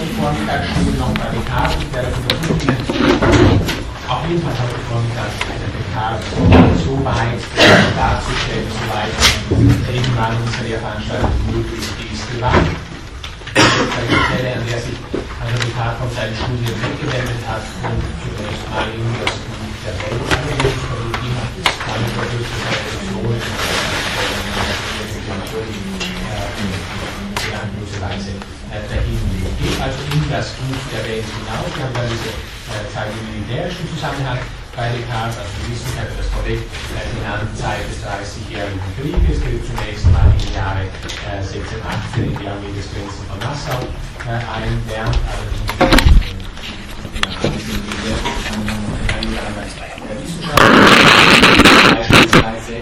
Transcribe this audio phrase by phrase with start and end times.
[0.00, 2.72] heute Vormittag schon noch bei Descartes, ich werde versuchen,
[4.08, 6.32] auf jeden Fall heute Vormittag Descartes
[6.80, 7.44] so weit
[7.92, 9.12] darzustellen, so weit
[9.84, 12.24] irgendwann unsere Lehrveranstaltung möglich ist.
[12.32, 12.64] Wir waren
[13.52, 18.88] der Stelle, an der sich also Descartes von seinen Studien weggewendet hat und zunächst mal
[18.88, 21.44] in das Gebiet der Welt angelegt, also immer
[21.84, 26.00] damit natürlich seine Reduktion in belanglose
[28.00, 28.32] Weise
[28.70, 29.20] dahin
[29.58, 31.68] geht, also in das Buch der Welt hinaus.
[31.74, 34.38] Wir haben dann diese äh, Zeit im militärischen Zusammenhang
[34.76, 39.42] bei Descartes, also wir wissen, ich habe das vorweg äh, genannt, Zeit des 30-jährigen Krieges,
[39.42, 43.82] geht zunächst mal die Jahre äh, 1618 in die Armee des Prinzen von Nassau
[44.24, 46.00] äh, ein, während allerdings
[50.10, 50.58] der Wissenschaft
[51.94, 52.74] beispielsweise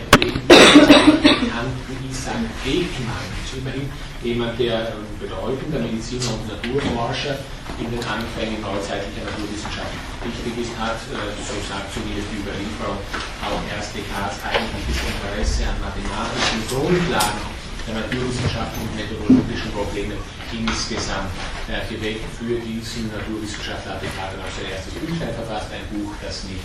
[0.48, 3.24] bekannten Isaac Beckmann,
[3.56, 3.88] immerhin
[4.22, 7.40] jemand der bedeutender Mediziner und Naturforscher
[7.80, 9.96] in den Anfängen neuzeitlicher Naturwissenschaften
[10.28, 13.00] wichtig ist, hat, so sagt zumindest die Überlieferung,
[13.40, 17.57] auch erst Descartes eigentliches Interesse an mathematischen Grundlagen
[17.88, 20.14] der Naturwissenschaften und methodologischen Probleme
[20.52, 21.32] insgesamt
[21.68, 22.24] äh, geweckt.
[22.36, 26.64] Für diesen Naturwissenschaftler hat Descartes auch sein erstes Büchlein verfasst, ein Buch, das nicht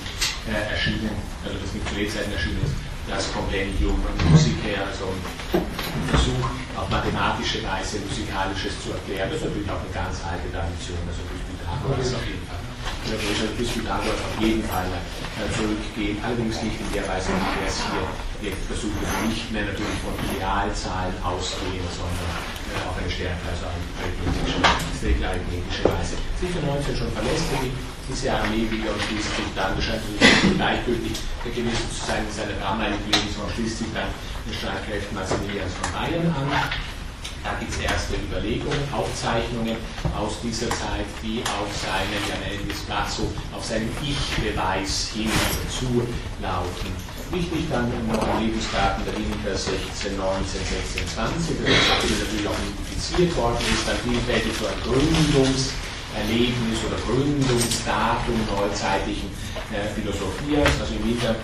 [0.52, 1.16] äh, erschienen,
[1.48, 2.76] also das nicht zu Lebzeiten erschienen ist,
[3.08, 4.00] das Compendium
[4.32, 9.28] Musicae, also ein Versuch auf mathematische Weise Musikalisches zu erklären.
[9.32, 12.62] Das ist natürlich auch eine ganz alte Tradition, also bis Pythagoras auf jeden Fall.
[13.09, 17.78] Der Größe auf jeden Fall äh, zurückgehen, allerdings nicht in der Weise, wie wir es
[18.42, 22.31] hier versuchen, nicht mehr natürlich von Idealzahlen ausgehen, sondern
[22.72, 26.16] äh, auf eine stärkere, also arithmetische, arithmetische Weise.
[26.40, 27.72] Sicher 19 schon verlässt er die
[28.09, 30.03] diese Armee wieder und schließt sich dann, scheint
[30.58, 34.12] gleichgültig gewesen zu sein in seiner damaligen Lebensform, schließt sich dann
[34.44, 36.52] den Streitkräften Maximilians von Bayern an.
[37.44, 39.76] Da gibt es erste Überlegungen, Aufzeichnungen
[40.16, 42.88] aus dieser Zeit, die auf seinen, ja nennen wir es
[43.52, 45.30] auf seinen Ich-Beweis hin
[45.68, 46.92] zulaufen.
[47.32, 53.59] Wichtig dann noch Lebensdaten der Winter 16, 19, 16, 20, das natürlich auch identifiziert worden
[53.74, 55.76] ist, dann vielfältig so ein Gründungs-
[56.14, 59.30] Erlebnis oder Gründungsdatum neuzeitlichen
[59.74, 60.70] äh, Philosophiers.
[60.80, 61.36] Also im Winter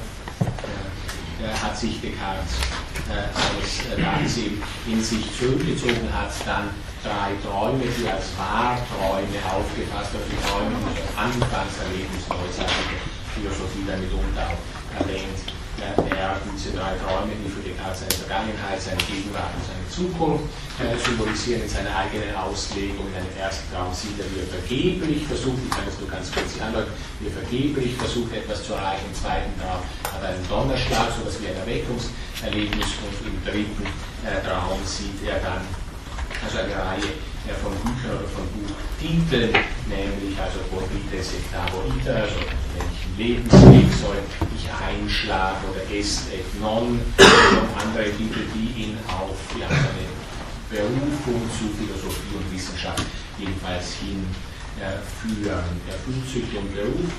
[1.47, 2.59] hat sich Descartes
[3.07, 6.69] äh, als äh, da es eben in sich zurückgezogen hat, dann
[7.03, 14.51] drei Träume, die als Wahrträume aufgefasst, also die Träume des Anfangserlebnis neuzeitlicher Philosophie dann mitunter
[14.51, 19.85] auch erwähnt er diese drei Träume, die für Descartes seine Vergangenheit, seine Gegenwart und seine
[19.87, 20.45] Zukunft
[20.79, 23.07] äh, symbolisieren, in seiner eigenen Auslegung.
[23.11, 26.27] In einem ersten Traum sieht er, wie er vergeblich versucht, ich kann das nur ganz
[26.31, 29.07] kurz andeuten, wie er vergeblich versucht, etwas zu erreichen.
[29.07, 29.81] Im zweiten Traum
[30.11, 33.85] hat er einen Donnerschlag, sowas wie ein Erweckungserlebnis und im dritten
[34.27, 35.63] äh, Traum sieht er dann
[36.43, 37.09] also eine Reihe
[37.47, 38.45] äh, von Büchern oder von
[38.99, 39.53] Buchtiteln,
[39.87, 42.35] nämlich also Portite sectavo iter, also
[42.75, 44.19] welchen Lebensweg soll
[44.55, 50.07] ich einschlagen oder est et non und andere Titel, die ihn auf ja, seine
[50.69, 53.05] Berufung zu Philosophie und Wissenschaft
[53.39, 55.75] jedenfalls hinführen.
[55.87, 57.09] Äh, er fühlt sich dem Beruf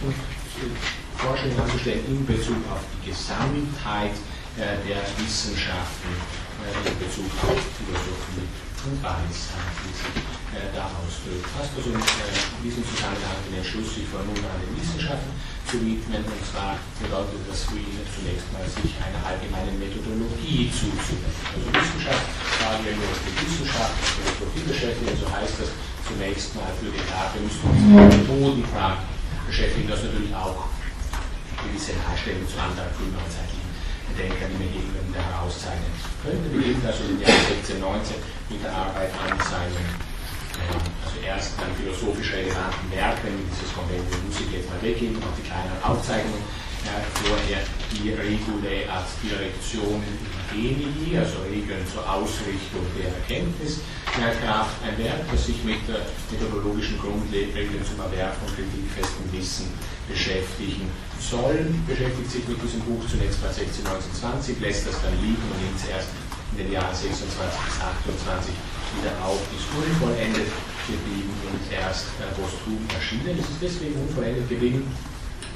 [1.17, 4.13] Forschung anzustellen in Bezug auf die Gesamtheit
[4.57, 6.13] äh, der Wissenschaften,
[6.61, 10.01] äh, in Bezug auf Philosophie und sich
[10.57, 11.45] äh, da ausdrückt.
[11.53, 12.33] Hast also in äh,
[12.65, 15.37] diesem Zusammenhang den Entschluss, sich vor nun an den Wissenschaften
[15.69, 21.45] zu widmen, und zwar bedeutet das für ihn zunächst mal, sich einer allgemeinen Methodologie zuzuwenden.
[21.53, 22.25] Also Wissenschaft,
[22.57, 25.71] sagen wir nur die Wissenschaft, Philosophie beschäftigen, so heißt das
[26.09, 29.05] zunächst mal für die Tat, wir müssen uns mit Methodenfragen
[29.45, 30.73] beschäftigen, das natürlich auch
[31.61, 33.60] gewisse Darstellung zu anderen frühneuzeitlichen
[34.17, 36.49] Denkern, die immer wieder herauszeichnen könnte.
[36.51, 38.17] Beginnt also im Jahr 1619
[38.51, 40.11] mit der Arbeit an seinen
[41.05, 45.81] also erst an philosophisch relevanten Werken, dieses Konvent Musik jetzt mal weggeben, noch die kleineren
[45.83, 46.70] Aufzeichnungen, äh,
[47.23, 50.03] vorher die Regule ad Directionem
[50.51, 57.85] Genii, also Regeln zur Ausrichtung der Erkenntniskraft, ein Werk, das sich mit der methodologischen Grundregeln
[57.85, 59.69] zum Erwerb von kritikfestem Wissen
[60.09, 60.91] beschäftigen
[61.21, 61.71] soll.
[61.87, 64.15] Beschäftigt sich mit diesem Buch zunächst bei 16, 19,
[64.57, 66.09] 20, lässt das dann liegen und nimmt es erst
[66.53, 68.55] in den Jahren 26 bis 28
[68.99, 70.51] wieder auf, ist unvollendet
[70.89, 73.39] geblieben und erst äh, posthum erschienen.
[73.39, 74.83] Es ist deswegen unvollendet geblieben,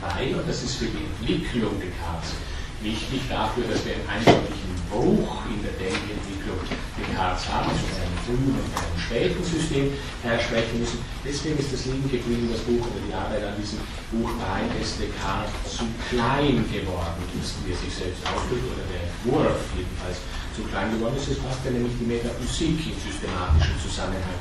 [0.00, 2.34] weil, und das ist für die Entwicklung Descartes
[2.82, 6.60] wichtig dafür, dass wir einen eindeutigen Bruch in der Denkentwicklung
[7.00, 11.00] Descartes haben, also einem frühen und einem späten System sprechen müssen.
[11.24, 13.80] Deswegen ist das liegen geblieben, das Buch oder die Arbeit an diesem
[14.12, 19.08] Buch, weil es Descartes zu klein geworden ist, wie er sich selbst ausdrückt, oder der
[19.08, 20.20] Entwurf jedenfalls
[20.52, 21.32] zu klein geworden ist.
[21.32, 24.38] Es passt ja nämlich die Metaphysik im systematischen Zusammenhang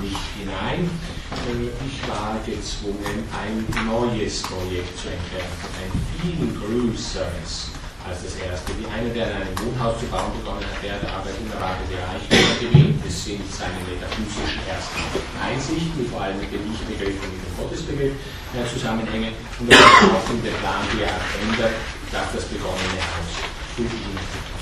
[0.00, 0.90] nicht hinein.
[1.46, 7.70] Äh, ich war gezwungen, ein neues Projekt zu entwerfen, ein viel größeres
[8.04, 8.72] als das erste.
[8.76, 12.54] Die eine, der an einem Wohnhaus zu bauen begonnen hat, der hat aber unerwartete Reichtümer
[12.60, 13.00] gewinnt.
[13.00, 15.00] Das sind seine metaphysischen ersten
[15.40, 18.14] Einsichten, die vor allem mit dem Ich-Begriff und mit dem Gottesbegriff
[18.52, 19.32] äh, zusammenhängen.
[19.56, 21.76] Und daraufhin der Plan, der ändert,
[22.12, 23.30] dass das begonnene Haus
[23.74, 23.88] für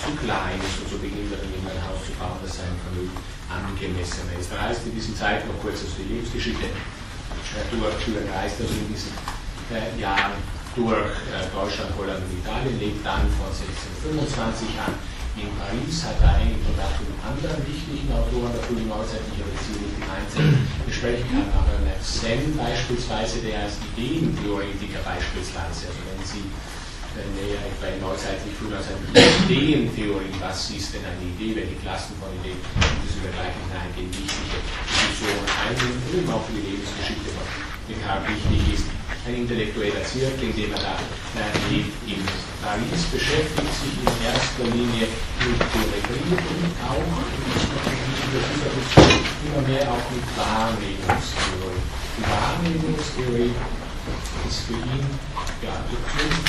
[0.02, 3.12] zu klein ist und so beginnt er dann ein Haus zu bauen, das seinem Vermögen
[3.52, 4.52] angemessener ist.
[4.52, 6.66] Reist in diesen Zeiten noch kurz aus der Lebensgeschichte
[7.70, 9.12] durch, Schüler reist also in diesen
[9.68, 10.40] äh, Jahren
[10.72, 14.96] durch äh, Deutschland, Holland und Italien, lebt dann von 1625 an
[15.36, 19.40] in Paris, hat er einige Kontakte mit anderen wichtigen Autoren der frühen Neuzeit, die ich
[19.40, 21.72] aber jetzt nicht Einzelnen besprechen kann, aber
[22.02, 26.44] Sen beispielsweise, der als Ideentheoretiker beispielsweise, also wenn Sie
[27.36, 29.10] näher etwa in neuzeitlich, frühneuzeitlich
[29.46, 34.58] Ideentheorie, was ist denn eine Idee, welche Klassen von Ideen, und das übergleichen hineingehen, wichtige
[34.58, 37.46] Diskussionen eingehen, eben auch für die Lebensgeschichte von
[37.86, 38.32] Descartes.
[38.32, 38.86] Wichtig ist,
[39.22, 40.98] ein intellektueller Zirkel, in dem er da
[41.70, 42.18] lebt in
[42.58, 47.06] Paris, beschäftigt sich in erster Linie mit Theorie und auch
[49.46, 51.82] immer mehr auch mit Wahrnehmungstheorie.
[52.18, 53.54] Die Wahrnehmungstheorie
[54.48, 55.06] ist für ihn
[55.62, 55.72] ja,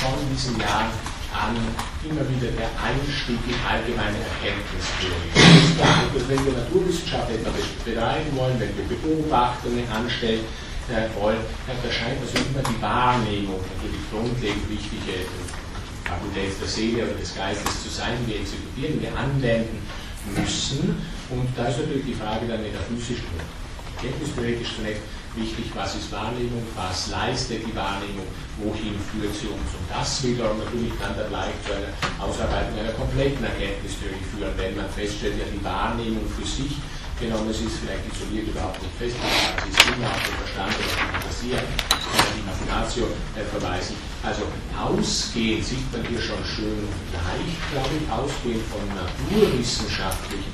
[0.02, 0.90] von diesem Jahr
[1.34, 1.58] an
[2.06, 5.34] immer wieder der Einstieg in allgemeine Erkenntnistheorie.
[6.28, 7.54] Wenn wir Naturwissenschaft etwas
[7.84, 10.46] betreiben wollen, wenn wir Beobachtungen anstellen,
[10.90, 15.26] äh, wollen, dann erscheint also immer die Wahrnehmung natürlich grundlegend wichtige
[16.04, 19.80] Fakultät der Seele oder des Geistes zu sein, die wir exekutieren, die wir anwenden
[20.36, 21.00] müssen.
[21.30, 23.32] Und da ist natürlich die Frage der metaphysischen,
[23.96, 25.02] erkenntnistheoretisch zunächst
[25.36, 28.28] wichtig, was ist Wahrnehmung, was leistet die Wahrnehmung,
[28.58, 29.70] wohin führt sie uns.
[29.74, 31.92] Und das wiederum natürlich kann dann leicht zu einer
[32.22, 36.78] Ausarbeitung einer kompletten Erkenntnistheorie führen, wenn man feststellt, ja die Wahrnehmung für sich
[37.20, 40.94] genommen, es ist vielleicht isoliert überhaupt nicht festgelegt, es ist immer auf den Verstand oder
[40.98, 43.06] Fantasie, die Imaginatio
[43.38, 43.96] äh, verweisen.
[44.24, 44.44] Also
[44.76, 50.52] ausgehend sieht man hier schon schön leicht, glaube ich, ausgehend von naturwissenschaftlichen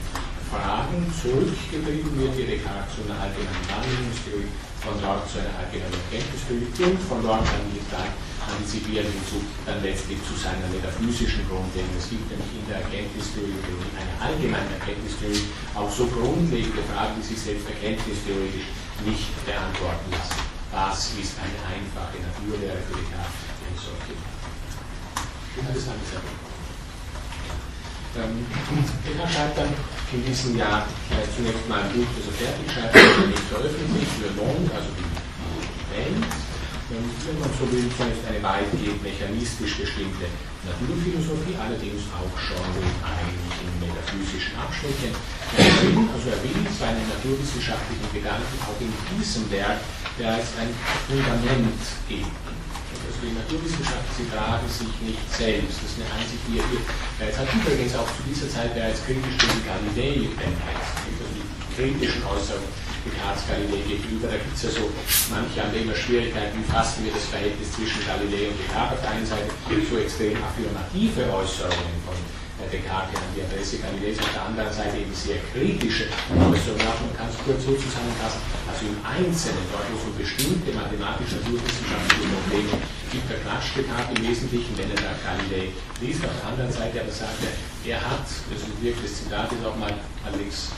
[0.50, 4.50] Fragen zurückgetrieben wird die Descartes zu einer allgemeinen Wahrnehmungstheorie,
[4.82, 7.80] von dort zu einer allgemeinen Erkenntnistheorie und von dort an die
[8.50, 11.94] antizipieren hinzu, dann letztlich zu seiner metaphysischen Grundlegung.
[11.94, 15.46] Es gibt nämlich in der Erkenntnistheorie, in einer allgemeinen Erkenntnistheorie,
[15.78, 18.74] auch so grundlegende Fragen, die sich selbst erkenntnistheoretisch
[19.06, 20.42] nicht beantworten lassen.
[20.74, 23.54] Was ist eine einfache Naturlehre für Descartes?
[23.62, 24.18] Eine solche.
[25.62, 26.49] Interessant ist
[28.20, 28.46] ähm,
[29.56, 29.72] dann
[30.12, 34.16] in diesem Jahr äh, zunächst mal ein Buch, das er fertig schreibt, das nicht veröffentlicht,
[34.20, 35.08] Le Monde, also die
[35.96, 36.28] Welt,
[36.90, 40.26] wenn man so will, zunächst eine weitgehend mechanistisch bestimmte
[40.66, 45.14] Naturphilosophie, allerdings auch schon mit einigen metaphysischen Abschnitten.
[45.56, 49.80] Also er will seine naturwissenschaftlichen Gedanken auch in diesem Werk
[50.18, 50.74] bereits ein
[51.08, 51.80] Fundament
[52.10, 52.59] geben.
[53.20, 55.76] Also die Naturwissenschaft, sie tragen sich nicht selbst.
[55.84, 56.80] Das ist eine Einsicht, die er hier
[57.20, 57.52] bereits hat.
[57.52, 60.96] Übrigens auch zu dieser Zeit bereits kritisch gegen Galilei benutzt.
[61.04, 61.44] Also die
[61.76, 62.72] kritischen Äußerungen
[63.04, 64.32] Descartes Galilei gegenüber.
[64.32, 64.88] Da gibt es ja so,
[65.36, 69.12] manche haben immer Schwierigkeiten, wie fassen wir das Verhältnis zwischen Galilei und Descartes auf der
[69.12, 72.16] einen Seite, so extrem affirmative Äußerungen von
[72.72, 76.88] Descartes an die Adresse Galileis, auf der anderen Seite eben sehr kritische Äußerungen.
[76.88, 82.32] Man kann es kurz so zusammenfassen, also im Einzelnen, dort wo so bestimmte mathematische naturwissenschaftliche
[82.32, 82.80] Probleme
[83.14, 86.22] der Quatsch Descartes im Wesentlichen, wenn er da Galilei liest.
[86.22, 87.50] Auf der anderen Seite aber sagt er,
[87.90, 89.90] er hat, das ist wirklich das Zitat ist auch mal
[90.22, 90.70] allerdings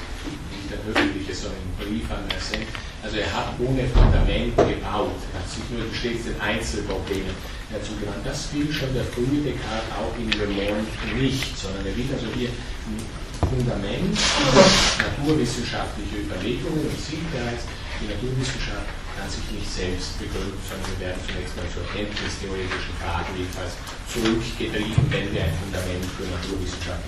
[0.72, 2.64] der öffentliche, sondern im Brief an Mersenne.
[3.04, 7.36] Also er hat ohne Fundament gebaut, er hat sich nur stets den Einzelproblemen
[7.84, 8.24] zugewandt.
[8.24, 10.88] Das will schon der frühe Descartes auch in Le Monde
[11.20, 12.96] nicht, sondern er will also hier ein
[13.42, 17.68] Fundament, naturwissenschaftliche Überlegungen und sieht bereits,
[18.00, 23.32] die Naturwissenschaft kann sich nicht selbst begründen, sondern wir werden zunächst mal zur kenntnistheoretischen Fragen
[23.38, 23.74] jedenfalls
[24.08, 27.06] zurückgetrieben, wenn wir ein Fundament für Naturwissenschaft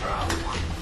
[0.00, 0.78] brauchen.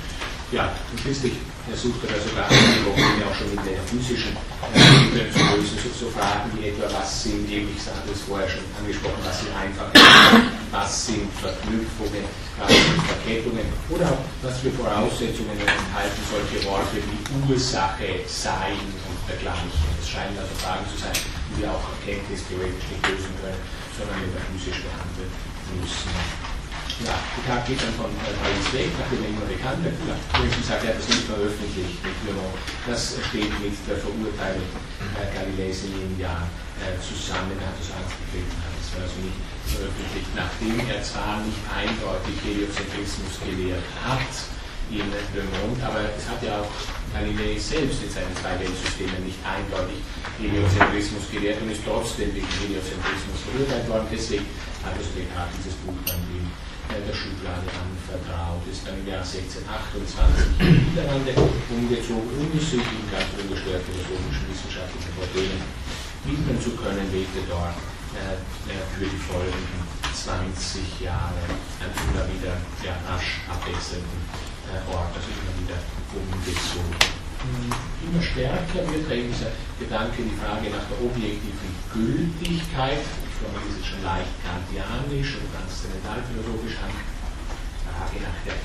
[0.52, 1.34] Ja, und schließlich
[1.66, 4.30] versucht er sogar einige Probleme auch schon in der physischen
[4.70, 8.46] Ebene zu lösen, so, so Fragen wie etwa, was sind, eben, ich hatte es vorher
[8.46, 9.90] schon angesprochen, was sind einfache,
[10.70, 12.22] was sind Verknüpfungen,
[12.62, 18.78] was sind Verkettungen oder auch, was für Voraussetzungen enthalten solche Worte wie Ursache, Sein
[19.28, 19.70] dergleichen.
[20.00, 21.14] Es scheinen also Fragen zu sein,
[21.50, 23.62] die wir auch erkenntnistheoretisch nicht lösen können,
[23.94, 24.22] sondern
[24.54, 25.30] physisch behandeln
[25.78, 26.14] müssen.
[27.04, 30.00] Ja, Descartes geht dann von Paris weg, nachdem er immer bekannt wird.
[30.00, 32.56] Übrigens sagt er, das nicht veröffentlicht mit Monde.
[32.88, 36.48] Das steht mit der Verurteilung äh, Galileis in jedem Jahr
[36.80, 37.52] äh, zusammen.
[37.60, 39.36] Er hat das Angst gekriegt, hat es also nicht
[39.68, 44.32] veröffentlicht, nachdem er zwar nicht eindeutig Heliozentrismus gelehrt hat,
[44.88, 46.70] in Le Monde, aber es hat ja auch
[47.12, 50.00] Galilei selbst in seinen zwei Weltsystemen nicht eindeutig
[50.38, 54.08] Heliozentrismus gelehrt und ist trotzdem wegen Heliozentrismus verurteilt worden.
[54.12, 54.46] Deswegen
[54.84, 59.66] hat also Descartes dieses Buch dann in der Schublade anvertraut, ist dann im Jahr 1628
[59.66, 61.32] in die Niederlande
[61.70, 65.60] umgezogen, um sich in ganz ungestört philosophischen wissenschaftlichen Problemen
[66.22, 67.74] widmen zu können, lebte dort
[68.14, 68.38] äh,
[68.94, 69.82] für die folgenden
[70.14, 71.42] 20 Jahre
[71.82, 75.78] ein immer wieder ja, rasch abwechselnden äh, Ort, also immer wieder
[76.14, 76.96] umgezogen.
[77.42, 77.70] Hm,
[78.08, 83.78] immer stärker wird eben dieser Gedanke die Frage nach der objektiven Gültigkeit, ich glaube, das
[83.78, 86.92] ist schon leicht kantianisch und transzendentalphilosophisch an,
[87.96, 88.56] Frage nach der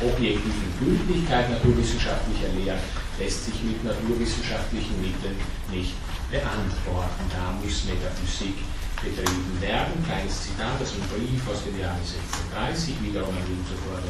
[0.00, 2.80] objektiven Gültigkeit naturwissenschaftlicher Lehren
[3.18, 5.36] lässt sich mit naturwissenschaftlichen Mitteln
[5.70, 5.94] nicht
[6.30, 7.24] beantworten.
[7.28, 8.56] Da muss Metaphysik
[9.04, 9.92] betrieben werden.
[10.04, 14.00] Kleines Zitat aus einem Brief aus dem Jahre 1630, wiederum an ihn zuvor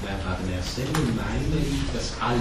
[0.00, 2.40] Vater Mersenne, meine ich, dass alle,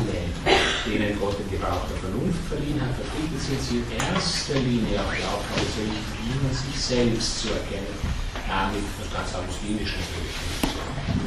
[0.88, 5.12] denen Gott den Gebrauch der Vernunft verliehen hat, verpflichtet sind, sie in erster Linie auch
[5.12, 8.00] die Aufgabe zu richten, sich selbst zu erkennen,
[8.48, 10.72] damit das ganz augustinisch natürlich nicht.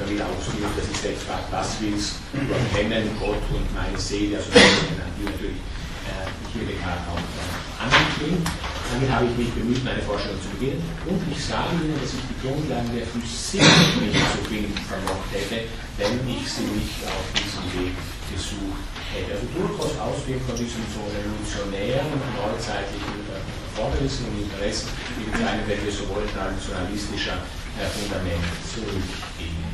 [0.00, 4.40] Da will Augustinus, dass ich selbst fragt, was willst du erkennen, Gott und meine Seele,
[4.40, 5.60] also die natürlich
[6.08, 8.46] äh, hier bekannt auch äh, angeklingt.
[8.92, 10.84] Damit habe ich mich bemüht, meine Vorstellung zu beginnen.
[11.08, 13.64] Und ich sage Ihnen, dass ich die Grundlagen der Physik
[14.04, 15.64] nicht zu finden vermocht hätte,
[15.96, 17.96] wenn ich sie nicht auf diesem Weg
[18.28, 18.84] gesucht
[19.16, 19.32] hätte.
[19.32, 25.92] Also durchaus ausgehend von diesen so revolutionären, neuzeitlichen Erfordernissen und Interessen, die bezeichnen, wenn wir
[25.92, 27.40] so wollen, traditionalistischer
[27.80, 29.72] äh, Fundament zurückgehen.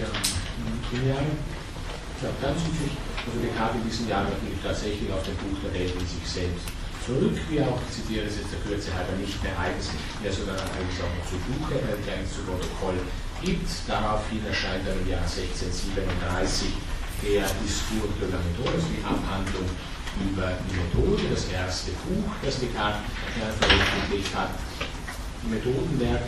[0.00, 2.92] Ja, ja, ich glaube, ganz wichtig,
[3.28, 6.64] also Descartes in diesem Jahr natürlich tatsächlich auf dem Buch der Welt in sich selbst
[7.04, 9.92] zurück, wie auch, ich zitiere es jetzt der Kürze halber, nicht mehr eigens,
[10.24, 12.96] ja sogar eigentlich auch noch zu Buche, ein kleines zu Protokoll
[13.44, 13.68] gibt.
[13.84, 16.72] Daraufhin erscheint dann im Jahr 1637
[17.24, 19.68] der Discours de la Methode, die Abhandlung
[20.24, 23.04] über die Methode, das erste Buch, das Descartes
[23.36, 24.52] äh, veröffentlicht hat.
[25.44, 26.24] Ein Methodenwerk,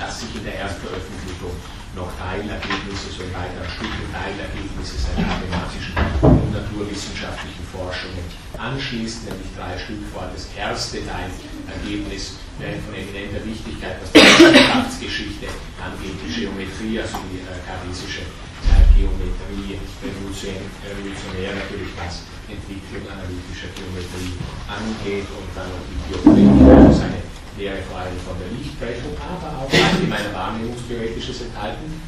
[0.00, 1.54] das sich in der Erstveröffentlichung
[1.96, 8.22] noch Teilergebnisse, so in weiteren Stücken Teilergebnisse seiner mathematischen und naturwissenschaftlichen Forschungen
[8.54, 10.30] anschließt, nämlich drei Stück vor.
[10.30, 15.48] Das erste Teilergebnis wäre von eminenter Wichtigkeit, was die Wissenschaftsgeschichte
[15.82, 24.36] angeht, die Geometrie, also die äh, äh, Geometrie, revolutionär natürlich, was Entwicklung analytischer Geometrie
[24.68, 29.64] angeht und dann noch die Geometrie, also seine wäre vor allem von der Lichtbrechung, aber
[29.64, 32.00] auch allgemeiner Wahrnehmungstheoretisches enthalten.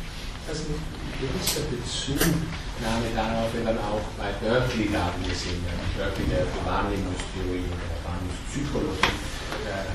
[0.46, 0.82] Das ist ein
[1.22, 5.62] gewisser Bezugnahme darauf, wenn man auch bei Berkeley da wir sehen,
[5.94, 9.14] Berkeley der Wahrnehmungstheorie und der Wahrnehmungspsychologie
[9.70, 9.87] äh,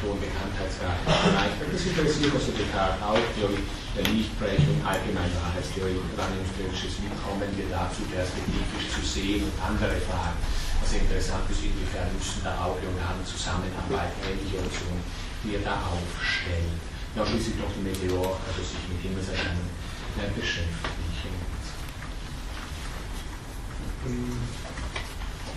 [0.00, 1.60] hohen Bekanntheitsgrad erreicht.
[1.60, 8.08] Das interessiert also Descartes auch, Theorie der Lichtbrechung, allgemeine Wahrheitstheorie, wahrnehmungstheoretisches Wie kommen wir dazu,
[8.08, 10.40] perspektivisch zu sehen und andere Fragen
[10.80, 15.04] was interessant ist, inwiefern müssen da auch Leonardo zusammenarbeiten, ähnliche Optionen,
[15.44, 16.80] die er da aufstellt.
[17.14, 19.70] Ja, schließlich noch die Meteor, also sich mit Himmelserscheinungen
[20.16, 21.10] ja, beschäftigen.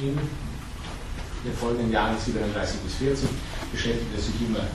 [0.02, 0.18] In
[1.46, 3.30] den folgenden Jahren 37 bis 40
[3.72, 4.66] beschäftigt er sich immer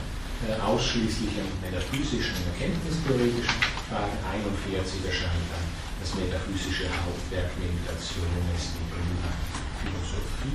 [0.46, 3.58] äh, ausschließlich mit metaphysischen und erkenntnistheoretischen
[3.90, 4.16] Fragen.
[4.22, 5.66] 41 erscheint dann
[5.98, 9.47] das metaphysische Hauptwerk Meditationes in Brünnheim.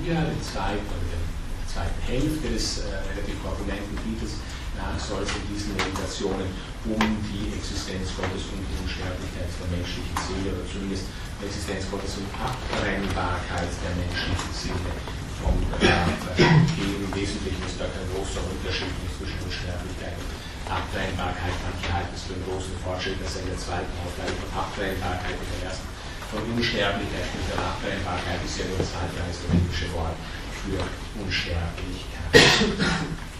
[0.04, 1.22] 4, der zweiten, der
[1.66, 6.50] zweiten Hälfte des äh, relativ korpulenten Titels äh, nach soll es in diesen Meditationen
[6.84, 11.06] um die Existenz Gottes und die Unsterblichkeit der menschlichen Seele oder zumindest
[11.38, 14.92] die Existenz Gottes und Abtrennbarkeit der menschlichen Seele
[15.38, 16.34] vom Körper.
[16.34, 21.54] Im Wesentlichen ist da kein großer Unterschied zwischen Unsterblichkeit und Abtrennbarkeit.
[21.62, 24.50] Manche halten es für einen großen Fortschritt, dass er in der zweiten Auflage halt von
[24.58, 25.93] Abtrennbarkeit in der ersten
[26.34, 30.18] von Unsterblichkeit mit der Nachvereinbarkeit ist ja nur das altgeistliche Wort
[30.66, 30.82] für
[31.22, 32.34] Unsterblichkeit.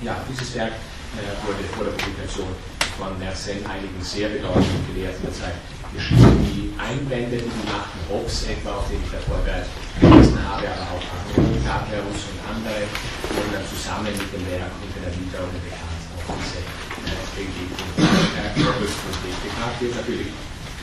[0.03, 0.79] Ja, dieses Werk
[1.19, 2.55] äh, wurde vor der Publikation
[2.95, 5.59] von Mersenne einigen sehr bedeutenden Gelehrten der Zeit
[5.91, 6.39] geschrieben.
[6.47, 11.05] Die Einwände, die machten, Hobbes etwa, auf den ich davor bereits gelesen habe, aber auch
[11.67, 12.87] Caperus und andere,
[13.33, 18.55] wurden dann zusammen mit dem Werk und der Wiederholung bekannt auf diese äh, Begegnung äh,
[18.55, 20.31] Descartes wird natürlich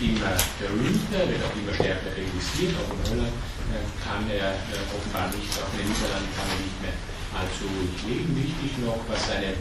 [0.01, 2.74] immer berühmter, wird auch immer stärker realisiert.
[2.81, 3.36] Auch in Holland
[3.70, 6.98] äh, kann er äh, offenbar nicht, auch in den Niederlanden kann er nicht mehr
[7.38, 8.34] allzu ruhig leben.
[8.34, 9.53] Wichtig noch, was seine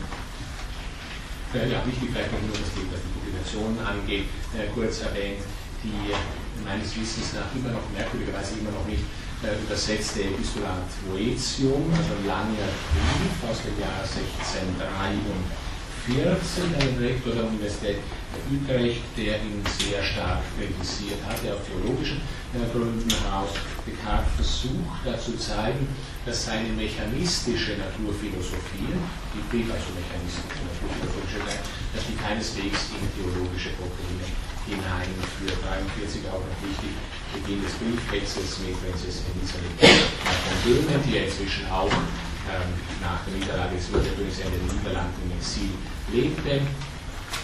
[1.52, 4.26] äh, ja, wichtig vielleicht noch nur was die Publikationen angeht,
[4.75, 5.44] kurz erwähnt,
[5.85, 6.14] die
[6.64, 9.04] meines Wissens nach immer noch merkwürdigerweise immer noch nicht
[9.40, 14.04] übersetzte Epistolat Boetium, also ein langer Brief aus dem Jahr
[16.11, 17.99] 1643, einen Rektor der Universität
[18.50, 22.21] Utrecht, der ihn sehr stark kritisiert hat, der auf theologischen
[22.73, 23.50] Gründen heraus
[23.87, 25.87] Descartes versucht, da zu zeigen,
[26.26, 28.90] dass seine mechanistische Naturphilosophie,
[29.35, 31.43] die Brief also mechanistische Naturphilosophische,
[31.95, 34.26] dass die keineswegs in theologische Probleme
[34.67, 35.59] hineinführt.
[35.62, 36.95] 43 auch noch wichtig,
[37.35, 41.90] Beginn des Briefwechsels mit Prinzessin Elisabeth von Böhmen, die ja inzwischen auch
[43.00, 45.73] nach der Niederlage des Württembergs in den Niederlanden im Exil
[46.12, 46.61] lebte.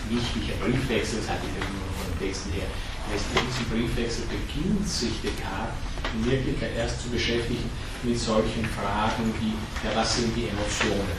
[0.08, 2.66] Wichtiger Briefwechsel, das hatte ich ja immer von den Texten her,
[3.10, 5.74] lässt diesen Briefwechsel beginnt sich Descartes
[6.14, 7.68] in Wirklichkeit erst zu beschäftigen
[8.02, 9.54] mit solchen Fragen wie,
[9.86, 11.10] ja, was sind die Emotionen?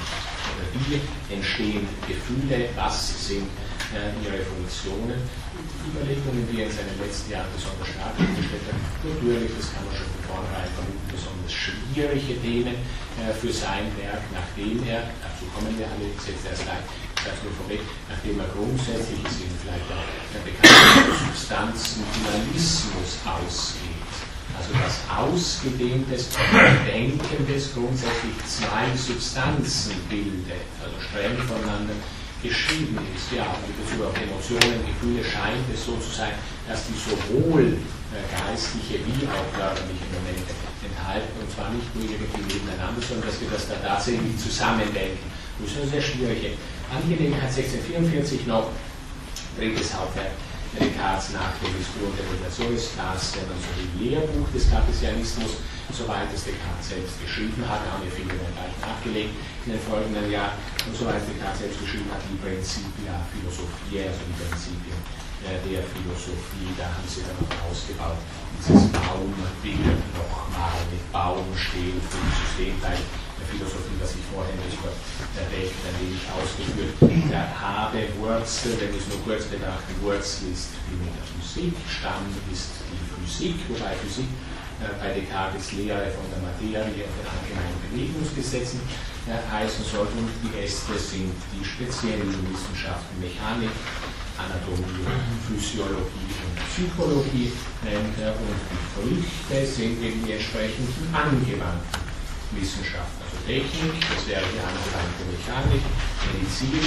[0.56, 1.01] Oder wie
[1.34, 2.70] entstehen Gefühle?
[2.75, 3.48] Was sind
[3.94, 5.22] äh, ihre Funktionen?
[5.88, 8.79] Überlegungen, die er in seinen letzten Jahren besonders stark gestellt hat.
[9.03, 12.75] Natürlich, das kann man schon von vornherein vermuten, besonders schwierige Themen
[13.19, 16.83] äh, für sein Werk, nachdem er, dazu kommen wir alle jetzt erst gleich,
[17.24, 17.81] das nur vorweg,
[18.12, 24.12] nachdem er grundsätzlich, ist Ihnen vielleicht auch der bekannte Substanzendualismus ausgeht.
[24.57, 26.33] Also das ausgedehntes
[26.88, 31.93] Denken des grundsätzlich zwei Substanzen bildet, also streng voneinander
[32.44, 33.34] geschrieben ist.
[33.34, 36.34] Ja, in Bezug auf Emotionen, Gefühle scheint es so zu sein,
[36.67, 37.77] dass die sowohl
[38.13, 40.53] äh, geistliche wie auch körperliche Momente
[40.84, 45.25] enthalten und zwar nicht nur irgendwie nebeneinander, sondern dass wir das da tatsächlich zusammendenken.
[45.60, 46.53] Das ist eine sehr schwierige
[46.94, 47.50] Angelegenheit.
[47.50, 48.70] 1644 noch,
[49.58, 50.32] drittes Hauptwerk
[50.75, 55.63] Descartes nach dem Diskur der Revolutionis, das, wenn man so will, Lehrbuch des Cartesianismus,
[55.95, 59.33] soweit es Descartes selbst geschrieben hat, da haben wir viele dann gleich nachgelegt
[59.63, 64.36] in den folgenden Jahren, und soweit Descartes selbst geschrieben hat, die Principia Philosophie, also die
[64.36, 65.00] Prinzipien
[65.47, 68.19] äh, der Philosophie, da haben sie dann noch ausgebaut,
[68.59, 73.26] dieses Baumbild nochmal mit Baum stehen für die Systemteil der
[73.57, 74.77] Philosophie, was ich vorhin nicht
[75.33, 76.93] erwähnt, ein wenig ausgeführt.
[77.57, 83.01] Habe Wurzel, wenn wir es nur kurz betrachten, Wurzel ist die Metaphysik, Stamm ist die
[83.01, 84.29] Physik, wobei Physik
[84.77, 88.77] äh, bei Descartes Lehre von der Materie und den allgemeinen Bewegungsgesetzen
[89.25, 90.05] äh, heißen soll.
[90.05, 93.74] Und die Äste sind die speziellen Wissenschaften Mechanik,
[94.37, 95.01] Anatomie,
[95.50, 97.50] Physiologie und Psychologie.
[97.81, 98.37] nennt er.
[98.37, 102.05] Und die Früchte sind eben die entsprechenden angewandten
[102.53, 103.26] Wissenschaften.
[103.48, 105.83] Technik, das wäre die angewandte Mechanik,
[106.27, 106.83] Medizin,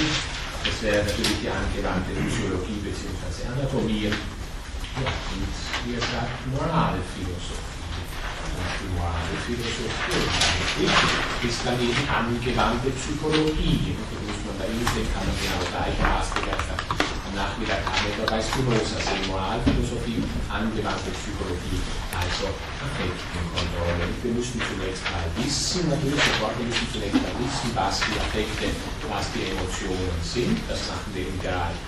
[0.63, 3.49] das wäre natürlich die angewandte Physiologie bzw.
[3.49, 4.05] Anatomie.
[4.05, 7.71] Ja, und wie er sagt, Moralphilosophie
[8.81, 10.89] duale Philosophie.
[11.47, 13.95] Ist dann eben angewandte Psychologie.
[13.97, 16.80] Da muss man da hinsehen, kann man genau gleichermaßen am
[17.35, 19.23] Nachmittag Hamilton bei Spinoza sehen.
[19.27, 21.79] Moralphilosophie, angewandte Psychologie,
[22.11, 22.51] also
[22.83, 24.05] Affektenkontrolle.
[24.21, 28.67] Wir müssen zunächst mal wissen, natürlich wir müssen zunächst mal wissen, was die Affekte,
[29.07, 30.57] was die Emotionen sind.
[30.67, 31.79] Das machen wir im Bereich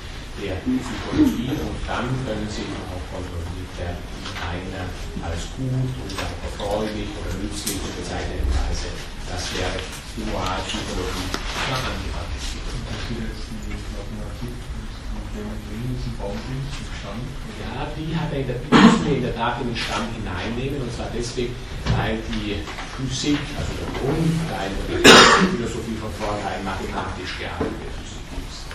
[0.42, 4.02] der Psychologie und dann können sie eben auch kontrolliert werden
[4.42, 4.86] einer
[5.22, 8.90] als gut oder erfreulich oder nützlich bezeichneten Weise.
[9.30, 9.78] Das wäre
[10.18, 11.30] die Moralpsychologie
[11.70, 12.34] angewandte
[17.60, 18.56] ja, die hat er in der,
[19.04, 21.56] wir in der Tat in den Stamm hineinnehmen, und zwar deswegen,
[21.98, 22.62] weil die
[22.98, 25.00] Physik, also der Grundteil der
[25.50, 28.70] Philosophie von vornherein mathematisch gearbeitete Physik ist.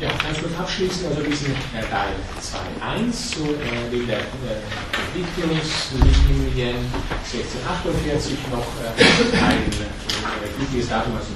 [0.00, 4.62] Ja, ganz kurz abschließen, also diesen äh, Teil 2.1 zu äh, den der äh,
[5.10, 6.86] Entwicklungslinien
[7.24, 8.94] 1648 noch äh,
[9.42, 11.32] ein äh, wichtiges Datum, also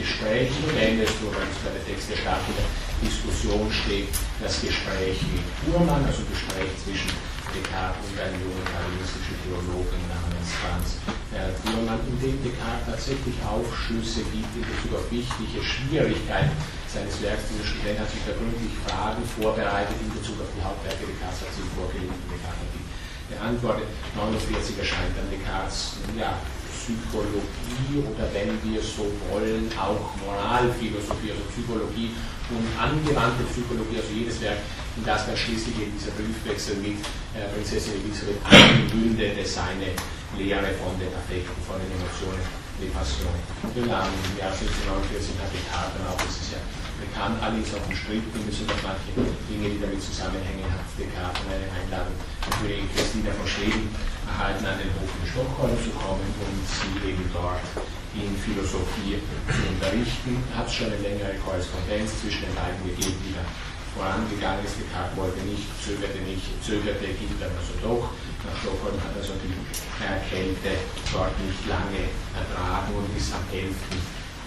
[0.00, 2.68] Gespräch beendet, wo bei der Text der der
[3.04, 4.08] Diskussion steht,
[4.40, 7.12] das Gespräch mit Fuhrmann, also Gespräch zwischen
[7.52, 10.86] Descartes und einem jungen kalvinistischen Theologen namens Franz
[11.36, 16.56] äh, Fuhrmann, in dem Descartes tatsächlich Aufschlüsse gibt in Bezug auf wichtige Schwierigkeiten
[16.88, 17.52] seines Werks.
[17.52, 21.52] Dieser Student hat sich da gründlich Fragen vorbereitet in Bezug auf die Hauptwerke Descartes, hat
[21.52, 22.84] sie vorgelegt und Descartes hat die
[23.36, 23.88] beantwortet.
[24.16, 26.40] 49 erscheint dann Descartes ja,
[26.80, 32.16] Psychologie oder wenn wir so wollen, auch Moralphilosophie, also Psychologie
[32.48, 34.64] und angewandte Psychologie, also jedes Werk,
[34.96, 36.98] in das dann schließlich eben dieser Briefwechsel mit
[37.36, 39.92] äh, Prinzessin Elisabeth einmündete, seine
[40.40, 42.42] Lehre von den Affekten, von den Emotionen
[42.80, 43.36] die Passion.
[43.76, 46.60] Im Jahr 1749 hat Descartes dann auch, das ist ja
[46.96, 49.12] bekannt, alles auch umstritten, bis auf manche
[49.52, 52.16] Dinge, die damit zusammenhängen, hat Descartes eine Einladung
[52.56, 53.92] Königin Christina von Schweden
[54.30, 57.66] erhalten, an den Hof in Stockholm zu kommen und sie eben dort
[58.14, 59.18] in Philosophie
[59.50, 60.38] zu unterrichten.
[60.54, 63.50] Hat schon eine längere Korrespondenz zwischen den beiden gegeben, die dann
[63.94, 64.78] vorangegangen ist.
[64.78, 68.14] Descartes wollte nicht, zögerte nicht, zögerte, ging dann also doch
[68.46, 69.54] nach Stockholm, hat also die
[69.98, 70.72] Kälte
[71.12, 73.74] dort nicht lange ertragen und ist am 11.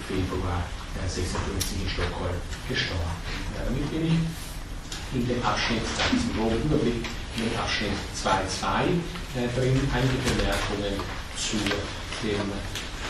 [0.07, 0.63] Februar
[1.07, 2.35] 56 in Stockholm
[2.67, 3.15] gestorben.
[3.55, 4.19] Ja, damit bin ich
[5.15, 7.05] in dem Abschnitt, da ist ein grober Überblick,
[7.37, 8.93] dem Abschnitt 2.2
[9.35, 11.01] äh, drin einige Bemerkungen
[11.35, 11.57] zu
[12.21, 12.47] dem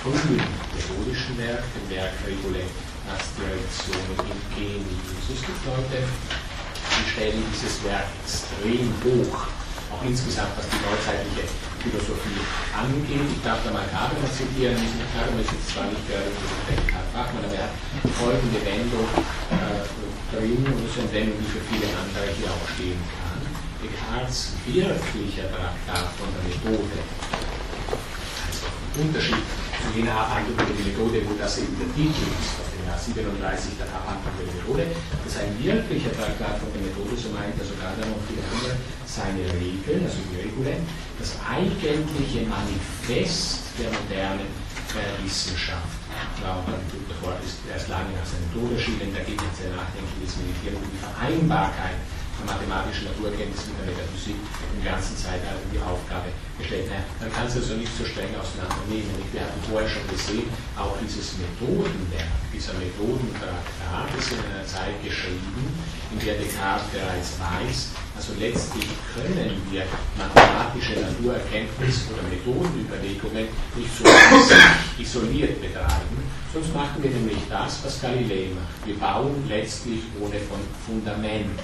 [0.02, 0.42] frühen
[0.76, 2.64] methodischen Werk, dem Werk Regule
[3.12, 5.28] Aspirationen in Genius.
[5.28, 9.52] Es gibt Leute, die stellen dieses Werk extrem hoch,
[9.92, 11.48] auch insgesamt, was die neuzeitliche
[11.84, 12.40] Philosophie
[12.72, 13.28] angeht.
[13.28, 14.80] Ich darf da mal Gadamer zitieren,
[15.12, 16.32] Gadamer ist jetzt zwar nicht der
[16.88, 17.76] Karl Bachmann, aber er hat
[18.16, 19.08] folgende Wendung
[19.52, 19.84] äh,
[20.32, 23.33] drin und das ist eine Wendung, die für viele andere hier auch stehen kann.
[23.84, 26.98] Descartes wirklicher Traktat von der Methode,
[28.48, 28.64] also
[28.96, 32.96] Unterschied zu jener Abhandlung über Methode, wo das eben der Titel ist, aus dem Jahr
[32.96, 37.60] 37 der Abhandlung die Methode, das ist ein wirklicher Traktat von der Methode, so meint
[37.60, 40.80] er sogar dann noch viele andere, seine Regeln, also die Regule,
[41.20, 44.48] das eigentliche Manifest der modernen
[44.96, 46.00] äh, Wissenschaft.
[46.08, 47.16] Ich glaube, Dr.
[47.20, 50.86] Ford ist erst lange nach seinem Tod erschienen, da geht jetzt sehr nachdenkliches Meditieren um
[50.88, 54.36] die Vereinbarkeit der mathematischen Naturkenntnis mit der Metaphysik
[54.76, 56.90] im ganzen Zeitalter die Aufgabe gestellt.
[56.90, 59.14] Naja, man kann es also nicht so streng auseinandernehmen.
[59.32, 65.70] Wir hatten vorher schon gesehen, auch dieses Methodenwerk, dieser Methodentraktat ist in einer Zeit geschrieben,
[66.12, 67.78] in der Descartes bereits weiß,
[68.16, 69.86] also letztlich können wir
[70.18, 74.06] mathematische Naturerkenntnis oder Methodenüberlegungen nicht so
[75.02, 76.22] isoliert betreiben,
[76.54, 78.86] sonst machen wir nämlich das, was Galilei macht.
[78.86, 80.38] Wir bauen letztlich ohne
[80.86, 81.60] Fundament.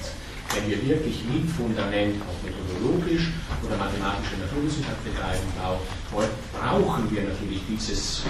[0.55, 3.29] Wenn wir wirklich mit Fundament, auch methodologisch
[3.61, 5.45] oder mathematische Naturwissenschaft betreiben
[6.09, 8.25] wollen, brauchen wir natürlich dieses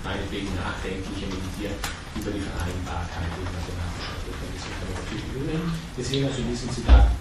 [0.00, 1.76] meinetwegen nachdenkliche Meditieren
[2.16, 4.96] über die Vereinbarkeit mit mathematischer Naturwissenschaft.
[5.96, 7.12] Wir sehen also in diesem Zitat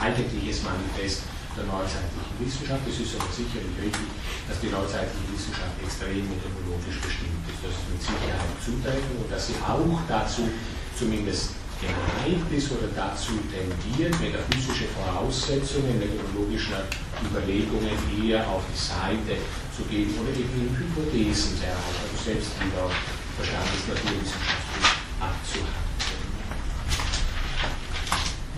[0.00, 2.80] eigentliches Manifest der neuzeitlichen Wissenschaft.
[2.88, 4.08] Es ist aber sicherlich richtig,
[4.48, 7.60] dass die neuzeitliche Wissenschaft extrem methodologisch bestimmt ist.
[7.60, 10.48] Das ist mit Sicherheit zutreffen und dass sie auch dazu
[10.96, 16.84] zumindest geneigt ist oder dazu tendiert, metaphysische Voraussetzungen methodologischer
[17.22, 19.38] Überlegungen eher auf die Seite
[19.74, 22.90] zu geben oder eben Hypothesen erreichen, also selbst wieder
[23.36, 24.88] Verstandesnaturwissenschaftlich
[25.22, 25.86] abzuhalten.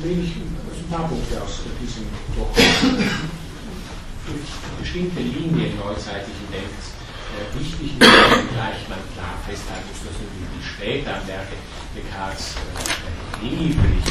[0.00, 2.56] Nehme ich ein paar Punkte aus diesem doch
[4.80, 6.99] bestimmte Linien neuzeitlichen Denkens
[7.54, 11.56] wichtig ist, gleich man klar festhalten muss, dass die späteren Werke
[11.94, 14.04] Descartes äh, erheblich,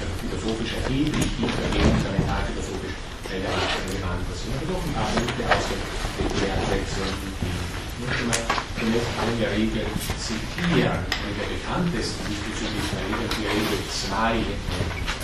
[0.00, 2.96] also philosophisch erheblich tiefergehend, fundamentalphilosophisch
[3.28, 4.52] relevant sind.
[4.56, 5.80] Aber doch ein paar Punkte aus den
[6.20, 8.36] die ich möchte mal
[8.76, 9.86] zunächst eine Regel
[10.20, 11.00] zitieren.
[11.00, 14.36] Eine der bekanntesten diesbezüglich der Regel, die Regel 2.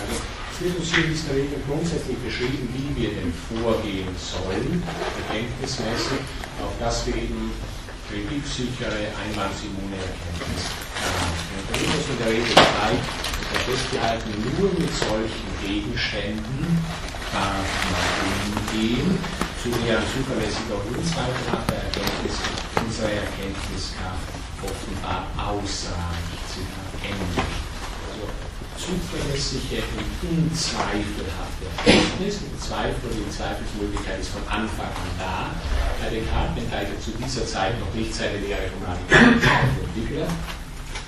[0.01, 0.15] Also,
[1.33, 4.83] Regel grundsätzlich beschrieben, wie wir denn vorgehen sollen,
[5.27, 6.21] erkenntnismäßig,
[6.61, 7.51] auf dass wir eben
[8.09, 10.63] kreditsichere, einwandsimmune Erkenntnis
[11.01, 11.53] erreichen.
[11.57, 13.03] Und da es in der Regel gleich
[13.65, 16.77] festgehalten, nur mit solchen Gegenständen
[17.31, 18.05] darf man
[18.53, 19.17] umgehen,
[19.61, 22.37] zu deren zuverlässiger und unzweifelhafter Erkenntnis
[22.85, 24.27] unsere Erkenntniskraft
[24.61, 26.43] offenbar ausreicht.
[26.51, 27.62] Zitat Ende.
[28.83, 32.43] Zuverlässige und unzweifelhafte Erkenntnis.
[32.43, 35.55] Und Zweifel oder die Zweifelsmöglichkeit ist von Anfang an da.
[36.03, 40.35] Bei Descartes, wenngleich er zu dieser Zeit noch nicht seine Lehre vom Radikalismus entwickelt hat.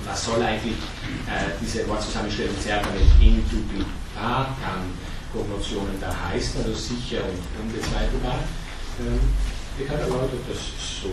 [0.08, 0.80] Was soll eigentlich
[1.28, 4.96] äh, diese Wortzusammenstellung Zerbernet indubitabam
[5.34, 8.40] Promotionen da heißen, also sicher und unbezweifelbar?
[9.04, 9.20] Ähm,
[9.76, 11.12] Descartes erläutert das so,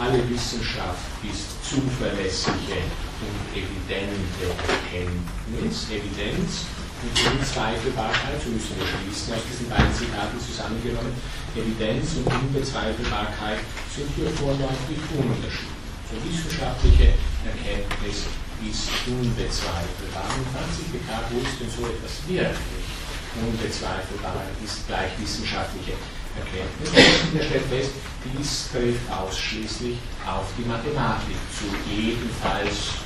[0.00, 2.80] alle Wissenschaft ist zuverlässige
[3.20, 6.64] und evidente Erkenntnis, Evidenz
[7.04, 11.12] und Unzweifelbarkeit, so müssen wir schließen aus diesen beiden Zitaten zusammengenommen,
[11.52, 13.60] Evidenz und Unbezweifelbarkeit
[13.92, 15.68] sind hier vorläufig unterschiedlich.
[16.08, 18.24] So wissenschaftliche Erkenntnis
[18.64, 20.26] ist unbezweifelbar.
[20.32, 22.88] Und fragt sich Descartes, wo ist denn so etwas wirklich
[23.36, 26.19] unbezweifelbar ist gleich wissenschaftliche Erkenntnis.
[26.38, 27.92] Und er stellt fest,
[28.24, 33.02] dies trifft ausschließlich auf die Mathematik zu, ebenfalls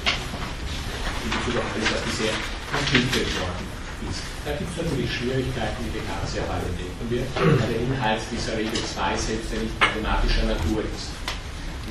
[1.24, 3.64] in Bezug auf alles, was bisher entwickelt worden
[4.10, 4.20] ist.
[4.44, 5.96] Da gibt es natürlich Schwierigkeiten, die
[6.28, 10.84] sehr bald entdecken wird, weil der Inhalt dieser Regel 2 selbst ja nicht mathematischer Natur
[10.84, 11.16] ist.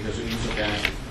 [0.05, 0.69] Also insofern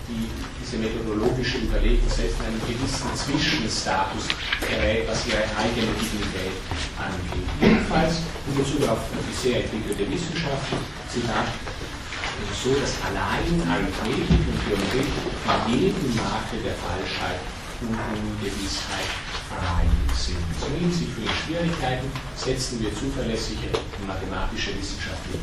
[0.09, 0.29] die,
[0.61, 4.29] diese methodologische Überlegung selbst in einen gewissen Zwischenstatus
[4.61, 6.57] gerät, was ihre eigene Dignität
[6.99, 7.49] angeht.
[7.61, 11.49] Jedenfalls in Bezug auf bisher entwickelte Wissenschaften, Zitat,
[12.63, 15.11] so, dass allein Arithmetik und Geometrie
[15.47, 17.41] von jedem Makel der Falschheit
[17.83, 19.11] und Ungewissheit
[19.51, 20.43] frei sind.
[20.59, 23.71] So hinsichtlich für die Schwierigkeiten setzen wir zuverlässige
[24.07, 25.39] mathematische Wissenschaften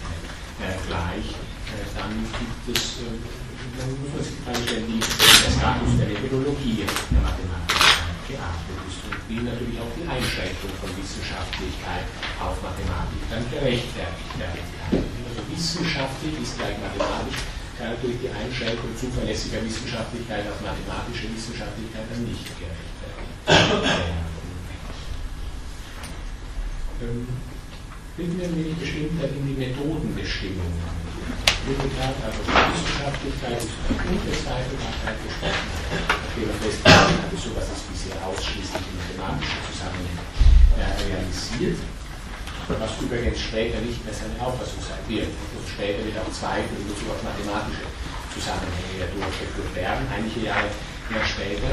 [0.60, 1.36] äh, gleich.
[1.72, 3.49] Äh, dann gibt es äh,
[3.80, 6.92] dann muss man Frage stellen, wie der Status der Methodologie der
[7.24, 7.80] Mathematik
[8.28, 12.06] geachtet ist und wie natürlich auch die Einschränkung von Wissenschaftlichkeit
[12.44, 15.00] auf Mathematik dann gerechtfertigt werden kann.
[15.00, 17.40] Also wissenschaftlich ist gleich mathematisch,
[17.80, 23.48] kann natürlich die Einschränkung zuverlässiger Wissenschaftlichkeit auf mathematische Wissenschaftlichkeit dann nicht gerechtfertigt
[27.00, 27.49] werden.
[28.20, 30.68] Ein wenig bestimmter in die Methodenbestimmung.
[31.64, 38.96] Physiker, also Wissenschaftlichkeit eine Unbezweifelbarkeit gesprochen, nachdem er festgestellt hat, sowas ist bisher ausschließlich in
[39.00, 40.28] mathematischen Zusammenhängen
[40.76, 41.80] äh, realisiert,
[42.68, 45.32] was übrigens später nicht mehr seine Auffassung sein wird.
[45.56, 47.88] Und später wird auch Zweifel in Bezug auf mathematische
[48.36, 50.04] Zusammenhänge durchgeführt werden.
[50.12, 50.68] Einige Jahre
[51.08, 51.72] mehr später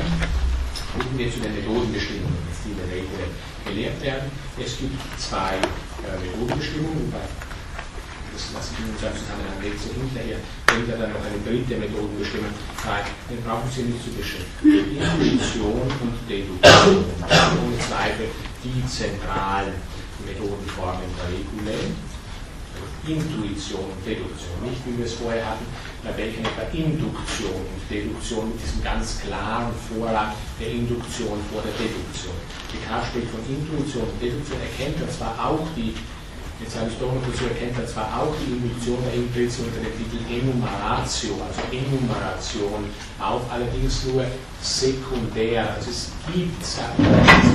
[0.95, 3.35] kommen wir zu den Methodenbestimmungen, die in der Regel
[3.67, 4.31] gelehrt werden.
[4.59, 10.89] Es gibt zwei äh, Methodenbestimmungen, das lasse ich in seinem Zusammenhang nicht so hinterher, bringt
[10.93, 12.53] er dann noch eine dritte Methodenbestimmung
[12.85, 13.05] rein.
[13.29, 15.01] Den brauchen Sie nicht zu beschäftigen.
[15.01, 18.29] Intuition und Deduktion, ohne Zweifel
[18.61, 19.73] die zentralen
[20.25, 21.97] Methodenformen der Regulae.
[23.07, 25.65] Intuition und Deduktion, nicht wie wir es vorher hatten,
[26.07, 31.75] bei welchen etwa Induktion und Deduktion mit diesem ganz klaren Vorrang der Induktion vor der
[31.75, 32.35] Deduktion.
[32.71, 35.95] Descartes spricht von Intuition und Deduktion, erkennt er zwar auch die
[36.59, 39.85] Jetzt habe ich doch noch dazu erkennt er zwar auch die Induktion der Intuition unter
[39.85, 42.89] dem Titel Enumeratio, also Enumeration,
[43.21, 44.25] auf, allerdings nur
[44.63, 45.69] sekundär.
[45.77, 46.65] Also es gibt,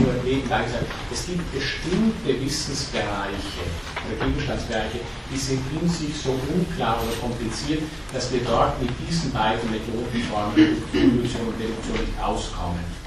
[0.06, 3.66] nur nebenbei gesagt, es gibt bestimmte Wissensbereiche
[4.06, 5.02] oder Gegenstandsbereiche,
[5.34, 7.82] die sind in sich so unklar oder kompliziert,
[8.14, 13.01] dass wir dort mit diesen beiden Methodenformen Induktion und Deduktion nicht auskommen.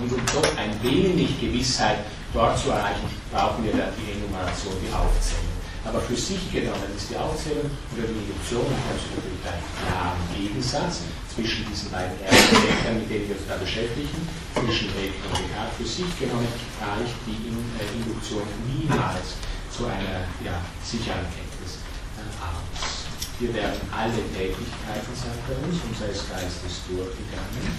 [0.00, 1.98] Und um doch ein wenig Gewissheit
[2.32, 5.60] dort zu erreichen, brauchen wir dann die Enumeration, die Aufzählung.
[5.84, 11.08] Aber für sich genommen ist die Aufzählung oder die Induktion also natürlich einen klaren Gegensatz
[11.32, 14.20] zwischen diesen beiden ersten Deckern, mit denen wir uns da beschäftigen,
[14.52, 15.76] zwischen Hegel und Descartes.
[15.80, 16.52] Für sich genommen
[16.84, 19.40] reicht die äh, Induktion niemals
[19.72, 21.80] zu einer ja, sicheren Kenntnis
[22.20, 23.08] äh, aus.
[23.40, 27.72] Wir werden alle Tätigkeiten, sagt er uns, unseres Geistes durchgegangen,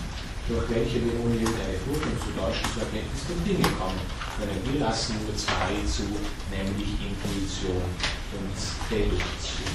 [0.51, 3.95] durch welche wir ohne irgendeine Furcht zu deutschen zur Erkenntnis der Dinge kommen
[4.35, 4.59] können.
[4.67, 6.03] Wir lassen nur zwei zu,
[6.51, 7.87] nämlich Intuition
[8.35, 8.57] und
[8.91, 9.71] Deduktion.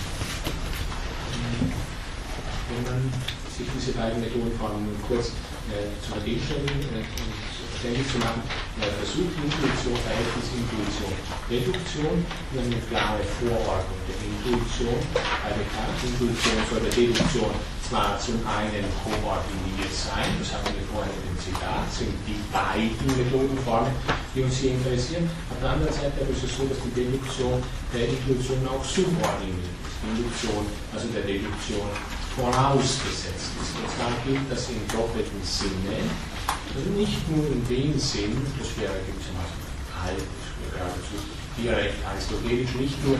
[2.69, 3.01] Wenn man
[3.49, 5.33] sich diese beiden Methodenformen kurz
[5.73, 7.09] äh, zu vergegenständigen äh,
[7.73, 8.45] verständlich zu machen,
[8.77, 11.13] äh, versucht Intuition, Verhältnis Intuition,
[11.49, 15.01] Deduktion und eine klare Vorordnung der Intuition.
[15.41, 21.15] Bei Descartes Intuition soll der Deduktion zwar zum einen koordiniert sein, das haben wir vorhin
[21.23, 23.95] in dem Zitat, sind die beiden Methodenformen,
[24.35, 25.31] die uns hier interessieren.
[25.51, 27.63] Auf der anderen Seite ist es so, dass die Deduktion
[27.95, 30.03] der Intuition auch subordiniert ist.
[30.03, 31.87] Die Induktion, also der Deduktion,
[32.35, 33.73] vorausgesetzt ist.
[33.79, 36.03] Und zwar gilt das im doppelten Sinne,
[36.75, 39.63] also nicht nur in dem Sinn, das wäre gewissermaßen
[39.95, 40.27] alt,
[40.75, 41.17] geradezu
[41.57, 43.17] direkt aristotelisch, nicht nur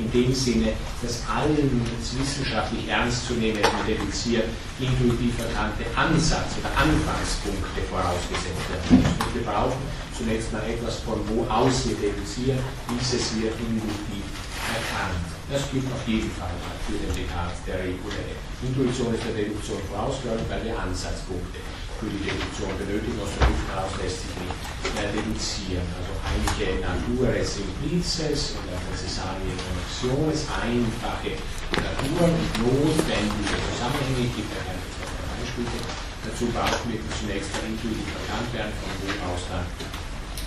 [0.00, 1.68] in dem Sinne, dass allen
[2.16, 4.48] wissenschaftlich ernst zu nehmen, deduziert,
[4.80, 9.34] intuitiv erkannte Ansatz- oder Anfangspunkte vorausgesetzt werden müssen.
[9.36, 9.80] wir brauchen
[10.16, 12.58] zunächst mal etwas, von wo aus wir deduzieren,
[12.88, 14.24] dieses wird intuitiv
[14.72, 15.28] erkannt.
[15.50, 16.54] Das gilt auf jeden Fall
[16.86, 18.38] für den Descartes der reguläre.
[18.62, 21.58] Intuition ist der Deduktion vorausgegangen, weil wir Ansatzpunkte
[22.00, 23.20] für die Deduktion benötigen.
[23.20, 24.56] Aus der Luft heraus lässt sich nicht
[24.96, 25.84] mehr deduzieren.
[26.00, 31.36] Also einige Nature simplices und necessarie connexiones, einfache
[31.76, 35.76] Natur und notwendige Zusammenhänge, gibt ja keine Beispiele.
[36.24, 39.68] Dazu brauchen wir zunächst mal intuitiv erkannt werden, von wo aus dann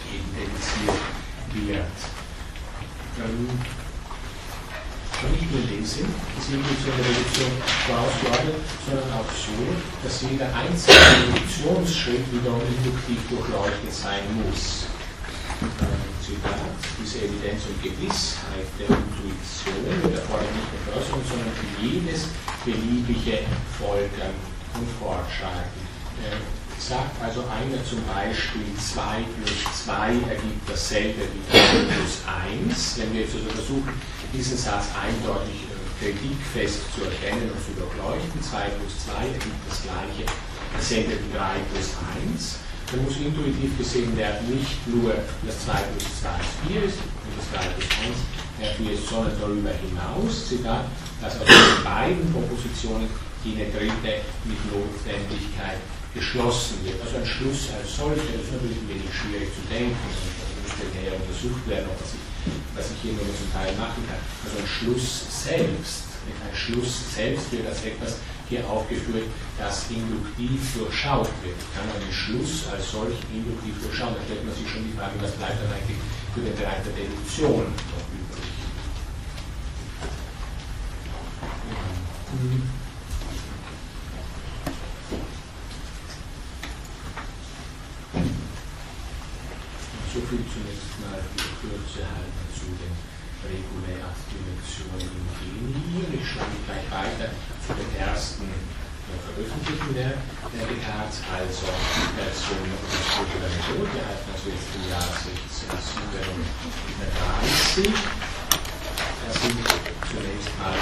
[0.10, 0.98] eben deduziert
[1.54, 1.98] wird.
[3.22, 3.83] Ähm,
[5.32, 7.52] nicht nur dem Sinn, dass die Induktion der Reduktion
[7.88, 9.58] vorausgeordnet, sondern auch so,
[10.04, 11.00] dass jeder einzelne
[11.32, 14.88] Reduktionsschritt wiederum induktiv durchleuchtet sein muss.
[16.24, 16.60] Zitat,
[17.00, 22.28] diese Evidenz und Gewissheit der Intuition erfordert nicht nur Förderung, sondern für jedes
[22.64, 23.44] beliebige
[23.80, 24.36] Folgern
[24.76, 25.84] und Fortschreiten.
[26.24, 26.40] Äh,
[26.80, 31.60] sagt also einer zum Beispiel 2 plus 2 ergibt dasselbe wie 3
[31.92, 32.98] plus 1.
[32.98, 33.94] Wenn wir jetzt also versuchen,
[34.34, 39.86] diesen Satz eindeutig äh, kritikfest zu erkennen und zu durchleuchten, 2 plus 2 ergibt das
[39.86, 40.26] gleiche,
[40.74, 42.58] dasselbe wie 3 plus 1,
[42.90, 45.14] dann muss intuitiv gesehen werden, nicht nur
[45.46, 49.72] dass 2 plus 2 4 ist und das 3 plus 1 4 ist, sondern darüber
[49.72, 50.86] hinaus, Zitat,
[51.22, 53.10] dass aus den beiden Propositionen
[53.44, 55.78] jene dritte mit Notwendigkeit
[56.14, 57.02] geschlossen wird.
[57.02, 59.98] Also ein Schluss als solcher, das ist natürlich ein wenig schwierig zu denken,
[60.64, 62.24] das müsste näher untersucht werden, ob was ich,
[62.76, 64.20] was ich hier nur zum Teil machen kann.
[64.48, 68.16] Also ein Schluss selbst, ein Schluss selbst wird als etwas
[68.50, 71.60] hier aufgeführt, das induktiv durchschaut wird.
[71.76, 74.16] Kann einen Schluss als solch induktiv durchschauen.
[74.16, 75.98] Da stellt man sich schon die Frage, was bleibt dann eigentlich
[76.34, 78.52] für den Bereich der Deduktion noch übrig.
[82.34, 82.84] Mhm.
[90.14, 92.94] So viel zunächst mal die Kürze halten zu den
[93.50, 96.22] regulären Dimensionen im Genie.
[96.22, 97.34] Ich schlage gleich weiter
[97.66, 100.22] zu den ersten äh, veröffentlichten der,
[100.54, 103.90] der Descartes, also äh, zum Struktur der Methode.
[103.90, 107.90] Wir halten also jetzt im Jahr 1637.
[107.90, 109.66] Das sind
[110.14, 110.78] zunächst mal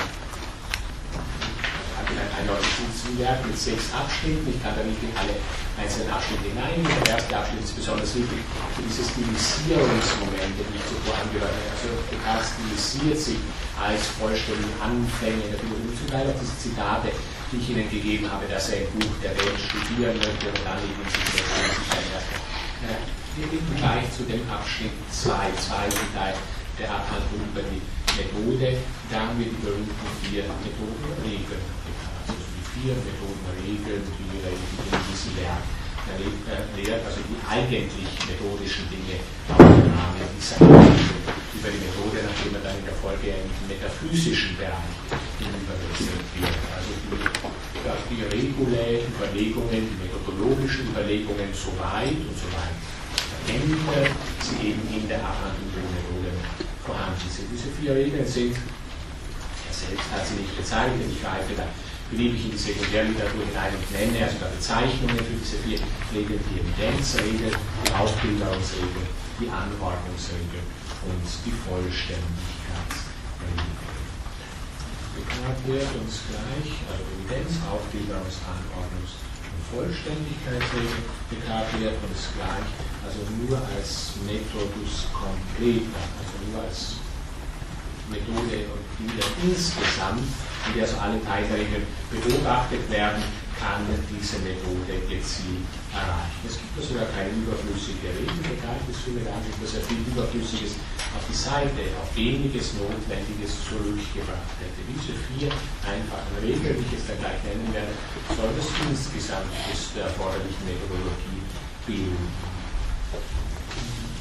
[2.04, 4.54] ein Einordnungswerk mit sechs Abschnitten.
[4.54, 5.34] Ich kann da nicht in alle
[5.82, 6.78] einzelnen Abschnitte hinein.
[6.86, 8.38] Der erste Abschnitt ist besonders wichtig
[8.78, 11.66] für diese Stilisierungsmomente, die ich zuvor angehört habe.
[11.74, 13.42] Also Descartes stilisiert sich
[13.82, 15.98] als vollständige Anfänge in der Philosophie.
[15.98, 17.10] Zum Teil auch diese Zitate,
[17.50, 20.78] die ich Ihnen gegeben habe, dass er ein Buch der Welt studieren möchte und dann
[20.86, 23.02] eben sich äh,
[23.42, 26.38] Wir gehen gleich zu dem Abschnitt 2, zweiten Teil
[26.78, 27.82] der Abhandlung über die
[28.22, 28.78] Methode.
[29.10, 31.66] Da haben wir die berühmten vier Methoden, Regeln,
[32.82, 32.98] die in
[35.12, 35.65] diesem Werk
[36.76, 42.78] lehrt, also die eigentlich methodischen Dinge im Rahmen dieser über die Methode, nachdem er dann
[42.82, 44.98] in der Folge in den metaphysischen Bereich
[45.38, 46.58] hinüberwechselt wird.
[46.74, 52.74] Also die, die Regulae Überlegungen, die methodologischen Überlegungen so weit und so weit
[53.46, 54.10] verändert
[54.41, 56.34] sie eben in der Abhandlung der Methode
[56.82, 57.46] vorhanden sind.
[57.54, 61.70] Diese vier Regeln sind, er selbst hat sie nicht bezeichnet, ich greife da
[62.12, 65.80] beliebig in die Sekundärliteratur hinein und nenne, also da Bezeichnungen für diese vier
[66.12, 69.08] Regeln, die Evidenzregel, die Aufbilderungsregel,
[69.39, 70.60] die Anordnungsregel
[71.08, 73.80] und die Vollständigkeitsregel.
[75.15, 81.00] Bekannt wird uns gleich, also Evidenz, Aufbilderungs-, Anordnungs- und Vollständigkeitsregel
[81.32, 82.67] bekannt wird uns gleich,
[83.08, 87.00] also nur als Methodus completa, also nur als
[88.12, 90.28] Methode und wieder insgesamt
[90.67, 93.24] in der so alle Teilregeln beobachtet werden,
[93.62, 96.41] kann diese Methode gezielt erreichen.
[96.50, 100.02] Es gibt da sogar keine überflüssige Regel, egal, das finde gar nicht, dass er viel
[100.02, 100.82] Überflüssiges
[101.13, 104.82] auf die Seite, auf weniges Notwendiges zurückgebracht hätte.
[104.89, 105.54] Diese vier
[105.86, 107.93] einfachen Regeln, die ich jetzt gleich nennen werde,
[108.34, 111.45] soll das insgesamt des der erforderlichen Methodologie
[111.86, 112.28] bilden.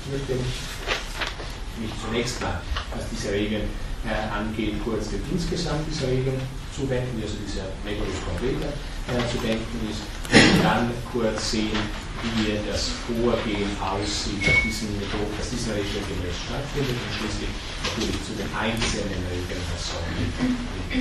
[0.05, 2.61] Ich möchte mich zunächst mal,
[2.93, 3.73] was diese Regeln
[4.09, 6.41] angeht, kurz den insgesamt dieser Regeln
[6.73, 8.73] zuwenden, also dieser Megolus Completa
[9.13, 10.01] äh, zu denken ist,
[10.33, 11.77] und dann kurz sehen,
[12.23, 17.53] wie das Vorgehen aussieht, dass diesen Methoden, dass diese Regeln gemäß stattfindet und schließlich
[17.85, 20.21] natürlich zu den einzelnen Regeln der Sonne.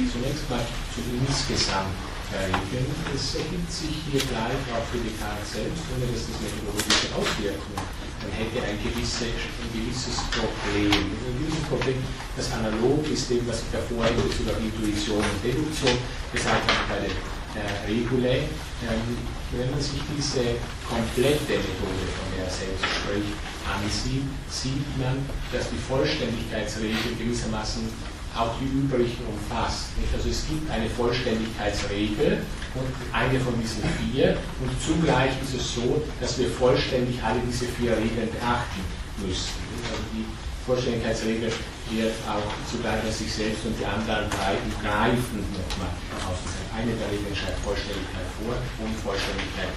[0.08, 0.64] Zunächst mal
[0.96, 1.96] zu insgesamt
[2.30, 2.86] Regeln.
[3.10, 8.09] Es ergibt sich hier gleich auch für die Descartes selbst, ohne dass das methodologische Auswirkungen
[8.21, 10.91] man hätte ein, gewisse, ein gewisses Problem.
[10.91, 11.97] Ein gewisses Problem,
[12.36, 15.95] das analog ist dem, was ich davor in Bezug auf Intuition und Deduktion
[16.32, 17.15] gesagt habe bei den
[17.55, 18.43] äh, Regulae.
[18.84, 19.17] Ähm,
[19.51, 23.34] wenn man sich diese komplette Methode, von der er selbst spricht,
[23.65, 27.89] ansieht, sieht man, dass die Vollständigkeitsregel gewissermaßen
[28.36, 29.98] auch die übrigen umfasst.
[29.98, 30.13] Nicht?
[30.13, 32.44] Also es gibt eine Vollständigkeitsregel
[32.76, 37.65] und eine von diesen vier und zugleich ist es so, dass wir vollständig alle diese
[37.65, 38.82] vier Regeln beachten
[39.18, 39.58] müssen.
[39.89, 40.26] Also die
[40.65, 41.52] Vollständigkeitsregel
[41.89, 45.89] wird auch zugleich aus sich selbst und die anderen drei greifend nochmal
[46.30, 46.70] ausgesagt.
[46.78, 48.54] Eine der Regeln schreibt Vollständigkeit vor
[48.86, 49.74] und Vollständigkeit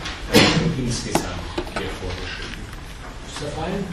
[0.76, 2.61] insgesamt hier vorgeschrieben
[3.38, 3.84] zerfallen.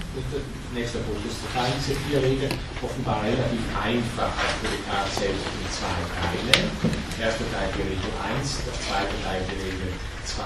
[0.74, 1.74] Nächster Punkt ist zerfallen.
[1.80, 6.56] Diese vier Regeln offenbar relativ einfach auf Descartes selbst in zwei Teile.
[7.18, 9.90] Der erste Teil die Regel 1, der zweite Teil die Regel
[10.26, 10.44] 2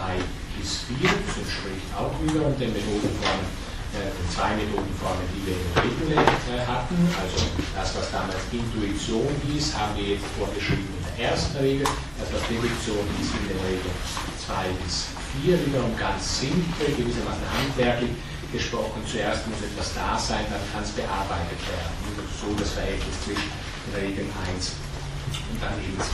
[0.58, 1.10] bis 4.
[1.10, 6.17] Das entspricht auch wieder den Methodenformen äh, den zwei Methodenformen, die wir in der Regel
[6.17, 6.97] äh, hatten.
[7.13, 7.45] Also
[7.77, 11.86] das, was damals Intuition hieß, haben wir jetzt vorgeschrieben in der ersten Regel.
[12.17, 13.93] Das, was Deduktion hieß, in der Regel
[14.41, 15.13] 2 bis
[15.45, 18.17] 4, wiederum ganz simpel, gewissermaßen handwerklich
[18.54, 21.91] gesprochen, zuerst muss etwas da sein, dann kann es bearbeitet werden.
[22.37, 23.49] So das Verhältnis zwischen
[23.97, 24.77] Regel 1
[25.49, 26.06] und dann eben 2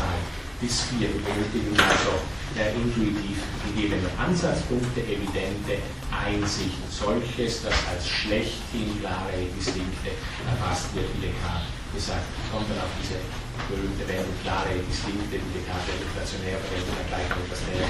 [0.63, 1.11] bis 4.
[1.11, 2.15] Wir benötigen also
[2.55, 10.15] äh, intuitiv gegebene Ansatzpunkte, evidente Einsicht, solches, das als schlechthin klare Distinkte
[10.47, 13.19] erfasst wird, wie Descartes gesagt, kommt dann auf diese
[13.67, 17.89] berühmte Welt, klare Distinkte, die Descartes inflationär verwendet, dann gleich etwas näher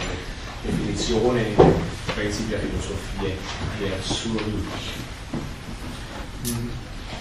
[0.63, 1.73] Definitionen in dem
[2.15, 3.35] Prinzip der Philosophie
[3.79, 4.65] her zurück.
[6.43, 6.69] Hm.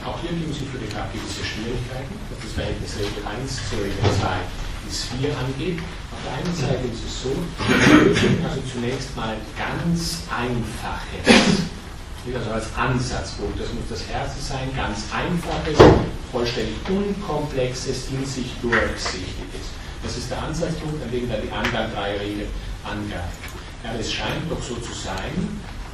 [0.04, 2.14] Auch hier geben sich für Descartes gewisse Schwierigkeiten.
[2.42, 5.78] Das Verhältnis Regel 1 zu Regel 2 die Sphäre angeht.
[6.12, 7.32] Auf der einen Seite ist es so,
[8.48, 11.68] also zunächst mal ganz einfaches,
[12.34, 15.78] also als Ansatzpunkt, das muss das erste sein, ganz einfaches,
[16.32, 19.72] vollständig unkomplexes, in sich durchsichtiges.
[20.02, 22.48] Das ist der Ansatzpunkt, an dem dann die anderen drei Regeln
[22.88, 23.38] angreifen.
[23.84, 25.32] Ja, es scheint doch so zu sein,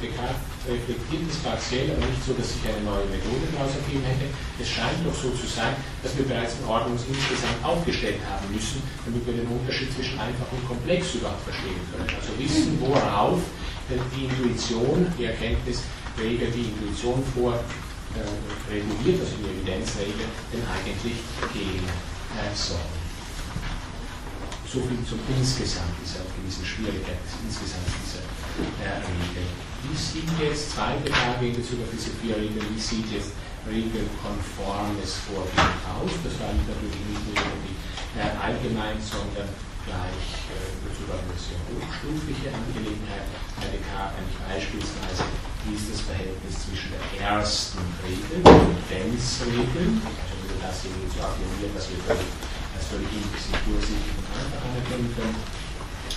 [0.01, 0.35] Descartes
[0.67, 4.27] reflektiert es partiell, aber nicht so, dass sich eine neue Methode daraus ergeben hätte.
[4.59, 5.71] Es scheint doch so zu sein,
[6.03, 10.51] dass wir bereits eine Ordnung insgesamt aufgestellt haben müssen, damit wir den Unterschied zwischen einfach
[10.51, 12.11] und komplex überhaupt verstehen können.
[12.11, 13.39] Also wissen, worauf
[13.87, 18.25] die Intuition, die Erkenntnisregel, die Intuition vor äh,
[18.67, 21.21] reguliert, also die Evidenzregel, denn eigentlich
[21.53, 21.85] gehen
[22.55, 22.94] soll.
[24.75, 27.15] So viel zum insgesamt dieser gewissen Schwierigkeit,
[27.47, 28.27] insgesamt dieser
[28.83, 29.47] äh, Regel.
[29.87, 33.31] Wie sieht jetzt, zweite Frage in Bezug auf diese vier Regeln, wie sieht jetzt
[33.63, 36.11] regelkonformes Vorgehen aus?
[36.27, 37.71] Das war natürlich nicht nur die
[38.19, 39.47] äh, allgemein, sondern
[39.87, 43.31] gleich äh, eine sehr hochstufliche Angelegenheit.
[43.63, 45.23] Descartes eigentlich beispielsweise,
[45.63, 51.71] wie ist das Verhältnis zwischen der ersten Regel, der Evidenzregel, also das irgendwie zu affirmieren,
[51.71, 52.27] was wir völlig,
[52.93, 55.35] und einfach anerkennen können,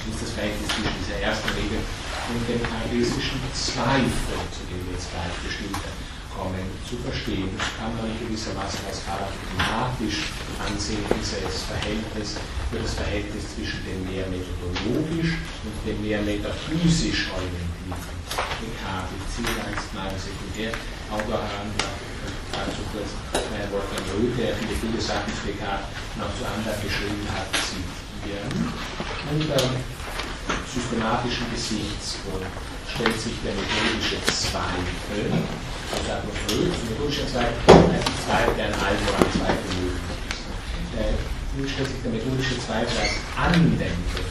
[0.08, 5.08] ist das Verhältnis zwischen dieser ersten Regel und den charisischen Zweifel, zu dem wir jetzt
[5.12, 5.80] gleich bestimmt
[6.32, 7.50] kommen, zu verstehen.
[7.56, 12.36] Das kann man gewissermaßen als paradigmatisch ansehen, dieses Verhältnis,
[12.70, 17.90] für das Verhältnis zwischen dem mehr methodologisch und dem mehr metaphysisch orientierten
[18.60, 19.20] Descartes.
[19.34, 25.86] Ziehe als mal Sekundärautor heran, also äh, Wolfgang Röth, der viele, viele Sachen zu Descartes
[26.16, 28.52] noch zu anderen geschrieben hat, zitieren.
[29.30, 29.74] Und ähm,
[30.66, 32.48] systematischen Gesichtspunkt
[32.88, 38.66] stellt sich der methodische Zweifel, also sagt man früh, das methodische Zweifel, als Zweifel, der
[38.72, 40.44] ein allgemeiner Zweifel möglich ist.
[40.96, 41.14] Äh,
[41.56, 44.28] nun stellt sich der methodische Zweifel als Anwendung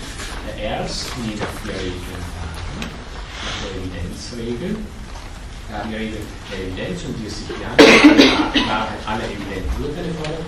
[0.48, 2.90] der ersten Regeln dar,
[3.62, 4.78] der Evidenzregel.
[5.68, 10.48] Wir haben Regel der Evidenz, die es sich ja Wahrheit aller evidenten Urteile fordert.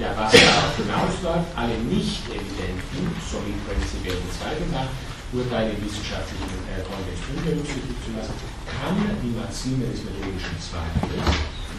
[0.00, 4.88] Ja, was darauf hinausläuft, alle nicht evidenten, somit prinzipiell bezweifelbar,
[5.36, 8.34] Urteile im wissenschaftlichen äh, Kontext unberücksichtigt zu lassen,
[8.64, 11.28] kann die Maxime des methodischen Zweifels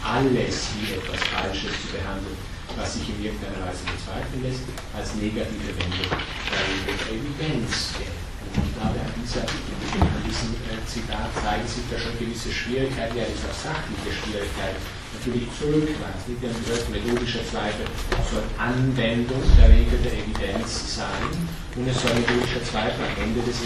[0.00, 2.38] alles wie etwas Falsches zu behandeln,
[2.78, 4.64] was sich in irgendeiner Weise bezweifeln lässt,
[4.94, 8.25] als negative Wendung der Evidenz gelten.
[8.56, 10.50] Und ich glaube, an, dieser, an diesem
[10.88, 14.80] Zitat zeigen sich da schon gewisse Schwierigkeiten, ja, das auch sachliche Schwierigkeiten,
[15.12, 16.24] natürlich zurückweist.
[16.24, 17.84] Nicht ein gehört, methodischer Zweifel
[18.32, 21.28] soll Anwendung der Regel der Evidenz sein
[21.76, 23.60] und es soll methodischer Zweifel am Ende des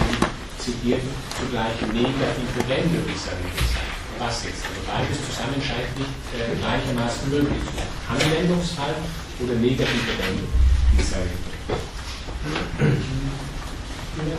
[0.59, 3.88] zitierten zugleich negative Wendung dieser Regel sein.
[4.18, 4.66] Was jetzt?
[4.68, 7.88] Also beides zusammen scheint nicht äh, gleichermaßen möglich zu sein.
[8.11, 8.95] Anwendungsfall
[9.41, 10.51] oder negative Wendung
[10.99, 11.51] dieser Regel.
[14.21, 14.37] Wir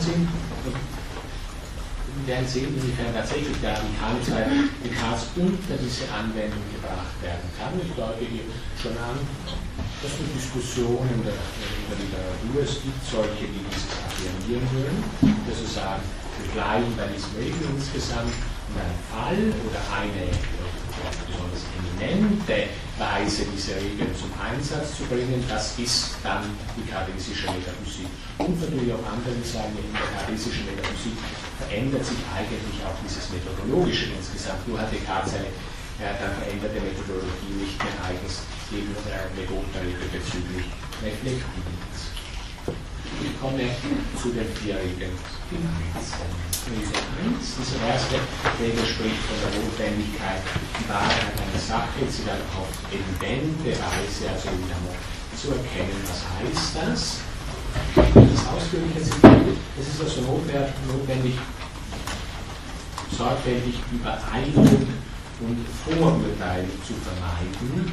[2.28, 7.74] werden sehen, inwiefern tatsächlich der Radikale Descartes unter diese Anwendung gebracht werden kann.
[7.82, 8.46] Ich deute hier
[8.78, 9.18] schon an,
[10.06, 15.02] dass es Diskussionen in der, in der Literatur es gibt, solche, die dieses affirmieren würden,
[15.50, 20.30] dass sie sagen, wir bleiben bei diesem Regel insgesamt und ein Fall oder eine
[21.26, 26.46] besonders eminente Weise, diese Regeln zum Einsatz zu bringen, das ist dann
[26.78, 28.10] die charistische Metaphysik.
[28.38, 31.18] Und natürlich auch andere sagen, in der charisstischen Metaphysik
[31.58, 34.68] verändert sich eigentlich auch dieses Methodologische insgesamt.
[34.68, 35.50] Nur hat Descartes seine
[36.02, 38.42] ja, dann veränderte Methodologie nicht mehr eigens
[38.74, 40.66] eben der Methodenregel bezüglich
[41.02, 42.00] Reflektierens.
[43.22, 43.70] Ich komme
[44.18, 45.14] zu den vier Regeln.
[45.52, 46.51] Regel 1.
[46.62, 48.22] Diese erste
[48.62, 50.46] Regel spricht von der Notwendigkeit,
[50.78, 54.78] die Wahrheit einer Sache, sie dann auf evidente Weise, also wieder
[55.34, 55.98] zu erkennen.
[56.06, 57.26] Was heißt das?
[57.98, 59.42] Das ausführliche Zitat,
[59.80, 61.34] es ist also notwendig,
[63.10, 64.86] sorgfältig Übereilung
[65.42, 67.90] und Vorurteile zu vermeiden.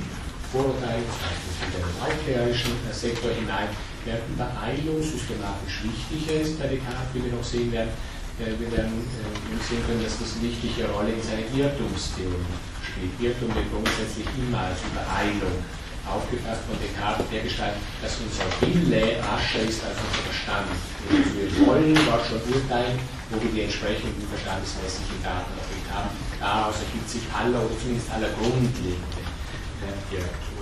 [0.52, 3.68] Vorurteile, das heißt, in den aufklärerischen Sektor hinein,
[4.04, 7.90] während Übereilung systematisch wichtiger ist bei Descartes, wie wir noch sehen werden,
[8.38, 12.54] wir werden äh, sehen können, dass das eine wichtige Rolle in seiner Irrtumstheorie
[12.86, 13.12] spielt.
[13.18, 15.58] Irrtum wird grundsätzlich immer als Übereilung
[16.06, 20.70] aufgefasst von Descartes der Gestalt, dass unser Wille rascher ist als unser Verstand.
[21.10, 22.96] Also wir wollen dort schon urteilen,
[23.28, 26.10] wo wir die entsprechenden verstandesmäßigen Daten erfüllt haben.
[26.40, 29.20] Daraus ergibt sich aller oder zumindest aller grundlegende
[30.14, 30.58] Irrtum.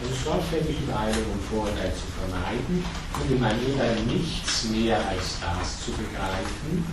[0.00, 2.80] Also sorgfältig Übereilung und Vorurteil zu vermeiden
[3.20, 6.88] und in meinem Urteil nichts mehr als das zu begreifen,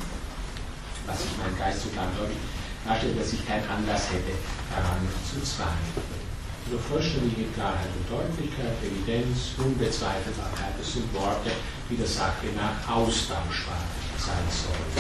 [1.08, 2.38] was sich mein Geist so deutlich
[2.84, 4.36] darstellt, dass ich keinen Anlass hätte,
[4.70, 6.28] daran zu zweifeln.
[6.68, 11.56] Also vollständige Klarheit und Deutlichkeit, Evidenz, Unbezweifelbarkeit, das sind Worte,
[11.88, 13.80] die der Sache nach austauschbar
[14.20, 14.92] sein sollen.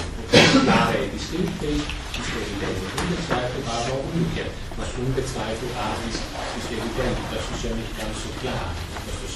[0.63, 4.55] Klare Distinkfähig ist evident und unbezweifelbar, aber umgekehrt.
[4.79, 7.19] Was unbezweifelbar ist, ist evident.
[7.35, 8.71] Das ist ja nicht ganz so klar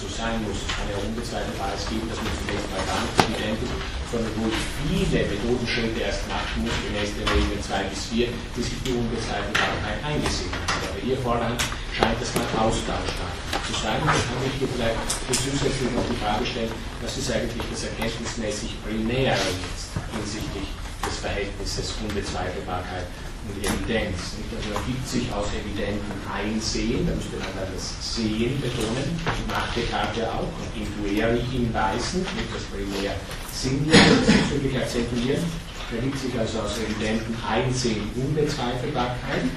[0.02, 0.58] so sein muss.
[0.58, 3.78] Es kann ja unbezweifelbares geben, dass man zunächst mal gar nicht evident ist,
[4.10, 8.66] sondern wo ich viele Methodenschritte erst machen muss, gemäß der Regel 2 bis 4, bis
[8.74, 10.90] ich die Unbezweifelbarkeit eingesehen habe.
[10.90, 11.60] Aber hier vorhand
[11.94, 13.32] scheint es mal austauschbar
[13.62, 14.02] zu sein.
[14.02, 14.98] Dann kann ich hier vielleicht
[15.30, 16.74] zusätzlich noch die Frage stellen,
[17.06, 20.68] was ist eigentlich das erkenntnismäßig Primäre jetzt hinsichtlich
[21.06, 23.06] des Verhältnisses Unbezweifelbarkeit
[23.52, 24.40] und Evidenz.
[24.56, 30.32] Also ergibt sich aus evidentem Einsehen, da müsste man das Sehen betonen, macht Descartes ja
[30.32, 33.16] auch, und intuere hinweisen, mit das primär
[33.52, 35.44] sinnlich bezüglich akzentuieren,
[35.92, 39.52] ergibt sich also aus evidentem Einsehen Unbezweifelbarkeit,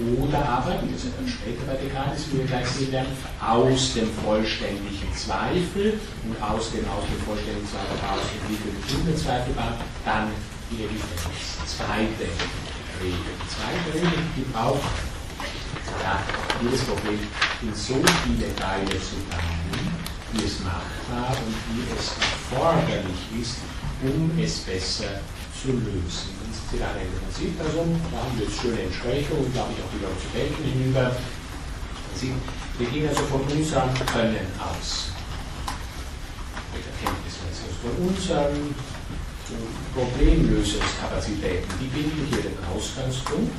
[0.00, 3.92] oder aber, wie das ja dann später bei Descartes, wie wir gleich sehen werden, aus
[3.92, 9.76] dem vollständigen Zweifel und aus dem aus dem vollständigen Zweifel heraus entwickelten Unbezweifelbar
[10.06, 10.32] dann
[10.70, 11.60] die Evidenz.
[11.66, 12.69] Zweite.
[13.02, 13.16] Die
[13.48, 16.20] zweite Regel, die ja,
[16.60, 17.18] jedes Problem
[17.62, 19.88] in so viele Teile zu teilen,
[20.32, 23.56] wie es machbar und wie es erforderlich ist,
[24.02, 25.20] um es besser
[25.56, 26.36] zu lösen.
[26.40, 26.52] Man
[27.32, 31.16] sieht also, da haben wir jetzt schöne Entsprechungen, glaube ich, auch wieder zu Denken hinüber.
[32.78, 35.08] Wir gehen also von unserem Können aus.
[36.74, 37.64] Mit Erkenntnisweise.
[37.64, 38.74] Also von unserem
[39.94, 43.52] Problemlösungskapazitäten, die bilden hier den Ausgangspunkt.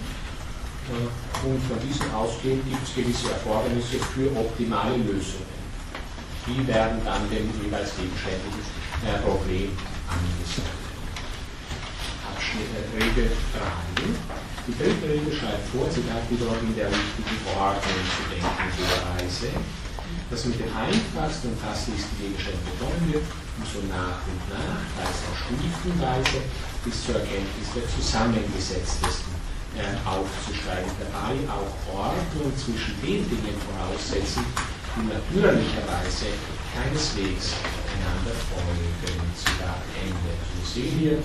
[1.44, 5.52] Und von diesen ausgehend gibt es gewisse Erfordernisse für optimale Lösungen.
[6.48, 8.66] Die werden dann dem jeweils gegenständlichen
[9.06, 9.72] äh, Problem
[10.10, 10.82] angesagt.
[12.52, 14.04] Äh, Regel 3.
[14.68, 19.02] Die dritte Regel schreibt vor, sie hat wiederum in der richtigen Ordnung zu denken, dieser
[19.16, 19.48] Weise,
[20.30, 23.24] dass mit den einfachsten und hastigsten Gegenständen begonnen wird
[23.68, 26.40] so nach und nach, teils auch stufenweise,
[26.84, 29.34] bis zur Erkenntnis der zusammengesetztesten
[29.78, 30.92] äh, aufzusteigen.
[31.00, 34.44] Dabei auch Ordnung zwischen den Dingen voraussetzen,
[34.96, 36.32] die natürlicherweise
[36.76, 37.56] keineswegs
[37.92, 38.92] einander folgen.
[39.36, 40.32] Zitat Ende.
[40.36, 41.18] Also wir sehen hier,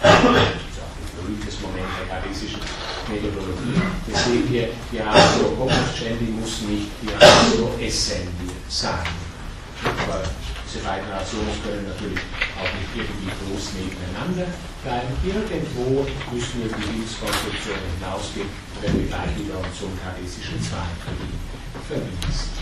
[0.00, 2.60] das ist auch ein berühmtes Moment der kartesischen
[3.08, 9.06] Methodologie, wir sehen hier, die Ratio Cognoscendi muss nicht die Ratio Essendi sein.
[9.84, 10.22] Aber
[10.70, 12.22] diese beiden Nationen können natürlich
[12.54, 14.46] auch nicht irgendwie groß nebeneinander
[14.86, 15.10] bleiben.
[15.26, 18.46] Irgendwo müssen wir die Hilfskonstruktion hinausgehen,
[18.78, 21.18] wenn wir gleich wieder zum kartesischen Zweifel
[21.90, 22.54] verwiesen.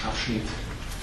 [0.00, 0.48] Abschnitt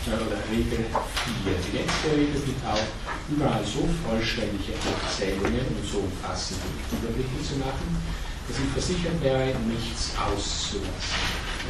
[0.09, 1.53] oder Regel 4.
[1.53, 2.85] Die letzte Regel gibt auch
[3.29, 6.65] überall so vollständige Aufzählungen und so umfassende
[6.97, 7.93] Überblicke zu machen,
[8.49, 11.21] dass ich versichert wäre, nichts auszulassen.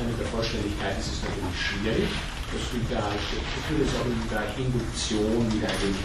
[0.08, 2.12] Mit der Vollständigkeit ist es natürlich schwierig,
[2.56, 6.00] das Bereich, ich würde es auch im Bereich Induktion wieder wenig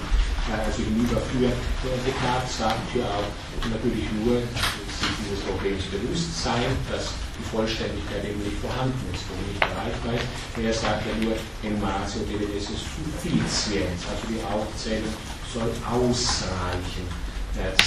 [0.50, 1.54] also hinüberführen.
[2.02, 3.30] Descartes sagt hier auch
[3.70, 9.38] natürlich nur, sich dieses Problems bewusst sein, dass die Vollständigkeit eben nicht vorhanden ist wo
[9.46, 10.26] nicht erreichbar ist.
[10.58, 15.14] Er sagt ja nur, enumeratio deledesis sufficiens, also die Aufzählung
[15.54, 17.10] soll ausreichend
[17.54, 17.78] sein.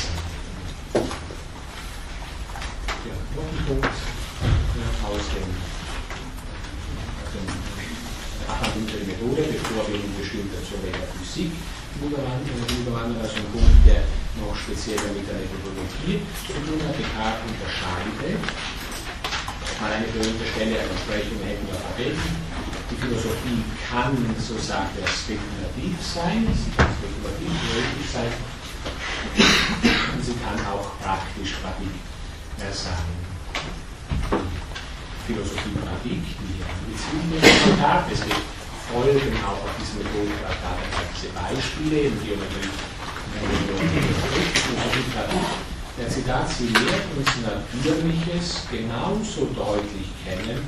[3.03, 5.72] Ja, noch ein Punkt dem, aus dem
[8.75, 11.51] unsere Methode, bevor wir nun bestimmt zur Metaphysik
[12.01, 14.01] überwandern, also ein Punkt, der
[14.41, 16.97] noch spezieller mit der Methodologie zu tun hat.
[16.97, 18.41] Descartes unterscheidet,
[19.79, 22.33] mal eine berühmte Stelle einer Entsprechung hätten wir verwenden.
[22.89, 28.33] Die Philosophie kann, so sagt er, spekulativ sein, sie kann spekulativ möglich sein,
[30.13, 31.93] und sie kann auch praktisch Pratik
[32.73, 33.05] sein.
[35.25, 36.57] Philosophie-Pratik, die
[36.91, 38.53] Beziehungen Descartes gibt
[38.93, 40.35] folgen auch auf diese Methode
[41.15, 42.35] diese Beispiele, in die
[45.97, 50.61] der Zitat, sie lehrt uns Natürliches genauso deutlich kennen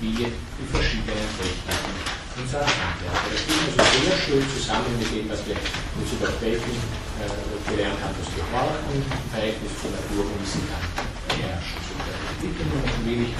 [0.00, 1.98] wie die verschiedenen Techniken
[2.38, 3.26] unserer Handwerker.
[3.34, 6.78] Das geht also sehr schön zusammen mit dem, was wir uns über Felden
[7.18, 8.14] äh, gelernt haben,
[8.54, 10.94] Horten im Verhältnis zur Natur und Wissenschaft
[11.34, 11.82] herrschen.
[11.82, 13.34] So, da entwickeln wir ein wenig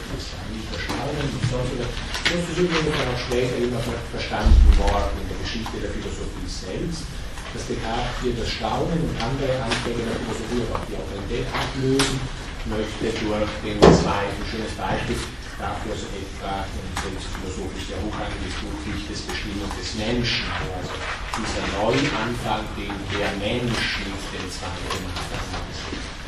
[0.08, 3.80] Erstaunen, nicht sonst das ist übrigens auch später immer
[4.12, 7.08] verstanden worden in der Geschichte der Philosophie selbst,
[7.52, 12.20] dass Descartes hier das Staunen und andere Anfänge der Philosophie, auch die Autorität ablösen
[12.68, 14.40] möchte durch den Zweifel.
[14.44, 15.16] Schönes Beispiel
[15.56, 16.68] dafür also etwa
[17.00, 20.94] philosophisch der hochrangiges Buch Lichtes Bestimmung des Menschen, also
[21.34, 25.48] dieser Neuanfang, den der Mensch mit dem gemacht hat,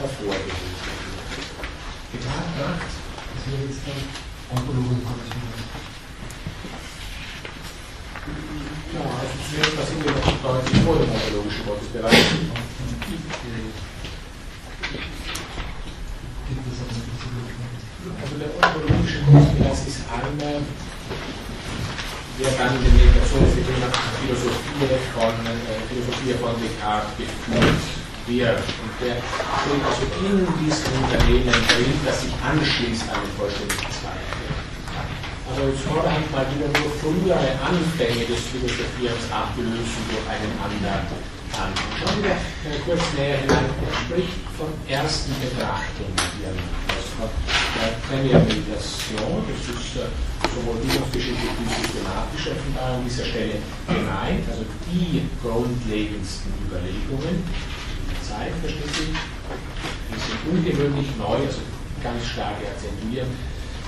[0.00, 0.80] hervorgehoben.
[2.10, 3.09] Getan macht,
[3.50, 3.98] wäre jetzt ein
[4.54, 5.10] ontologische
[8.94, 12.26] Ja, also zunächst mal sind wir noch deutlich vor dem ontologischen Gottesbereich.
[18.22, 20.62] Also der ontologische Kosmos ist einer,
[22.38, 23.74] der dann in den Meditationen für die
[24.22, 25.58] Philosophie von, äh,
[25.90, 27.99] Philosophie von Descartes geführt
[28.30, 28.62] wird.
[28.62, 34.46] Und der steht also in diesem Unternehmen drin, das sich anschließt an den vollständigen Zweifel.
[35.50, 41.10] Also jetzt vorderhand mal wieder nur frühere Anfänge des Philosophierens ablösen durch einen anderen
[41.58, 41.74] an.
[41.98, 42.38] Schauen wir
[42.86, 43.66] kurz näher hinein.
[43.82, 46.54] Er spricht von ersten Betrachtungen hier
[47.20, 50.08] der Prämeditation, das ist äh,
[50.54, 57.44] sowohl bildungsgeschichtlich wie systematisch offenbar an dieser Stelle gemeint, also die grundlegendsten Überlegungen
[58.30, 61.62] Zeit, versteht die sind ungewöhnlich neu, also
[61.98, 63.26] ganz stark akzentuieren,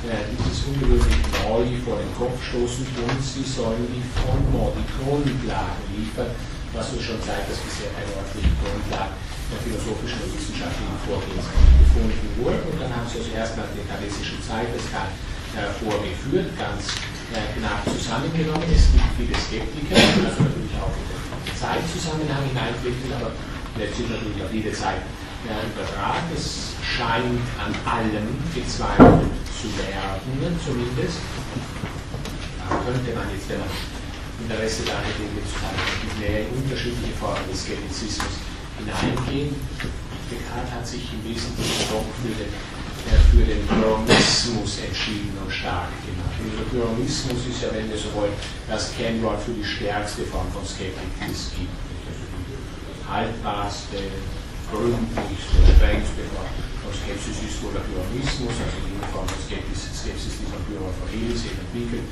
[0.03, 5.83] äh, dieses ungewöhnlich neu vor den Kopf stoßen und sie sollen die Fondement, die Grundlagen
[5.95, 6.35] liefern,
[6.75, 9.15] was uns schon zeigt, dass bisher keine ordentliche Grundlage
[9.53, 12.63] der philosophischen und wissenschaftlichen Vorgehensweise gefunden wurden.
[12.73, 16.97] Und dann haben sie also erst nach der kanadischen Zeit das äh, vorgeführt, ganz
[17.37, 18.65] äh, knapp zusammengenommen.
[18.73, 23.37] Es gibt viele Skeptiker, also natürlich auch in den Zeitzusammenhang hineinblicken, aber
[23.79, 25.03] letztlich natürlich auf jede Zeit
[25.49, 26.27] ja, übertragen.
[26.35, 31.19] Es scheint an allem gezweifelt zu werden, zumindest.
[32.69, 33.73] Da könnte man jetzt, wenn man
[34.43, 35.79] Interesse daran hätte, sagen,
[36.19, 38.35] mehr unterschiedliche Formen des Skeptizismus
[38.79, 39.55] hineingehen.
[40.31, 45.93] Descartes hat sich im Wesentlichen doch für den, äh, für den Pyrrhonismus entschieden und stark
[46.03, 46.35] gemacht.
[46.41, 48.33] Und der Pyrrhonismus ist ja, wenn wir so wollen,
[48.67, 51.92] das Kennwort für die stärkste Form von Skeptik, die gibt.
[53.13, 54.09] Haltbarste,
[54.73, 56.49] gründlichste, strengste Form
[56.81, 60.89] von Skepsis ist wohl der Pyrrhonismus, also die Form von Skepsis, Skepsis die von Pyrrhon
[60.97, 62.09] von Helios entwickelt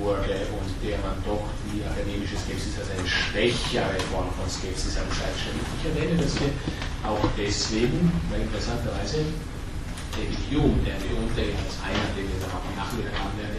[0.00, 5.52] wurde und der man doch die akademische Skepsis als eine schwächere Form von Skepsis schon
[5.52, 6.16] richtig erwähne.
[6.16, 6.56] Das wird
[7.04, 9.28] auch deswegen, weil interessanterweise
[10.16, 12.40] David Hume, der mitunter als einer, den wir
[12.72, 13.52] Nachmittag haben der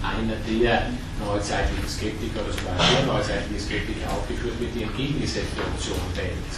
[0.00, 0.88] einer der
[1.20, 6.52] neuzeitlichen Skeptiker oder sogar der neuzeitliche Skeptiker aufgeführt wird, die entgegengesetzte Option wählt.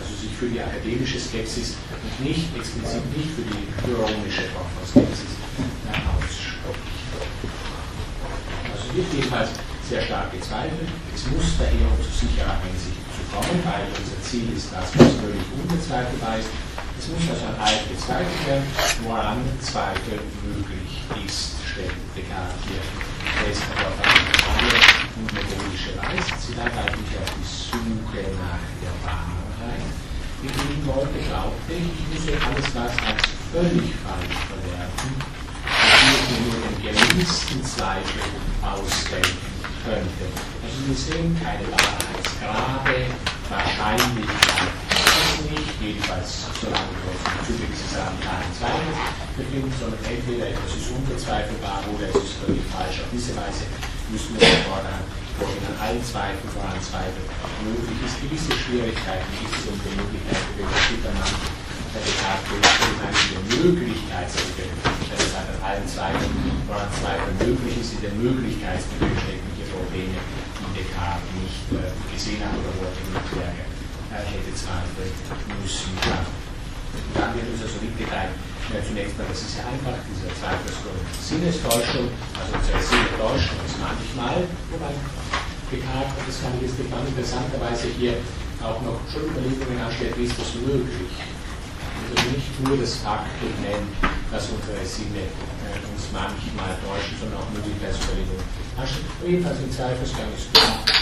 [0.00, 4.84] Also sich für die akademische Skepsis und nicht explizit nicht für die pyrrhonische Form von
[4.88, 5.32] Skepsis
[8.94, 9.50] wird jedenfalls
[9.88, 10.88] sehr stark gezweifelt.
[11.14, 15.16] Es muss daher, um zu sicherer Einsicht zu kommen, weil unser Ziel ist das, was
[15.20, 16.48] völlig unbezweifelbar ist.
[17.02, 17.18] Also
[17.58, 18.62] allem gezweifelt werden,
[19.02, 22.78] woran Zweifel möglich ist, stellt Descartes hier
[23.42, 24.70] fest, aber auf eine
[25.18, 26.30] und methodische Weise.
[26.38, 29.82] Sie dann eigentlich auf die Suche nach der Wahrheit
[30.46, 35.10] begeben wollte, glaubte ich, ich müsse alles, was als völlig falsch verwerfen,
[36.30, 38.30] die nur den geringsten Zweifel
[38.62, 39.50] ausdenken
[39.82, 40.24] könnte.
[40.62, 43.10] Also wir sehen keine Wahrheitsgrade,
[43.50, 44.91] Wahrscheinlichkeit
[45.50, 47.16] nicht, jedenfalls solange wir
[47.46, 48.98] Zuge dieses radikalen Zweifels
[49.34, 53.02] befinden, sondern entweder etwas ist unbezweifelbar oder es ist völlig falsch.
[53.02, 53.66] Auf diese Weise
[54.12, 55.02] müssen wir fordern,
[55.40, 57.22] wo in allen Zweifeln, voran Zweifel
[57.66, 58.20] möglich ist.
[58.22, 59.26] Gewisse Schwierigkeiten
[59.56, 60.86] es die Möglichkeit, wie wir das
[61.92, 66.32] der Descartes der Möglichkeitsbegriff, das heißt an allen Zweifeln,
[66.66, 72.56] woran Zweifel möglich ist, in der Möglichkeitsbegriff steckliche Probleme, die Descartes nicht äh, gesehen hat
[72.56, 73.71] oder wo er nicht stärker
[74.20, 75.14] hätte zweifeln
[75.62, 75.96] müssen.
[76.04, 76.20] Ja.
[77.16, 78.36] Dann wird uns also mitgeteilt,
[78.68, 84.44] zunächst mal, das ist ja einfach, dieser Zweifelsgrund Sinnestäuschung, also unsere Sinne täuschen uns manchmal,
[84.68, 84.92] wobei
[85.72, 88.20] Descartes, das kann ich jetzt interessanterweise hier
[88.60, 91.16] auch noch schon Überlegungen anstellt, wie ist das möglich?
[91.16, 93.88] Also nicht nur das Faktum nennt,
[94.28, 95.32] dass unsere Sinne
[95.88, 98.36] uns manchmal täuschen, sondern auch Möglichkeitsverlegung.
[99.24, 100.52] Jedenfalls im Zweifelsgang ist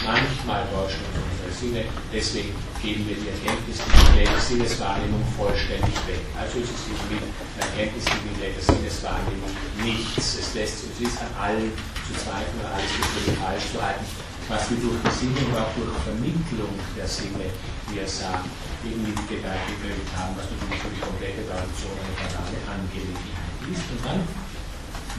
[0.06, 6.22] manchmal täuschen uns unsere Sinne, deswegen geben wir die Erkenntnisgebiete der Sinneswahrnehmung vollständig weg.
[6.38, 7.22] Also ist es mit
[7.58, 9.52] Erkenntnisgebiete der Sinneswahrnehmung
[9.82, 10.38] nichts.
[10.38, 11.70] Es lässt es ist an allen
[12.06, 14.06] zu zweifeln, alles ist falsch zu halten
[14.50, 17.46] was wir durch die Sinne und auch durch Vermittlung der Sinne,
[17.86, 18.50] wie er sagt,
[18.82, 23.86] eben mitgewirkt haben, was natürlich für die komplette Tradition eine banale Angelegenheit ist.
[23.94, 24.20] Und dann,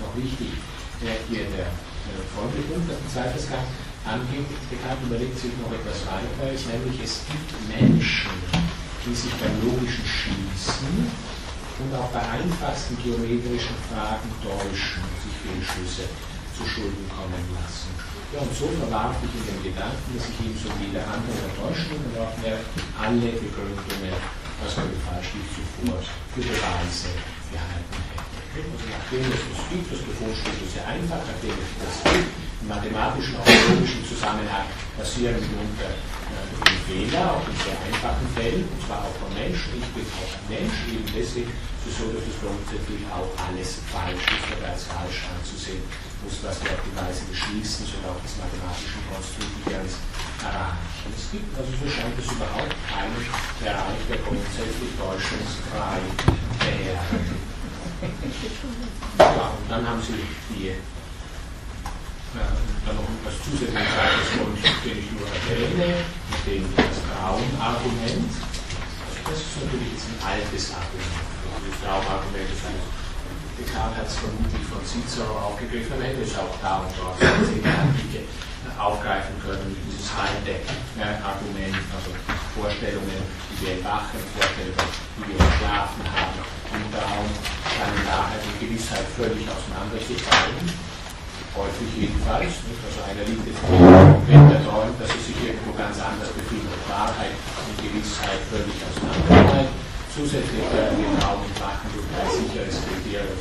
[0.01, 0.57] noch wichtig,
[0.99, 3.65] hier der äh, Folgepunkt, dass ein zweites Gang
[5.05, 8.33] überlegt sich noch etwas weiteres, nämlich es gibt Menschen,
[9.05, 11.09] die sich beim logischen Schließen
[11.81, 16.05] und auch bei einfachsten geometrischen Fragen täuschen und sich Fehlschlüsse
[16.55, 17.89] zu Schulden kommen lassen.
[18.33, 21.99] Ja, und so verwarf ich in den Gedanken, dass ich ihm so jede andere Täuschung
[21.99, 22.61] und auch mehr
[22.95, 24.15] alle Begründungen,
[24.63, 25.99] was mir falsch lief, zuvor
[26.33, 27.11] für Beweise
[27.51, 28.20] gehalten hätte.
[28.51, 32.67] Also nachdem es das gibt, das Bevorsteht ist sehr einfach, nachdem es das gibt, im
[32.67, 34.67] mathematischen, auch logischen Zusammenhang
[34.99, 39.71] passieren mitunter äh, Fehler, auch in sehr einfachen Fällen, und zwar auch von Menschen.
[39.79, 43.79] Ich bin auch ein Mensch, eben deswegen ist es so, dass es grundsätzlich auch alles
[43.87, 45.87] falsch ist oder als falsch anzusehen
[46.19, 49.95] muss, was wir auf die Weise des Schließens oder auch des mathematischen Konstruktivierens
[50.43, 51.07] erreichen.
[51.07, 53.15] Es gibt also, so scheint es überhaupt keinen
[53.63, 56.03] Bereich, der grundsätzlich täuschungsfrei
[56.67, 57.50] wäre.
[58.01, 60.13] Ja, und dann haben Sie
[60.49, 60.75] die, äh,
[62.85, 68.33] dann noch etwas zusätzliches Grund, den ich nur erwähne, mit dem das Traumargument.
[69.05, 71.13] Also das ist natürlich jetzt ein altes Argument.
[71.69, 73.00] Das Traumargument ist ein
[73.61, 78.25] Descartes hat es vermutlich von Cicero aufgegriffen, man hätte es auch da und dort Antike
[78.81, 80.65] aufgreifen können, dieses alte
[80.97, 82.09] äh, Argument, also
[82.57, 83.21] Vorstellungen,
[83.53, 84.89] die wir wachen, Vorstellungen,
[85.21, 86.41] die wir schlafen haben,
[86.73, 87.29] im Traum,
[87.69, 90.65] scheinen Wahrheit und Gewissheit völlig auseinanderzufallen.
[91.53, 92.63] Häufig jedenfalls.
[92.65, 92.81] Nicht?
[92.81, 96.79] Also einer liegt jetzt wenn er träumt, dass er sich irgendwo ganz anders befindet.
[96.87, 103.39] Wahrheit und Gewissheit völlig auseinanderfallen zusätzlich werden wir Traum und Wachen durch ein sicheres Kriterium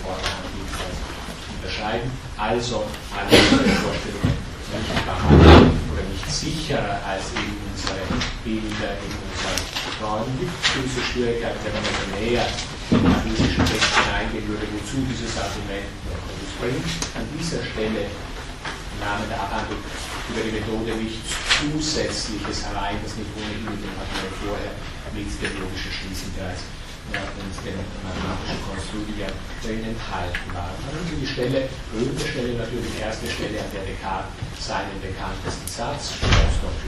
[1.59, 2.11] unterscheiden.
[2.39, 4.39] Also alle unsere Vorstellungen
[4.71, 7.99] nicht behandeln oder nicht sicherer als eben unsere
[8.47, 9.61] Bilder in unseren
[9.99, 10.31] Träumen.
[10.39, 12.47] Gibt gewisse Schwierigkeiten, wenn man also näher
[12.95, 16.91] in den physischen Text hineingehen würde, wozu dieses Argument uns bringt.
[17.19, 19.83] An dieser Stelle im Namen der Abhandlung
[20.31, 24.73] über die Methode nichts Zusätzliches allein, das nicht ohnehin mit dem Argument vorher
[25.15, 26.63] mit Schließen bereits
[27.11, 27.75] ja, und den
[28.07, 29.31] mathematischen Konstrukt, die ja
[29.63, 30.79] darin enthalten waren.
[31.11, 34.31] Sie die Stelle, berühmte Stelle natürlich, die erste Stelle, an der Descartes
[34.61, 36.15] seinen bekanntesten Satz,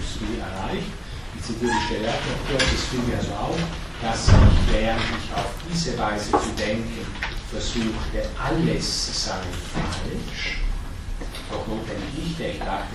[0.07, 0.91] suis, erreicht.
[1.35, 3.59] Ich zitiere die Stelle auch noch kurz, es fiel mir also auf,
[4.03, 7.03] dass ich, während ich auf diese Weise zu denken
[7.51, 8.87] versuchte, alles
[9.27, 9.43] sei
[9.75, 10.63] falsch,
[11.51, 12.95] doch notwendig nicht, der ich dachte,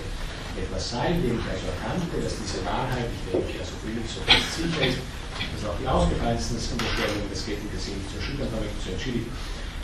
[0.56, 4.20] etwas sei, dem ich also erkannte, dass diese Wahrheit, ich denke, also für mich so
[4.26, 4.98] fest sicher ist,
[5.54, 9.30] dass auch die ausgefallensten Unterstellungen des nicht zu erschüttern, habe ich zu entschuldigen,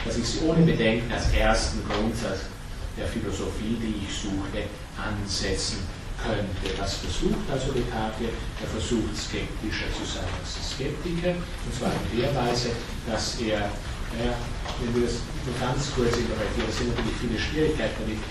[0.04, 2.50] dass ich sie ohne Bedenken als ersten Grundsatz
[2.96, 5.82] der Philosophie, die ich suchte, ansetzen
[6.18, 6.78] könnte.
[6.78, 8.30] Was versucht also Descartes?
[8.62, 12.70] Er versucht skeptischer zu sein als Skeptiker, und zwar in der Weise,
[13.06, 13.70] dass er
[14.14, 14.30] ja,
[14.78, 18.22] wenn wir das nur ganz kurz interpretieren, sind natürlich viele Schwierigkeiten damit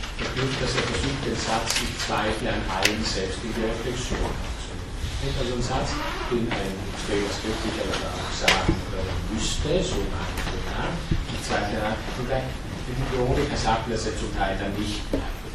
[0.63, 4.31] dass er versucht, den Satz, ich zweifle an allem selbst in die Reflexion
[5.23, 5.39] aufzunehmen.
[5.39, 5.89] Also ein Satz,
[6.31, 6.73] den ein
[7.07, 8.75] Skeptiker auch sagen
[9.31, 10.91] müsste, so meint er,
[11.31, 12.43] ich zweifle an, und ein
[13.11, 15.01] Biologiker sagt das ja zum Teil dann nicht,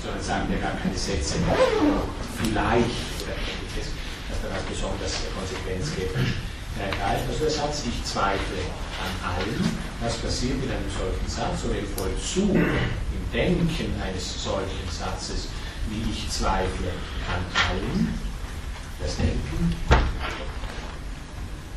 [0.03, 1.37] sondern sagen wir gar keine Sätze,
[2.41, 3.93] vielleicht oder ähnliches,
[4.29, 6.41] dass dann als besonders konsequenzskeptisch
[6.79, 7.25] ergreift.
[7.29, 8.63] Also der Satz, ich zweifle
[9.03, 9.61] an allem,
[10.01, 15.49] was passiert in einem solchen Satz oder im Vollzug, im Denken eines solchen Satzes,
[15.91, 16.93] wie ich zweifle
[17.29, 18.15] an allem,
[19.01, 19.75] das Denken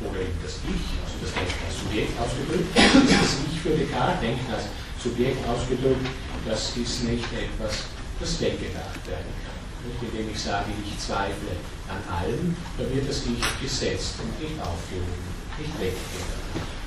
[0.02, 4.52] oder eben das Ich, also das Denken als Subjekt ausgedrückt, das Ich für Descartes, Denken
[4.52, 4.66] als
[4.98, 6.06] Subjekt ausgedrückt,
[6.46, 7.86] das ist nicht etwas,
[8.18, 9.58] das weggedacht werden kann.
[10.00, 11.58] Indem ich sage, ich zweifle
[11.90, 15.26] an allem, dann wird das Ich gesetzt und nicht aufgehoben,
[15.58, 16.38] nicht weggedacht.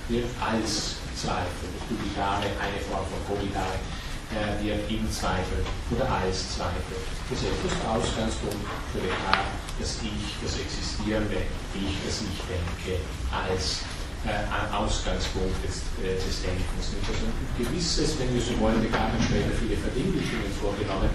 [0.07, 3.79] Wird als Zweifel, Dubitare, eine Form von Kobitare,
[4.31, 6.95] äh, wird im Zweifel oder als Zweifel
[7.29, 7.59] gesetzt.
[7.63, 11.41] Das ist Ausgangspunkt für Descartes, das Ich, das existierende
[11.75, 13.01] Ich, das ich denke,
[13.31, 13.83] als
[14.25, 14.41] äh,
[14.73, 16.97] Ausgangspunkt des, äh, des Denkens.
[17.05, 21.09] Also ein gewisses, wenn wir so wollen, Descartes hat später viele Verdinglichungen vorgenommen,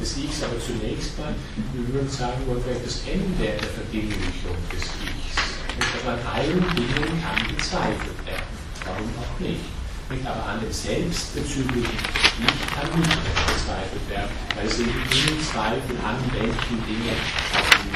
[0.00, 1.34] des Ichs, aber zunächst mal,
[1.74, 5.36] wir würden sagen, wollen wir das Ende der Verdinglichung des Ichs.
[5.72, 8.52] Und an allen Dingen kann gezweifelt werden.
[8.86, 9.81] warum auch nicht.
[10.24, 11.98] Aber an dem selbstbezüglichen
[12.38, 17.16] Ich kann nicht bezweifelt werden, weil sie im Zweifel anwenden Dinge
[17.56, 17.92] aus dem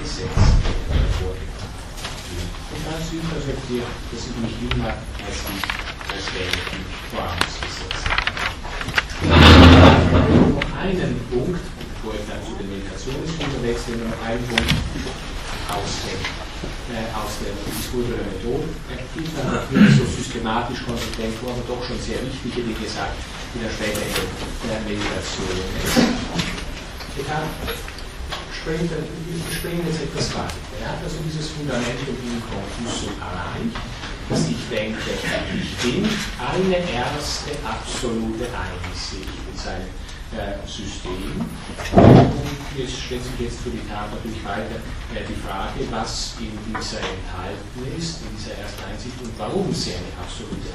[0.00, 0.38] Gesetz
[1.20, 1.68] vorgebracht
[2.72, 5.60] Und da ist also hier, dass ich mich immer als die
[6.08, 6.80] als Welten
[7.12, 8.08] vorausgesetzt
[9.20, 14.74] noch einen Punkt, bevor ich dann zu den Meditationsstunden wechsle, noch einen Punkt.
[15.68, 16.47] Aus dem äh,
[17.12, 22.20] aus der Diskurs der Methode aktiv, dann nicht so systematisch konsequent aber doch schon sehr
[22.24, 23.16] wichtige, wie gesagt,
[23.54, 24.08] in der späteren
[24.64, 25.58] der Meditation.
[27.18, 27.24] Wir
[29.52, 30.60] springen jetzt etwas weiter.
[30.80, 33.76] Er hat also dieses Fundamentum in Confusion erreicht,
[34.28, 34.98] dass ich denke,
[35.56, 36.04] ich bin
[36.36, 39.88] eine erste absolute Einsicht in seinem
[40.68, 41.40] System.
[41.40, 44.76] Und jetzt stellt sich jetzt für die Tat natürlich weiter
[45.16, 49.96] äh, die Frage, was in dieser enthalten ist, in dieser ersten Einsicht und warum sie
[49.96, 50.68] eine absolute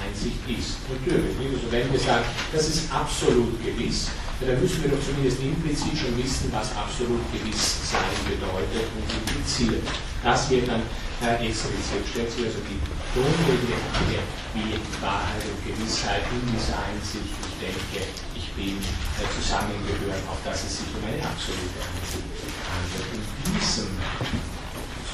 [0.00, 0.80] Einsicht ist.
[0.88, 4.08] Natürlich, also wenn wir sagen, das ist absolut gewiss,
[4.40, 9.84] dann müssen wir doch zumindest implizit schon wissen, was absolut gewiss sein bedeutet und impliziert.
[10.24, 10.82] Das wird dann
[11.22, 12.02] äh, explizit.
[12.10, 12.80] Stellt sich also die
[13.14, 14.18] grundlegende Frage,
[14.56, 18.10] wie Wahrheit und Gewissheit in dieser Einsicht, ich denke,
[18.56, 22.30] bin äh, zusammengehören, auf das es sich um eine absolute Einsicht
[22.70, 23.08] handelt.
[23.14, 23.90] In diesem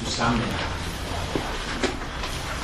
[0.01, 0.69] Zusammenhang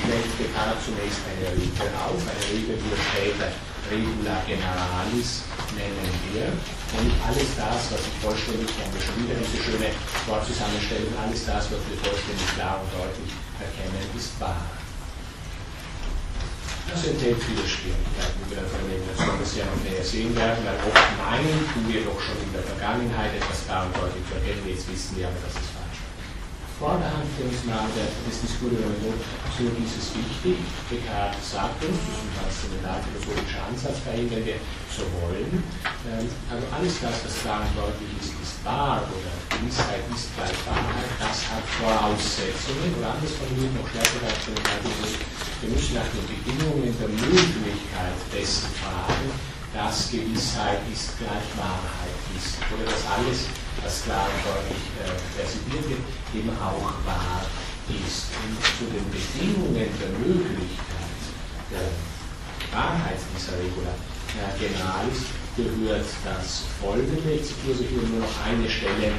[0.02, 3.50] stellt Descartes zunächst eine Regel auf, eine Regel, die er später
[3.90, 6.52] Regula Generalis nennen wir,
[6.96, 9.90] nämlich alles das, was ich vollständig, haben wir schon wieder diese schöne
[10.28, 14.60] Wortzusammenstellung, alles das, was wir vollständig klar und deutlich erkennen, ist wahr.
[16.90, 21.10] Das enthält viele Schwierigkeiten, wie wir von der Meditation bisher noch sehen werden, weil oft
[21.20, 25.28] meinen, tun wir doch schon in der Vergangenheit etwas deutlich zu erkennen, jetzt wissen wir
[25.28, 25.77] aber, dass es
[26.78, 30.62] Vorderhand für uns Name des Methode, so ist es wichtig.
[30.86, 34.62] Descartes sagt uns, das ist ein transzendentalphilosophischer Ansatz bei ihm, wenn wir
[34.94, 35.66] so wollen.
[36.06, 40.54] Ähm, also alles das, was klar und deutlich ist, ist wahr oder Gewissheit ist gleich
[40.70, 46.94] Wahrheit, das hat Voraussetzungen oder anders formuliert noch stärker als wir müssen nach den Bedingungen
[46.94, 49.34] der Möglichkeit dessen fragen,
[49.74, 52.62] dass Gewissheit ist gleich Wahrheit ist.
[52.70, 53.50] Oder dass alles,
[53.88, 56.04] was klar und deutlich äh, persidiert wird,
[56.36, 57.40] eben auch wahr
[57.88, 58.36] ist.
[58.44, 61.16] Und zu den Bedingungen der Möglichkeit
[61.72, 61.88] der
[62.76, 63.96] Wahrheit dieser Regula
[64.36, 67.32] äh, Generalis gehört das folgende.
[67.32, 69.16] Ich zitiere hier nur noch eine Stelle,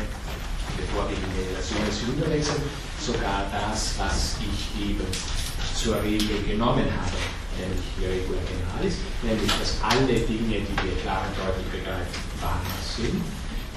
[0.77, 2.63] bevor wir in die Relation wechseln.
[3.01, 5.09] Sogar das, was ich eben
[5.73, 7.17] zur Regel genommen habe,
[7.57, 12.61] nämlich die Regula Generalis, nämlich dass alle Dinge, die wir klar und deutlich begreifen, wahr
[12.85, 13.25] sind.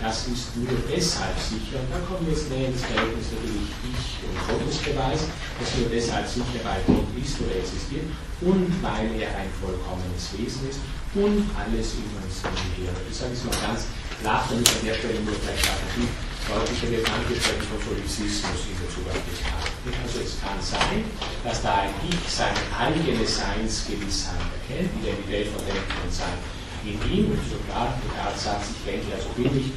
[0.02, 4.26] Das ist nur deshalb sicher, und da kommen wir jetzt näher ins Verhältnis natürlich Ich
[4.26, 8.10] und Gottesbeweis, dass nur deshalb sicher, weil Gott ist oder existiert
[8.42, 10.82] und weil er ein vollkommenes Wesen ist
[11.14, 12.98] und alles in uns umgehört.
[13.06, 13.86] Ich sage es mal ganz
[14.18, 16.10] klar, damit an der Stelle nur vielleicht relativ
[16.50, 19.70] deutlicher wird angesprochen von Solipsismus in Bezug auf Descartes.
[20.02, 21.06] Also es kann sein,
[21.46, 26.42] dass da ein Ich seine eigene Seinsgewissheit erkennt, Identität von Denken und Sein
[26.84, 29.70] in ihm, und sogar Descartes sagt, ich denke, also bin ich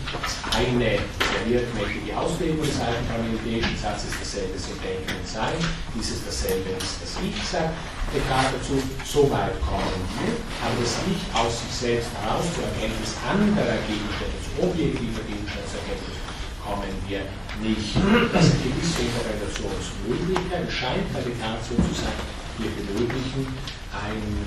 [0.57, 5.57] eine der wirkmächtige Auslegung des alten parmenidischen Satzes, dasselbe sind Denken und Sein,
[5.93, 7.77] dieses dasselbe ist das Ich, sagt.
[8.09, 10.33] Descartes dazu, so weit kommen wir,
[10.65, 16.25] aber das nicht aus sich selbst heraus zur Erkenntnis anderer Gegenstände, zu objektiver Gegenstandserkenntnis
[16.65, 17.29] kommen wir
[17.61, 17.93] nicht.
[18.33, 22.17] Das sind gewisse Interpretationsmöglichkeiten, scheint bei Descartes so zu sein,
[22.57, 23.45] wir benötigen
[23.93, 24.47] ein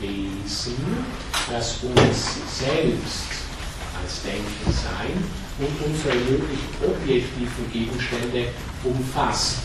[0.00, 0.76] Wesen,
[1.50, 3.28] das uns selbst
[4.00, 5.14] als Denken sein
[5.58, 8.48] und unsere möglichen objektiven Gegenstände
[8.84, 9.58] umfasst.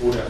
[0.00, 0.26] Oder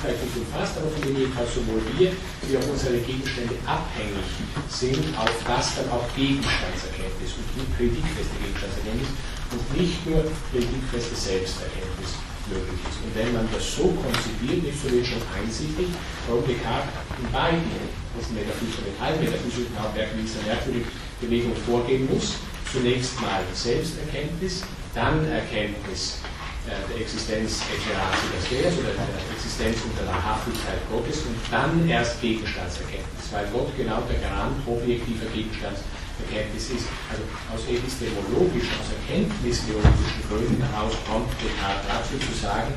[0.00, 2.12] vielleicht nicht umfasst, aber von dem jedenfalls sowohl wir
[2.48, 4.24] wie auch unsere Gegenstände abhängig
[4.70, 9.10] sind, auf das dann auch Gegenstandserkenntnis und kreditfeste Gegenstandserkenntnis
[9.52, 12.98] und nicht nur kreditfeste Selbsterkenntnis möglich ist.
[13.00, 15.88] Und wenn man das so konzipiert, ist, so wird schon einsichtig,
[16.26, 17.64] warum Descartes in beiden,
[18.18, 20.90] das Metaphysik und Metallmetaphysik, Hauptwerk in dieser merkwürdigen
[21.20, 22.36] Bewegung vorgehen muss.
[22.70, 24.62] Zunächst mal Selbsterkenntnis,
[24.94, 26.22] dann Erkenntnis
[26.66, 32.20] äh, der Existenz des Deus oder der Existenz und der Wahrhaftigkeit Gottes und dann erst
[32.20, 35.26] Gegenstandserkenntnis, weil Gott genau der Garant objektiver
[36.30, 36.86] Gegenstandserkenntnis Erkenntnis ist.
[37.10, 42.72] Also aus epistemologischen, aus erkenntnistheologischen Gründen heraus kommt dazu zu sagen,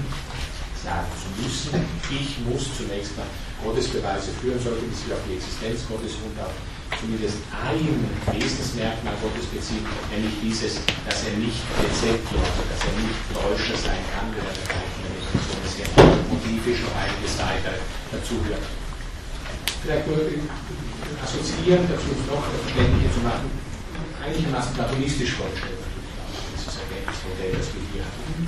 [0.81, 1.79] sagen zu müssen,
[2.11, 3.29] ich muss zunächst mal
[3.63, 6.51] Gottesbeweise führen, sollte sich auf die Existenz Gottes und auf
[6.99, 7.87] zumindest ein
[8.35, 14.03] Wesensmerkmal Gottes bezieht, nämlich dieses, dass er nicht Rezeptor, also dass er nicht Täuscher sein
[14.11, 14.83] kann, wenn er
[15.63, 15.87] bisschen
[16.29, 17.79] motivisch noch einiges weiter
[18.11, 18.82] dazu hört.
[19.83, 20.17] Vielleicht nur
[21.21, 23.51] assoziieren, dazu noch verständlicher zu machen,
[24.23, 25.83] einigermaßen platonistisch vorgestellt
[26.55, 28.47] dieses Erkenntnismodell, das wir hier haben.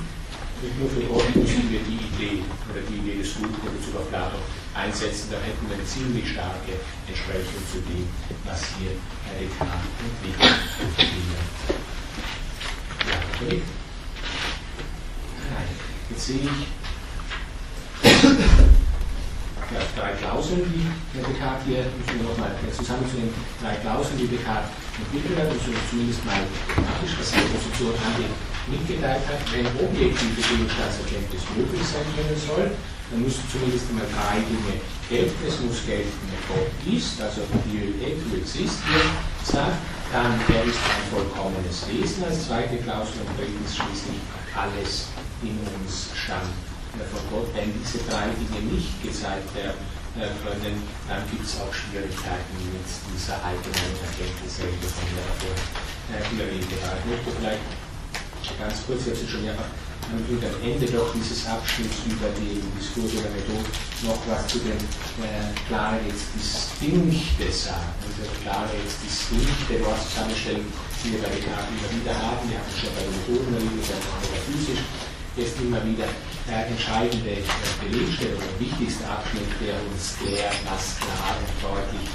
[0.64, 4.00] Nicht nur für Gott müssen wir die Idee oder die Idee des Guten in Bezug
[4.00, 4.40] auf Platon
[4.74, 8.08] einsetzen, dann hätten wir eine ziemlich starke Entsprechung zu dem,
[8.48, 8.96] was hier
[9.28, 10.56] Herr Descartes entwickelt.
[13.04, 13.62] Ja, okay.
[15.52, 15.70] Nein,
[16.10, 16.76] jetzt sehe ich
[19.72, 20.86] drei Klauseln, die
[21.18, 26.42] Descartes hier, müssen wir nochmal zusammenzunehmen, drei Klauseln, die Descartes entwickelt hat, also zumindest mal
[26.72, 28.30] grafisch, was seine Position an die
[28.66, 32.66] mitgeteilt hat, wenn objektive Gegenstandserkenntnis möglich sein können soll,
[33.12, 35.38] dann müssen zumindest einmal drei Dinge gelten.
[35.46, 36.10] Es muss gelten,
[36.50, 39.06] Gott ist, also die to exist hier
[39.46, 39.78] sagt,
[40.10, 42.26] dann er ist ein vollkommenes Wesen.
[42.26, 44.18] Als zweite Klausel und drittens schließlich
[44.58, 45.14] alles
[45.44, 49.82] in uns stammt von Gott, wenn diese drei Dinge nicht gezeigt werden
[50.16, 50.80] äh, können,
[51.10, 55.56] dann gibt es auch Schwierigkeiten mit dieser allgemeinen Erkenntnis, die von der davor
[56.40, 57.00] geredet haben.
[57.04, 57.66] Ich möchte vielleicht
[58.56, 59.72] ganz kurz, ich habe es schon mehrfach
[60.06, 60.22] am
[60.62, 63.66] Ende doch dieses Abschnitts über die Diskurse der Methode
[64.06, 67.90] noch was zu den äh, klare jetzt Distinkte sagen.
[68.06, 70.70] Also klare jetzt Distinkte dort zusammenstellen,
[71.02, 72.46] die wir bei den Karten immer wieder haben.
[72.46, 74.86] Wir haben es schon bei den Methoden wir haben es physisch
[75.36, 76.08] jetzt immer wieder
[76.48, 82.10] äh, entscheidende äh, Belegstellung, der wichtigste Abschnitt, der uns klärt, was klar und deutlich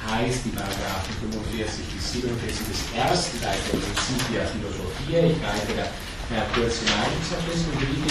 [0.00, 5.18] heißt, die Paragraphen 45 bis 47 des ersten Teils der Prinzipia Philosophia.
[5.28, 5.86] Ich greife da
[6.32, 7.12] äh, kurz hinein.
[7.26, 8.06] Zur und wie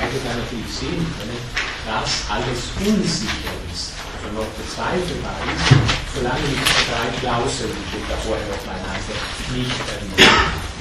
[0.00, 1.36] weil wir da natürlich sehen können,
[1.84, 5.68] dass alles unsicher ist, also noch bezweifelbar ist,
[6.16, 6.56] solange die
[6.88, 9.12] drei Klauseln, die ich da vorher noch mal nannte,
[9.52, 10.71] nicht erwiesen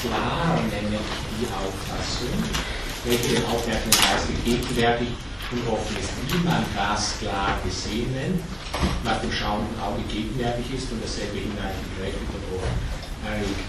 [0.00, 0.98] klar nenne
[1.40, 2.36] die Auffassung,
[3.04, 5.08] welche den aufmerksamen Geist gegenwärtig
[5.52, 6.10] und offen ist.
[6.28, 8.40] Wie man glasklar gesehen nennt,
[9.04, 13.04] was dem schauenden Auge gegenwärtig ist und dasselbe hinreichend berechtigt und offen.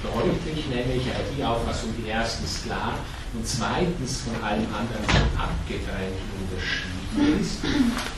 [0.04, 1.04] Deutlich nenne ich
[1.38, 3.00] die Auffassung, die erstens klar
[3.34, 5.06] und zweitens von allem anderen
[5.40, 7.60] abgetrennt unterschieden ist,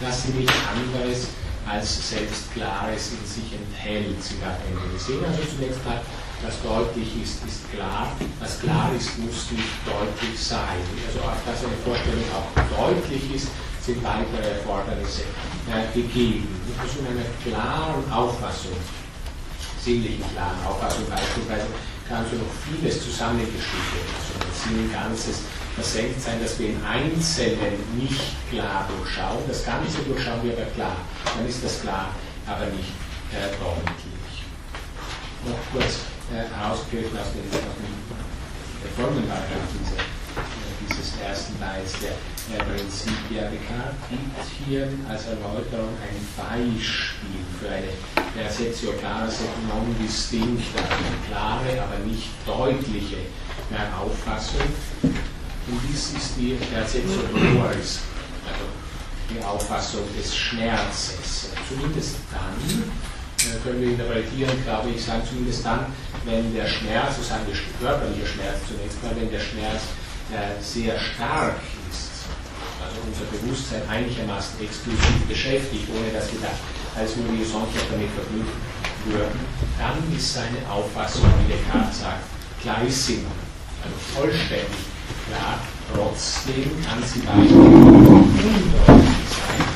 [0.01, 1.27] dass sie nichts anderes
[1.69, 4.23] als selbst Klares in sich enthält.
[4.23, 4.81] Zitat Ende.
[4.91, 6.01] Wir sehen also zunächst mal,
[6.43, 8.11] was deutlich ist, ist klar.
[8.39, 10.81] Was klar ist, muss nicht deutlich sein.
[11.07, 13.47] Also auch, dass eine Vorstellung auch deutlich ist,
[13.81, 15.23] sind weitere Erfordernisse
[15.71, 16.47] äh, gegeben.
[16.67, 18.77] Wir versuchen eine klare Auffassung,
[19.81, 21.67] sinnlichen klaren Auffassung beispielsweise,
[22.07, 25.41] kann so noch vieles zusammengestückelt, also ein Sinn Ganzes
[25.75, 29.43] versenkt sein, dass wir in Einzelnen nicht klar durchschauen.
[29.47, 30.97] Das Ganze durchschauen wir aber klar.
[31.23, 32.09] Dann ist das klar,
[32.45, 32.91] aber nicht
[33.31, 34.43] äh, deutlich.
[35.45, 35.99] Noch kurz
[36.31, 37.95] herausgegriffen aus dem, aus dem
[38.95, 47.43] Folgenparagraph diese, äh, dieses ersten Teils der Prinzipia Descartes gibt hier als Erläuterung ein Beispiel
[47.59, 47.91] für eine
[48.33, 53.17] Perceptio clara sed non distincta, eine klare, aber nicht deutliche
[53.99, 54.61] Auffassung.
[55.03, 57.99] Und dies ist die Perceptio doloris,
[58.47, 58.65] also
[59.29, 61.49] die Auffassung des Schmerzes.
[61.67, 62.91] Zumindest dann,
[63.63, 65.91] können wir interpretieren, glaube ich, sagen zumindest dann,
[66.25, 69.83] wenn der Schmerz, so sagen wir körperlicher Schmerz zunächst mal, wenn der Schmerz
[70.31, 72.27] äh, sehr stark ist,
[72.83, 76.51] also unser Bewusstsein einigermaßen exklusiv beschäftigt, ohne dass wir da
[76.99, 78.59] als die Sonntag damit verblüffen
[79.05, 79.39] würden,
[79.77, 82.23] dann ist seine Auffassung, wie der Descartes sagt,
[82.61, 83.31] gleichsinnig,
[83.83, 84.83] also vollständig.
[85.27, 85.59] Klar.
[85.93, 89.66] Trotzdem kann sie weiterhin undeutlich sein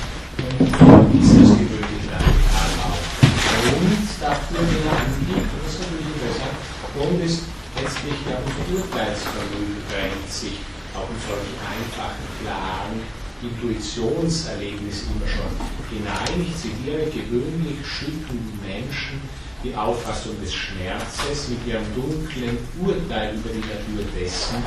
[7.01, 7.43] interessant, und ist
[7.75, 10.57] letztlich ja unser Urteilsvermögen drängt sich
[10.93, 12.95] auch in solche einfachen, klaren
[13.41, 15.51] Intuitionserlebnisse immer schon
[15.89, 16.45] hinein.
[16.45, 19.21] Ich zitiere, gewöhnlich schütten Menschen
[19.63, 24.57] die Auffassung des Schmerzes mit ihrem dunklen Urteil über die Natur dessen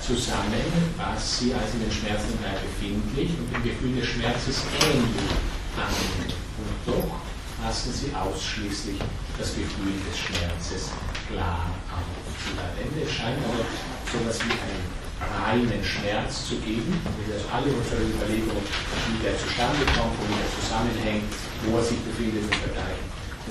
[0.00, 0.64] zusammen,
[0.96, 5.30] was sie als in den Schmerzen befindlich und dem Gefühl des Schmerzes ähnlich
[5.76, 6.32] annehmen.
[6.58, 7.20] Und doch
[7.62, 8.96] lassen sie ausschließlich
[9.38, 10.90] das Gefühl des Schmerzes
[11.28, 12.08] klar auf.
[12.56, 13.60] Am Ende scheint aber
[14.08, 14.84] so etwas wie einen
[15.20, 21.28] reinen Schmerz zu geben, also alle unsere Überlegungen, wie der zustande kommt, wie er zusammenhängt,
[21.68, 23.00] wo er sich befindet im Vergleich,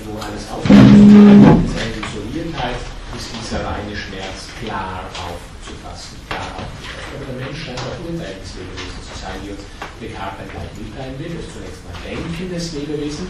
[0.02, 0.74] wo alles aufgeht.
[0.74, 2.82] Seine Isoliertheit
[3.14, 7.14] ist dieser reine Schmerz klar aufzufassen, klar aufzufassen.
[7.14, 9.64] Aber der Mensch scheint auch Urteilungslebewesen zu sein, wie uns
[10.02, 11.32] Descartes gleich mitteilen will.
[11.38, 13.28] Ist zunächst mal denkendes Lebewesen,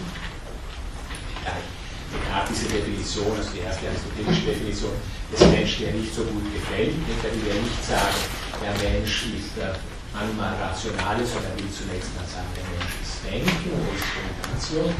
[2.08, 4.96] Descartes diese Definition, also die erste aristotelische Definition
[5.32, 8.20] des Menschen, der nicht so gut gefällt, der will ja nicht sagen,
[8.64, 9.76] der Mensch ist äh,
[10.16, 14.90] Animal Rationales, oder will zunächst mal sagen, der Mensch ist Denken oder ist Kommunikation.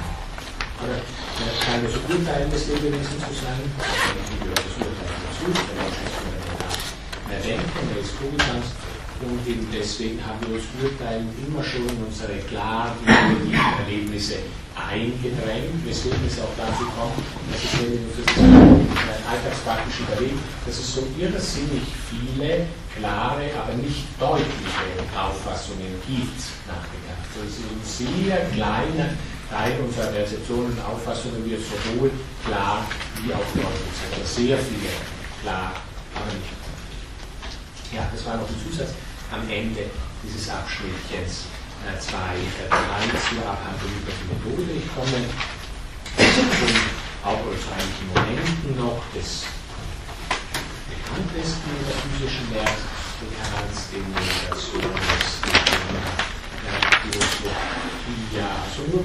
[0.79, 3.33] Oder er scheint das Urteilen des Lebewesen zu
[4.39, 6.73] gehört das Urteil dazu, der Mensch ist fundamental
[7.27, 8.69] mehr Denken, er ist Kommunikans.
[9.21, 9.43] Und
[9.75, 12.95] deswegen haben wir uns Urteilen immer schon unsere klar
[13.83, 14.39] Erlebnisse
[14.79, 17.19] eingedrängt, weswegen es auch dazu kommt,
[17.51, 23.75] dass es wenn wir uns das alltagspraktisch überlegen, dass es so irrsinnig viele klare, aber
[23.75, 26.39] nicht deutliche Auffassungen gibt
[26.71, 27.35] nach Descartes.
[27.35, 29.11] Also es ist ein sehr kleiner
[29.51, 32.11] Teil unserer Rezeptionen und Auffassungen wird sowohl
[32.47, 32.87] klar
[33.19, 34.15] wie auch deutlich sein.
[34.15, 34.95] Also sehr viele
[35.43, 35.75] klar,
[36.15, 36.55] aber nicht.
[37.93, 38.95] Ja, das war noch ein Zusatz
[39.33, 39.85] am Ende
[40.23, 41.45] dieses Abschnittchens
[41.85, 44.73] 2, äh, 3 äh, zur Abhandlung über die Methode.
[44.95, 45.09] Zum
[47.25, 49.45] auch aus einigen Momenten noch des
[50.89, 52.83] bekanntesten metaphysischen Werks
[53.19, 55.43] Descartes, den Meditation des
[57.03, 58.47] Philosophia.
[58.63, 59.05] Also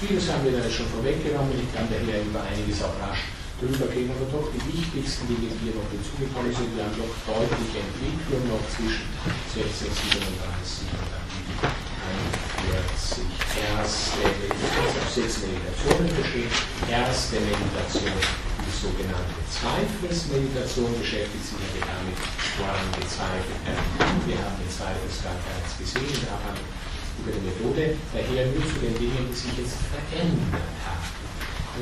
[0.00, 4.24] vieles haben wir da schon vorweggenommen, ich kann daher über einiges auch rasch gehen, aber
[4.32, 8.64] doch die wichtigsten Dinge, die hier noch hinzugekommen sind, wir haben doch deutliche Entwicklung noch
[8.72, 9.04] zwischen
[9.52, 11.12] 1637 und
[11.60, 13.20] 41.
[13.60, 16.48] Erste, auf sechs Meditationen bestehen.
[16.88, 22.16] Erste Meditation, die sogenannte Zweifelsmeditation, beschäftigt sich ja damit,
[22.56, 24.16] woran gezweifelt werden kann.
[24.24, 29.28] Wir haben den Zweifelsgang bereits gesehen, daran über die Methode, daher nur zu den Dingen,
[29.28, 31.19] die sich jetzt verändert haben.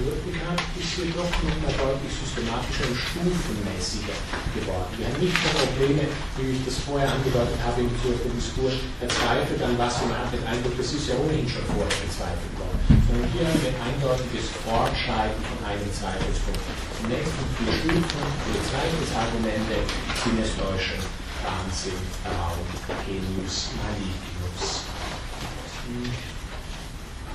[0.04, 4.16] Wirklichkeit ist hier doch nochmal deutlich systematischer und stufenmäßiger
[4.54, 4.92] geworden.
[4.94, 6.02] Wir haben nicht mehr Probleme,
[6.38, 7.90] wie ich das vorher angedeutet habe im
[8.36, 11.98] Diskurs, der Zweifel an was man hat den Eindruck, das ist ja ohnehin schon vorher
[12.02, 12.78] gezweifelt worden.
[13.08, 16.62] Sondern hier haben wir ein eindeutiges Fortschreiten von einem Zweifelspunkt.
[17.02, 18.20] Die nächsten vier Stufen,
[18.50, 19.76] die Zweifelsargumente,
[20.22, 21.00] Sinnesdeutschen,
[21.42, 22.62] Wahnsinn, Raum,
[23.06, 24.84] Genius, Malignus.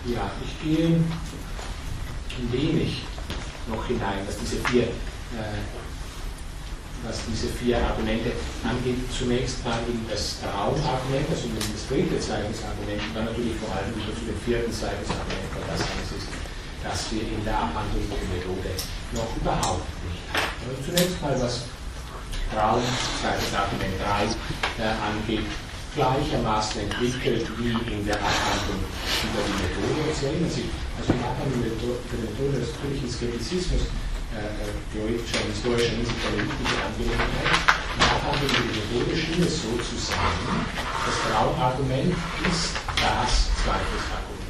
[0.05, 0.99] Ja, ich gehe
[2.51, 3.03] wenig
[3.67, 5.59] noch hinein, was diese vier, äh,
[7.05, 8.31] was diese vier Argumente
[8.63, 8.99] angeht.
[9.11, 14.13] Zunächst mal eben das Raumargument, also das dritte Zeigungsargument, und dann natürlich vor allem über
[14.15, 16.29] zu dem vierten Zeigungsargument, weil das eines ist,
[16.83, 18.71] das wir in der Abhandlung der Methode
[19.15, 20.51] noch überhaupt nicht haben.
[20.67, 21.67] Also zunächst mal, was
[22.53, 22.83] Raum,
[23.21, 25.47] zweites Argument 3 äh, angeht,
[25.95, 29.99] gleichermaßen entwickelt wie in der Abhandlung über die Methode.
[30.09, 30.65] Jetzt erinnern Sie,
[30.97, 33.83] also die Abhandlung die Methode des natürlichen Skeptizismus,
[34.33, 37.53] äh, theoretischer und historischer Hinsicht eine wichtige Angelegenheit.
[37.93, 40.65] Die Abhandlung über die Methode schien es so zu sein,
[41.05, 42.13] das Traumargument
[42.49, 44.41] ist das Zweifelsargument.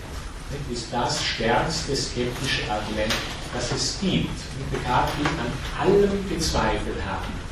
[0.71, 3.11] Ist das stärkste skeptische Argument,
[3.53, 4.29] das es gibt.
[4.29, 7.42] Und Descartes will an allem gezweifelt haben,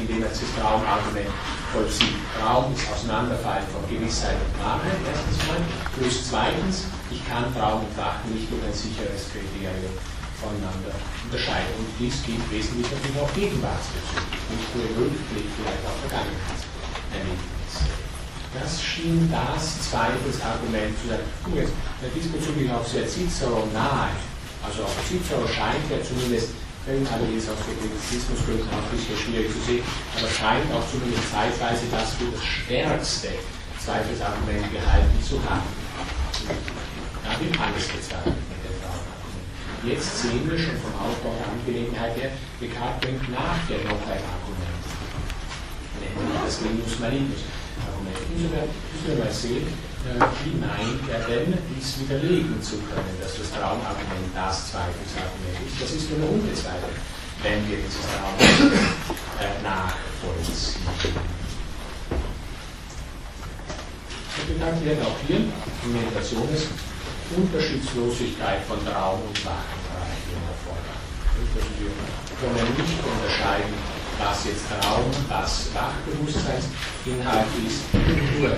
[0.00, 1.32] indem er das Traumargument
[1.72, 2.16] vollzieht.
[2.38, 5.60] Traum ist Auseinanderfallen von Gewissheit und Wahrheit, erstens mal.
[5.98, 9.94] Plus zweitens, ich kann Traum und Wachen nicht durch ein sicheres Kriterium
[10.38, 10.94] voneinander
[11.26, 11.74] unterscheiden.
[11.82, 17.90] Und dies gilt wesentlich natürlich auch gegenwartsbezüglich, nicht nur Rückblick, vielleicht auch Vergangenheitserlebnisse.
[18.54, 21.20] Das schien das Zweifelsargument zu sein.
[21.52, 21.74] Jetzt,
[22.14, 24.14] diesbezüglich auch sehr Cicero nahe.
[24.64, 26.56] Also auch Cicero scheint ja zumindest
[26.88, 29.84] allerdings aus Kritizismusgründen auch ein bisschen schwierig zu sehen,
[30.16, 33.28] aber scheint auch zumindest zeitweise das für das stärkste
[33.76, 35.68] Zweifelsargument gehalten zu haben.
[37.24, 38.48] Da wird alles Frauenargument.
[39.84, 44.82] Jetzt sehen wir schon vom Aufbau der Angelegenheit her, Descartes bringt nachher noch ein Argument,
[46.00, 47.44] nämlich das Genius Malinus
[47.84, 48.16] Argument.
[48.32, 49.68] Insofern müssen wir mal sehen,
[50.06, 55.82] er denn, dies widerlegen zu können, dass das Traumargument das Zweifelsargument ist?
[55.82, 56.96] Das ist nur unbezweifelt,
[57.42, 58.78] wenn wir dieses Traumargument
[59.42, 60.82] äh, nachvollziehen.
[64.38, 66.68] Und bekannt werden auch hier in Meditationes
[67.36, 69.78] Unterschiedslosigkeit von Traum und Wachen
[70.32, 71.02] in der Vorgang.
[71.38, 71.92] Also wir
[72.40, 77.86] können nicht unterscheiden was jetzt Raum, was Wachbewusstseinsinhalt ist.
[78.34, 78.50] Nur,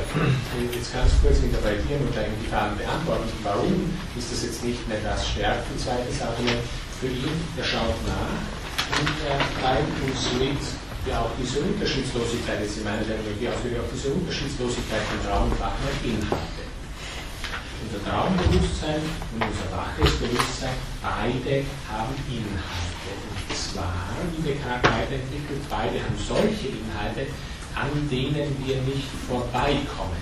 [0.73, 3.29] jetzt ganz kurz interpretieren und dann die Fragen beantworten.
[3.45, 6.65] Warum ist das jetzt nicht mehr das stärkste zweites Argument
[7.01, 7.37] für ihn?
[7.57, 8.41] Er schaut nach
[8.97, 10.61] und er treibt uns mit
[11.09, 15.61] ja auch diese Unterschiedslosigkeit, jetzt in meiner Terminologie ausdrücke, auch diese Unterschiedslosigkeit von Raum und
[15.61, 16.65] Wachen Inhalte.
[17.81, 23.30] Unser Traumbewusstsein und unser waches Bewusstsein, beide haben Inhalte
[23.81, 23.93] zwar,
[24.37, 27.33] wie Descartes weiterentwickelt, beide haben solche Inhalte,
[27.75, 30.21] an denen wir nicht vorbeikommen.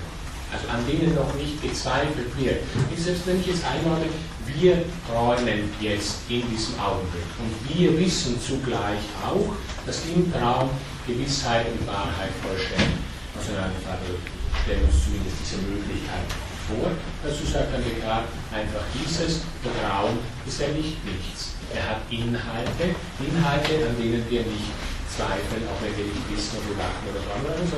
[0.49, 2.65] Also an denen noch nicht gezweifelt wird.
[2.97, 4.09] Selbst wenn ich jetzt einordne,
[4.47, 7.29] wir träumen jetzt in diesem Augenblick.
[7.37, 9.53] Und wir wissen zugleich auch,
[9.85, 10.71] dass im Traum
[11.07, 12.97] Gewissheit und Wahrheit vollständig
[13.37, 14.17] auseinanderfallen.
[14.65, 16.25] stellen uns zumindest diese Möglichkeit
[16.65, 16.97] vor.
[17.23, 20.17] Dazu sagt dann Descartes einfach dieses, der Traum
[20.47, 21.58] ist ja nicht nichts.
[21.75, 24.73] Er hat Inhalte, Inhalte, an denen wir nicht
[25.19, 27.51] zweifeln, auch wenn wir nicht wissen, ob wir lachen oder träumen.
[27.59, 27.77] Also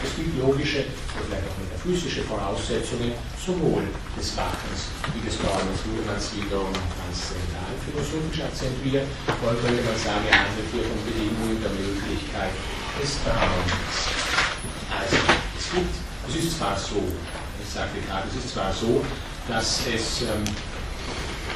[0.00, 3.84] es gibt logische, oder vielleicht auch metaphysische Voraussetzungen sowohl
[4.14, 9.10] des Wachens wie des Träumens, würde man es wiederum transzendal philosophisch akzentuieren,
[9.42, 12.54] wollen könnte man sagen, er handelt hier von Bedingungen der Möglichkeit
[13.00, 13.98] des Traums.
[14.88, 15.18] Also,
[15.58, 15.94] es gibt,
[16.30, 19.02] es ist zwar so, ich sagte gerade, es ist zwar so,
[19.48, 20.44] dass es ähm,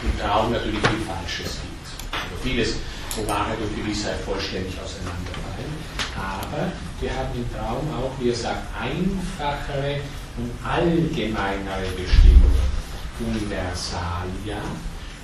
[0.02, 1.86] im Traum natürlich viel Falsches gibt.
[2.12, 2.76] Also vieles
[3.16, 5.72] wo Wahrheit und Gewissheit vollständig auseinanderfallen.
[6.16, 10.00] Aber wir haben im Traum auch, wie er sagt, einfachere
[10.38, 12.68] und allgemeinere Bestimmungen,
[13.20, 14.60] Universalia.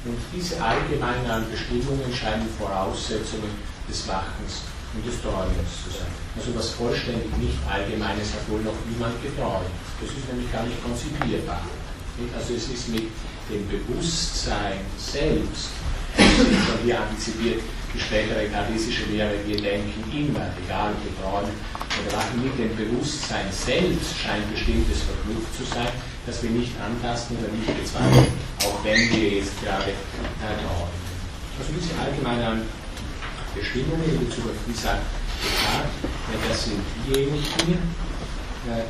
[0.05, 3.51] Und diese allgemeineren Bestimmungen scheinen Voraussetzungen
[3.89, 6.13] des Wachens und des Träumens zu sein.
[6.37, 9.69] Also was vollständig nicht Allgemeines hat wohl noch niemand geträumt.
[10.01, 11.61] Das ist nämlich gar nicht konzipierbar.
[12.37, 13.09] Also es ist mit
[13.51, 15.71] dem Bewusstsein selbst,
[16.85, 17.63] hier antizipiert,
[17.95, 21.53] die spätere kardisische Lehre, wir denken immer, egal ob wir träumen
[22.05, 25.89] oder wachen, mit dem Bewusstsein selbst scheint bestimmtes verknüpft zu sein,
[26.27, 30.93] das wir nicht antasten oder nicht bezweifeln, auch wenn wir jetzt gerade äh, träumen.
[31.59, 32.63] Also diese allgemeinen
[33.55, 35.01] Bestimmungen in Bezug auf dieser
[35.41, 35.89] Gefahr,
[36.49, 37.79] das sind diejenigen,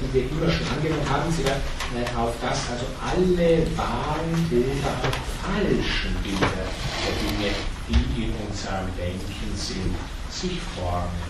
[0.01, 1.63] die wir immer schon angenommen haben, sie werden
[1.95, 5.09] äh, auf das also alle wahren auch
[5.45, 7.55] falschen Bilder der Dinge
[7.89, 9.97] die in unserem Denken sind,
[10.29, 11.25] sich formen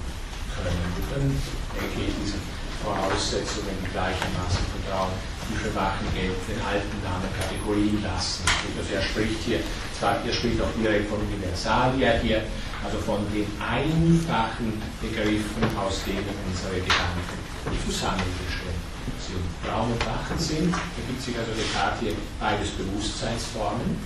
[0.51, 0.83] können.
[0.99, 1.43] Wir können,
[1.79, 2.43] denke ich, diesen
[2.83, 5.15] Voraussetzungen gleichermaßen vertrauen,
[5.47, 8.43] die für Wachen gelten, den alten Namen Kategorien lassen.
[8.75, 9.61] Also er spricht hier,
[9.99, 12.43] zwar, er spricht auch direkt von Universalia hier,
[12.83, 17.48] also von den einfachen Begriffen, aus denen unsere Gedanken
[17.85, 18.83] zusammengestellt
[19.21, 19.45] sind.
[19.65, 23.99] Traum und Wachen sind, da gibt sich also Descartes hier beides Bewusstseinsformen,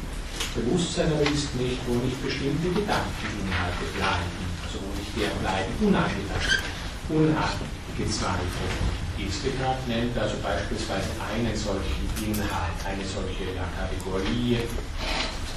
[0.55, 4.33] Bewusstsein aber ist nicht, wo nicht bestimmte Gedankeninhalte bleiben,
[4.65, 6.65] also wo nicht deren bleiben unangetastet,
[7.09, 8.75] unangezweifelt
[9.21, 9.45] ist.
[9.45, 14.59] Descartes nennt also beispielsweise einen solchen Inhalt, eine solche Kategorie,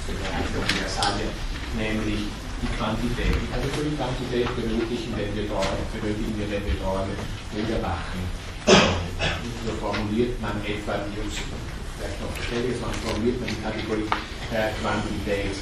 [0.06, 1.30] der Universalie,
[1.74, 2.30] nämlich
[2.62, 3.34] die Quantität.
[3.36, 7.16] Die Kategorie Quantität benötigen, wenn wir benötigen wir, wenn wir träumen
[7.52, 8.20] oder wachen.
[9.66, 14.08] So formuliert man etwa, die vielleicht noch bestätigt, man formuliert man die Kategorie
[14.52, 15.54] äh, Quantität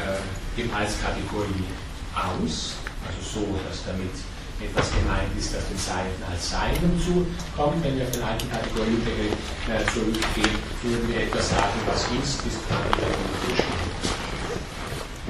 [0.00, 1.66] äh, eben als Kategorie
[2.14, 2.76] aus,
[3.06, 4.12] also so, dass damit
[4.60, 7.78] etwas gemeint ist, das den Seiten als Seinen zukommt.
[7.84, 9.38] Wenn wir auf den alten Kategoriebegriff
[9.70, 14.27] äh, zurückgehen, würden wir etwas sagen, was ist, ist quantitativ bestimmt.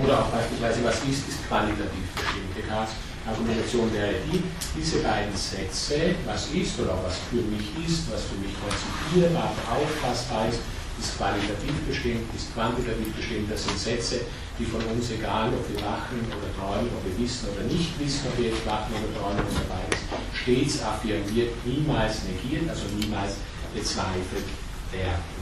[0.02, 2.54] Oder auch beispielsweise, was ist, ist qualitativ bestimmt.
[2.54, 2.94] Descartes
[3.26, 4.42] Argumentation wäre die,
[4.78, 10.48] diese beiden Sätze, was ist oder was für mich ist, was für mich konzipierbar, auffassbar
[10.48, 10.60] ist,
[10.98, 13.50] ist qualitativ bestimmt, ist quantitativ bestimmt.
[13.50, 14.22] Das sind Sätze,
[14.58, 18.26] die von uns, egal ob wir wachen oder träumen, ob wir wissen oder nicht wissen,
[18.26, 20.00] ob wir jetzt wachen oder träumen oder beides,
[20.32, 23.38] stets affirmiert, niemals negiert, also niemals
[23.74, 24.48] bezweifelt
[24.90, 25.37] werden.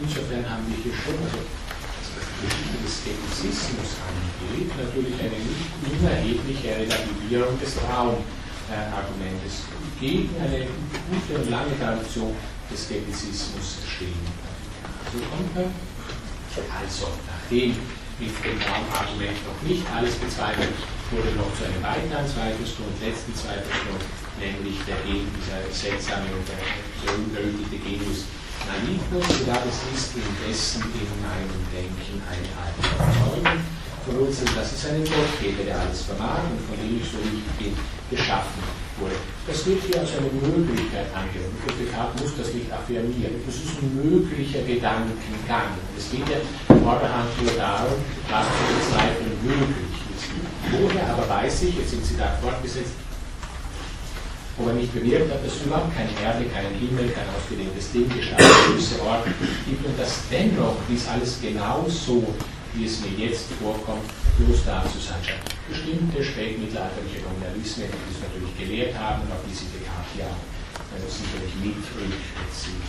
[0.00, 1.44] Insofern haben wir hier schon, also
[2.16, 9.68] was die Geschichte des Skeptizismus angeht, natürlich eine nicht unerhebliche Relativierung des Traumargumentes
[10.00, 12.32] gegen eine gute und lange Tradition
[12.70, 14.24] des Skeptizismus stehen.
[16.80, 17.76] Also, nachdem
[18.18, 20.72] mit dem Raumargument noch nicht alles bezweifelt,
[21.12, 24.04] wurde noch zu einem weiteren Zweifelsgrund, letzten Zweifelsgrund,
[24.40, 26.48] nämlich der dieser seltsame und
[27.32, 28.24] berühmte Genius
[28.66, 33.60] Naivus, ja, das ist indessen in meinem Denken Art Überzeugung
[34.04, 37.78] von uns, das ist eine Gottgeber, der alles vermag und von dem ich so nicht
[38.10, 38.62] geschaffen
[38.98, 39.14] wurde.
[39.46, 41.58] Das wird hier als eine Möglichkeit angenommen.
[41.62, 43.38] Und Descartes muss das nicht affirmieren.
[43.46, 45.78] Das ist ein möglicher Gedankengang.
[45.96, 47.94] Es geht ja vorderhand nur darum,
[48.26, 50.26] was zu bezweifeln möglich ist.
[50.70, 52.98] Woher aber weiß ich, jetzt sind Sie da fortgesetzt,
[54.56, 59.02] wo er nicht bewirkt hat, dass überhaupt keine Erde, keinen Himmel, kein ausgedehntes Ding, geschaffene
[59.08, 59.24] Ort
[59.64, 59.84] gibt.
[59.84, 62.22] Und dass dennoch dies alles genauso,
[62.74, 64.04] wie es mir jetzt vorkommt,
[64.38, 65.44] bloß da zu sein scheint.
[65.68, 71.52] Bestimmte spätmittelalterliche Nominalismen, die das natürlich gelehrt haben auf die sich Descartes ja äh, sicherlich
[71.60, 72.88] mit rückzieht.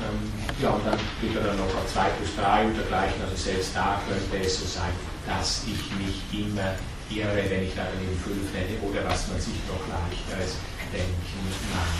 [0.00, 0.26] Ähm,
[0.60, 3.76] ja, und dann geht er dann noch auf 2 plus 3 und dergleichen, also selbst
[3.76, 4.90] da könnte es so sein,
[5.26, 6.74] dass ich mich immer
[7.14, 10.58] irre, wenn ich da daneben 5 nenne oder was man sich noch leichteres
[10.90, 11.94] denken mag.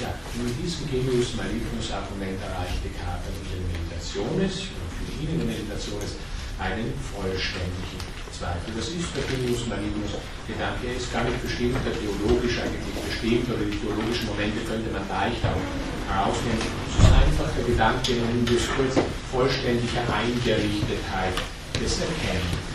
[0.00, 5.48] Ja, mit diesem Genius Malignus Argument erreicht Descartes in der Meditationes, für ihn in der
[5.48, 6.20] Meditationes,
[6.58, 8.02] einen vollständigen
[8.34, 8.70] Zweifel.
[8.74, 10.14] Das ist der Filius Malignos
[10.46, 10.90] Gedanke.
[10.90, 15.06] Er ist gar nicht bestimmt, der theologisch eigentlich bestimmt, oder die theologischen Momente könnte man
[15.10, 15.58] leicht auch
[16.06, 16.62] herausnehmen.
[16.62, 18.94] Es ist einfach der Gedanke, wir es kurz,
[19.30, 21.34] vollständiger Eingerichtetheit
[21.78, 22.67] des Erkennens.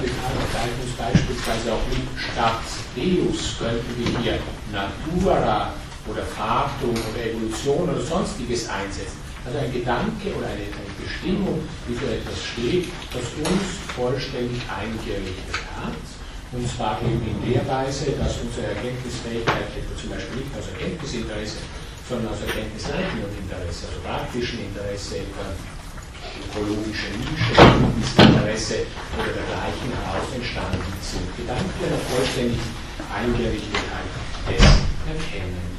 [0.00, 2.66] Deshalb zeigen uns beispielsweise auch mit statt
[2.96, 4.38] Deus könnten wir hier
[4.72, 5.72] Natura
[6.06, 9.18] oder Fatum oder Evolution oder sonstiges einsetzen.
[9.44, 13.64] Also ein Gedanke oder eine, eine Bestimmung, wie für etwas steht, das uns
[13.94, 16.00] vollständig eingerichtet hat.
[16.52, 21.60] Und zwar eben in der Weise, dass unsere Erkenntnisfähigkeit etwa zum Beispiel nicht aus Erkenntnisinteresse,
[22.08, 25.44] sondern aus erkenntnisleitendem Interesse, also praktischen Interesse, etwa
[26.40, 27.54] ökologische Nische,
[28.18, 31.26] Interesse oder dergleichen heraus entstanden sind.
[31.36, 32.70] Gedanken einer vollständigen
[33.12, 34.10] Eingerichtetheit
[34.48, 34.64] des
[35.04, 35.74] Erkennens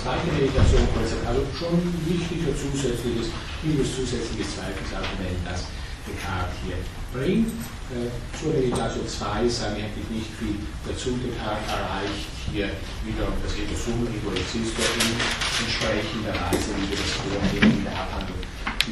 [0.00, 0.88] zweite Meditation
[1.28, 3.28] also schon ein wichtiger zusätzliches,
[3.60, 5.68] vieles zusätzliches Zweifelsargument, das
[6.08, 6.80] Descartes hier
[7.12, 7.52] bringt.
[7.92, 10.56] Äh, zur Meditation 2 sage ich eigentlich nicht viel
[10.88, 11.20] dazu.
[11.20, 12.72] Descartes erreicht hier
[13.04, 15.20] wiederum das Ego Sum, Ego Existo in
[15.68, 18.40] entsprechender Weise, wie wir das vornehmen in der Abhandlung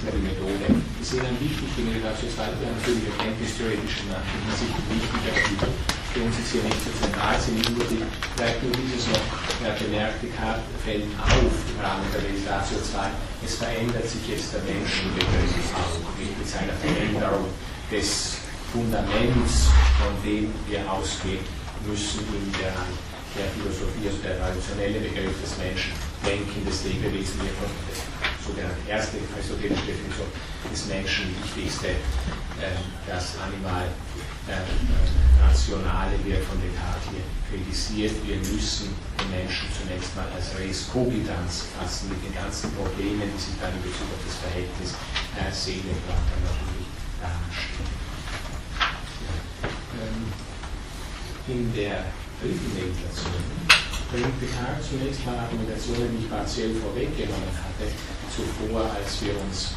[0.02, 0.66] über die Methode.
[0.70, 5.70] Wir sehen ein wichtig, die Meditation 2 wäre natürlich erkenntnistheoretische Hinsicht wichtiger, aber
[6.14, 8.02] für uns ist hier nicht so zentral, sind nur die,
[8.34, 9.26] vielleicht nur dieses noch
[9.62, 13.10] ja, bemerkte Karte fällt auf im Rahmen der Meditation 2.
[13.44, 17.46] Es verändert sich jetzt der Menschenbegriff auch mit seiner Veränderung
[17.90, 18.38] des
[18.72, 19.68] Fundaments,
[19.98, 21.44] von dem wir ausgehen
[21.86, 22.74] müssen in der,
[23.36, 25.92] der Philosophie, also der traditionelle Begriff des Menschen,
[26.26, 27.54] Denken des Lebewesen, hier
[28.42, 30.26] von der erste aristotelische Definition
[30.70, 32.74] des Menschen wichtigste, äh,
[33.06, 33.86] das Animal
[34.48, 34.64] äh,
[35.44, 38.14] Rationale wird von Descartes hier kritisiert.
[38.24, 38.88] Wir müssen
[39.20, 43.72] den Menschen zunächst mal als Res cogitans fassen mit den ganzen Problemen, die sich dann
[43.76, 44.96] in Bezug auf das Verhältnis
[45.36, 46.88] äh, Seele und Körper natürlich
[47.20, 47.94] darstellen.
[49.98, 50.32] Ähm,
[51.48, 52.04] in der
[52.40, 53.67] dritten Meditation
[54.09, 57.93] Descartes zunächst mal Argumentationen, die ich partiell vorweggenommen hatte,
[58.32, 59.76] zuvor, als wir uns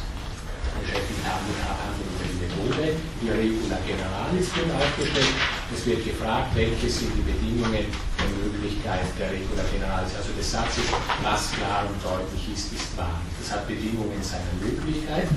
[0.80, 2.96] beschäftigt haben mit Abhandlung die Methode.
[3.20, 5.36] Die Regula Generalis wird aufgestellt.
[5.68, 10.88] Es wird gefragt, welche sind die Bedingungen der Möglichkeit der Regula Generalis, also des Satzes,
[11.20, 13.20] was klar und deutlich ist, ist wahr.
[13.36, 15.28] Das hat Bedingungen seiner Möglichkeit.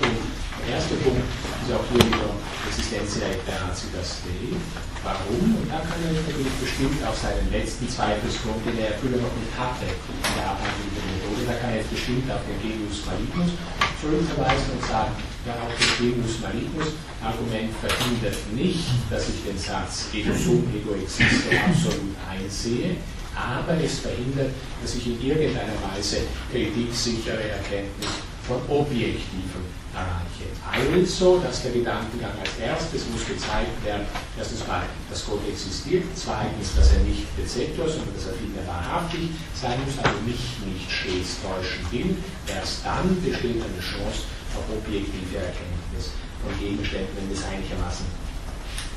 [0.00, 0.18] Und
[0.66, 2.32] der erste Punkt ist auch hier wieder
[2.68, 4.54] Existentia et Ratio das Dei.
[5.02, 5.56] Warum?
[5.56, 9.54] Und da kann er natürlich bestimmt auf seinen letzten Zweifelsgrund, den er früher noch nicht
[9.56, 13.56] hatte, in der Abhandlung der Methode, da kann er jetzt bestimmt auf den Genius Malignus
[14.02, 15.12] zurückverweisen und sagen,
[15.46, 16.90] ja, auch das Genius Malignus
[17.22, 22.98] Argument verhindert nicht, dass ich den Satz ego sum, ego existo absolut einsehe,
[23.34, 24.52] aber es verhindert,
[24.82, 29.62] dass ich in irgendeiner Weise kritiksichere Erkenntnis von objektiven
[29.94, 30.52] erreiche.
[30.64, 34.06] Also, dass der Gedankengang als erstes muss gezeigt werden,
[34.36, 39.30] erstens mal, dass Gott existiert, zweitens, dass er nicht Bezeptor, sondern dass er vielmehr wahrhaftig
[39.54, 42.16] sein muss, also mich nicht stets täuschen will.
[42.46, 46.12] Erst dann besteht eine Chance auf objektive Erkenntnis
[46.42, 48.06] von Gegenständen, wenn das einigermaßen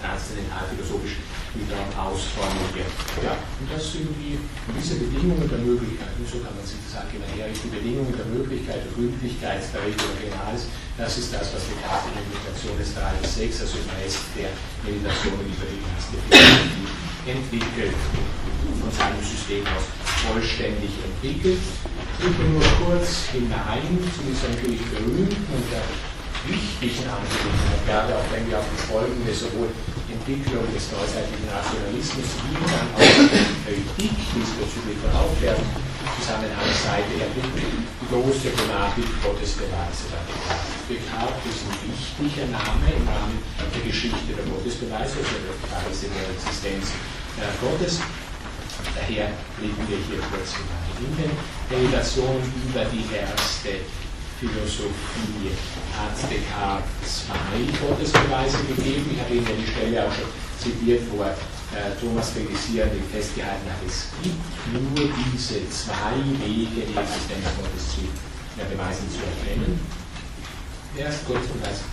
[0.01, 1.21] transzendental philosophisch
[1.55, 2.91] wieder ausformuliert.
[3.19, 4.39] Ja, und das sind die,
[4.71, 8.29] diese Bedingungen der Möglichkeit, und so kann man sich das allgemein herrichten, die Bedingungen der
[8.31, 12.95] Möglichkeit, der Gründlichkeit der Regel Originals, das ist das, was die Karte der Meditation des
[12.95, 14.51] 3 bis 6, also im Rest der
[14.83, 16.87] Meditationen über die erste Philosophie
[17.27, 17.95] entwickelt
[18.79, 19.85] von seinem System aus
[20.25, 21.59] vollständig entwickelt.
[22.21, 25.81] Ich will nur kurz hinein zu dieser natürlich berühmten und der
[26.47, 29.69] wichtigen Angelegenheit, gerade auch wenn wir auf das Folgende sowohl
[30.09, 33.15] Entwicklung des neuzeitlichen Rationalismus wie dann auch
[33.65, 35.65] Kritik diesbezüglich von Aufklärung
[36.21, 40.13] Zusammenhangsseite erblicken, die große Thematik Gottesbeweise.
[40.89, 46.25] Descartes ist ein wichtiger Name im Rahmen der Geschichte der Gottesbeweise, also der Beweise der
[46.33, 46.93] Existenz
[47.37, 48.01] äh, Gottes.
[48.95, 50.89] Daher blicken wir hier kurz hinein.
[51.01, 51.31] In den
[51.69, 53.85] Meditationen über die erste
[54.41, 55.53] Philosophie
[55.93, 59.13] hat Descartes zwei Gottesbeweise gegeben.
[59.13, 60.25] Ich habe Ihnen ja die Stelle auch schon
[60.57, 61.37] zitiert, wo er
[61.77, 64.41] äh, Thomas Felicier festgehalten hat, es gibt
[64.73, 68.01] nur diese zwei Wege, die Existenz Gottes zu
[68.57, 69.77] ja, beweisen, zu erkennen.
[70.97, 71.85] Erst Gottesbeweis,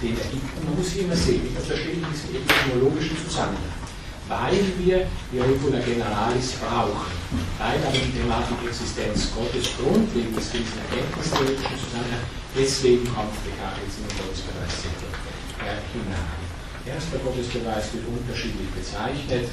[0.00, 0.64] den er gibt.
[0.64, 3.85] Man muss hier immer sehen, das verstehe ich diesen etymologischen Zusammenhang
[4.28, 7.14] weil wir die Regula Generalis brauchen,
[7.58, 12.26] weil aber die Thematik Existenz Gottes grundlegend ist diesen erkenntnistheoretischen Zusammenhang,
[12.56, 15.10] deswegen kommt Descartes jetzt in den Gottesbeweissektor
[15.62, 16.46] äh, hinein.
[16.86, 19.50] Erster Gottesbeweis wird unterschiedlich bezeichnet.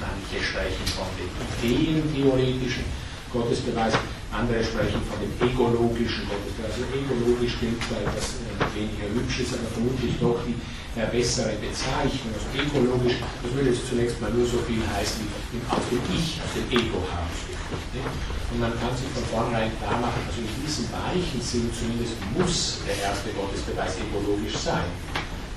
[0.00, 2.86] Manche sprechen von den ideentheoretischen
[3.32, 3.94] Gottesbeweis.
[4.28, 6.76] andere sprechen von dem egologischen Gottesbeweis.
[6.76, 8.44] Also egologisch klingt zwar etwas
[8.76, 10.56] weniger hübsches, aber vermutlich doch die
[10.98, 12.32] äh, bessere Bezeichnung.
[12.36, 16.40] Also egologisch, das würde jetzt zunächst mal nur so viel heißen, wie aus dem Ich,
[16.44, 17.36] aus dem Ego heraus.
[18.50, 22.80] Und man kann sich von vornherein klar machen, also in diesem weichen Sinn zumindest muss
[22.88, 24.88] der erste Gottesbeweis egologisch sein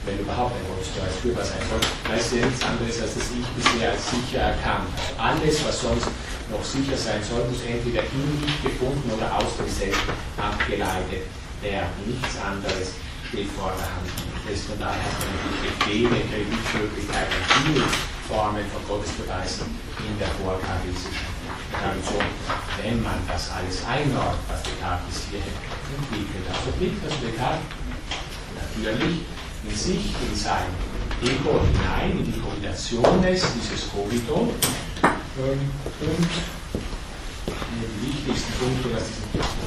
[0.05, 3.47] wenn überhaupt ein Gottesbeweis führbar sein soll, weil es ja nichts anderes als das Ich
[3.53, 4.89] bisher als sicher erkannt.
[5.17, 6.09] Alles, was sonst
[6.49, 10.01] noch sicher sein soll, muss entweder in mich gefunden oder aus dem Selbst
[10.37, 11.29] abgeleitet
[11.61, 11.93] werden.
[12.05, 12.97] Nichts anderes
[13.29, 14.09] steht vor der Hand.
[14.41, 17.85] Das von daher hat man natürlich Befehle, Kreditmöglichkeiten, viele
[18.25, 19.69] Formen von Gottesbeweisen
[20.01, 21.29] in der vorkartesischen
[21.69, 22.25] Tradition,
[22.81, 25.55] wenn man das alles einordnet, was Descartes bis hierhin
[25.93, 26.57] entwickelt hat.
[26.65, 27.69] So blickt das Descartes
[28.57, 29.23] natürlich
[29.63, 30.67] in sich, in sein
[31.21, 34.49] Ego hinein, in die Kombination dieses Cogito
[35.03, 35.59] ähm,
[36.01, 36.27] und
[37.71, 39.03] die wichtigsten Punkte, was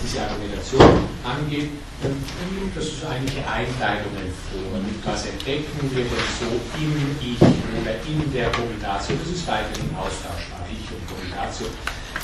[0.02, 1.70] diese, Argumentation angeht,
[2.02, 2.12] dann
[2.54, 4.78] nimmt das so einige Einteilungen vor.
[5.04, 9.18] Was entdecken wir denn so im Ich oder in der Kombination?
[9.22, 11.70] Das ist weiterhin austauschbar, Ich und Kombination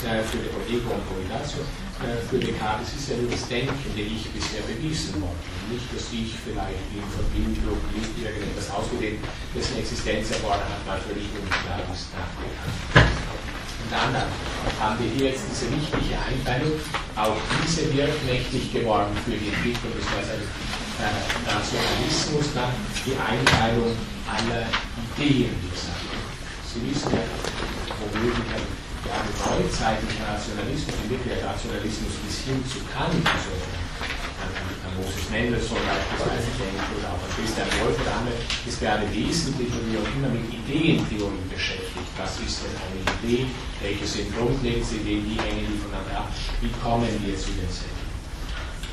[0.01, 1.61] für die Ego und Kombination
[2.01, 5.37] äh, für Descartes ist ja nur das denkende Ich bisher bewiesen worden.
[5.69, 9.21] Nicht das Ich vielleicht in Verbindung mit irgendetwas ausgedehnt,
[9.53, 12.81] dessen Existenz erfordert hat, natürlich unklar ist nach Descartes.
[13.81, 14.13] Und dann
[14.81, 16.73] haben wir hier jetzt diese wichtige Einteilung,
[17.13, 20.41] auch diese wird mächtig geworden für die Entwicklung des äh,
[21.45, 22.73] Nationalismus, dann
[23.05, 23.93] die Einteilung
[24.25, 24.65] aller
[25.17, 25.53] Ideen
[26.71, 27.19] Sie wissen ja,
[27.99, 28.47] womöglich
[29.11, 33.51] ja, neuzeitlicher Nationalismus, ein wirklicher Nationalismus bis hin zu Kant, also
[34.39, 34.51] an,
[34.97, 37.99] Moses Mendelssohn beispielsweise denkt, oder auch an Christian Wolff
[38.67, 42.11] ist gerade wesentlich und wie auch immer mit Ideentheorie beschäftigt.
[42.19, 43.47] Was ist denn eine Idee?
[43.79, 45.23] Welche sind grundlegende Ideen?
[45.23, 46.29] Wie hängen die voneinander ab?
[46.59, 48.03] Wie kommen wir zu denselben?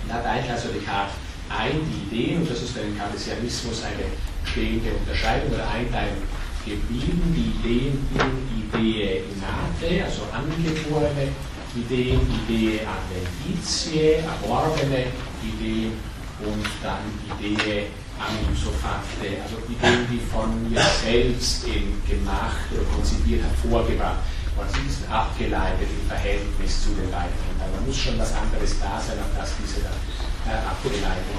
[0.07, 1.19] Da teilt also Descartes
[1.49, 4.05] ein die Ideen, und das ist für den Cartesianismus eine
[4.45, 6.23] stehende Unterscheidung oder Einteilung
[6.65, 11.29] geblieben, die Ideen in Idee innate, also angeborene
[11.75, 15.07] Ideen, Idee adventitie, erworbene
[15.43, 15.93] Ideen
[16.41, 17.05] und dann
[17.39, 17.87] Idee
[18.19, 24.19] anusofakte, also Ideen, die von mir selbst eben gemacht oder konzipiert, hervorgebracht
[24.57, 27.35] worden sind, sind abgeleitet im Verhältnis zu den beiden.
[27.59, 31.39] Da muss schon was anderes da sein, auf das diese äh, Abgeleitung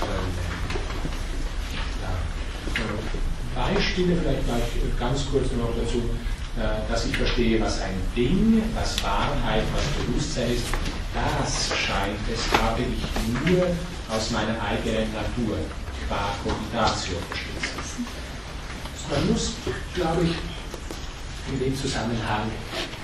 [0.00, 0.44] äh,
[3.54, 6.02] Beispiele, vielleicht gleich ganz kurz noch dazu,
[6.56, 10.66] äh, dass ich verstehe, was ein Ding, was Wahrheit, was Bewusstsein ist,
[11.14, 13.66] das scheint es, habe ich nur
[14.10, 15.58] aus meiner eigenen Natur,
[16.08, 18.06] qua Cogitatio, verstehen.
[19.10, 19.52] Man muss,
[19.94, 20.34] glaube ich,
[21.52, 22.50] in dem Zusammenhang,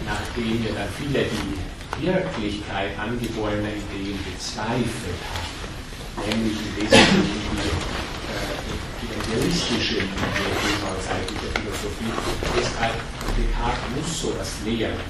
[0.07, 10.07] nachdem wir dann viele die Wirklichkeit angeborener Ideen bezweifelt haben, nämlich im Wesentlichen die realistische
[10.07, 12.15] neuzeitliche Philosophie.
[12.57, 12.97] Deshalb
[13.37, 15.01] Descartes muss sowas lehren,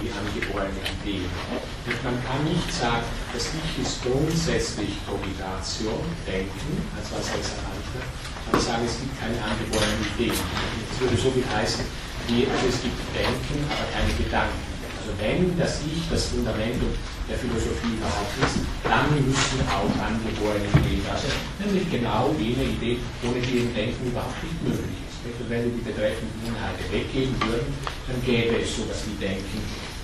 [0.00, 1.28] die angeborene Ideen.
[1.86, 7.52] Und man kann nicht sagen, das Ich ist grundsätzlich Cogitation, Denken, als was er es
[7.60, 8.08] erreicht hat,
[8.48, 10.36] aber sagen, es gibt keine angeborenen Ideen.
[10.36, 11.84] Das würde so viel heißen,
[12.28, 14.69] wie, also es gibt Denken, aber keine Gedanken.
[15.00, 16.76] Also wenn das Ich das Fundament
[17.24, 21.40] der Philosophie überhaupt ist, dann müssen auch angeborene Ideen da sein.
[21.56, 25.40] Nämlich genau jene Idee, ohne die im Denken überhaupt nicht möglich ist.
[25.40, 27.72] Und wenn wir die betreffenden Inhalte weggeben würden,
[28.12, 29.60] dann gäbe es sowas wie Denken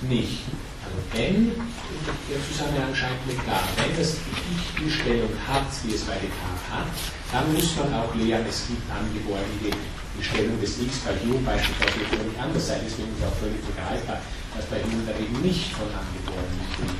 [0.09, 0.49] nicht.
[0.81, 6.09] Also wenn, der Zusammenhang scheint mir klar, wenn das Ich die Stellung hat, wie es
[6.09, 6.89] bei Descartes hat,
[7.29, 9.96] dann muss man auch lehren, es gibt angeborene Ideen.
[10.17, 13.61] Die Stellung des Ichs bei Hume beispielsweise völlig anders sein, deswegen ist es auch völlig
[13.61, 14.17] begreifbar,
[14.57, 16.97] dass bei Hume da eben nicht von angeborenen Ideen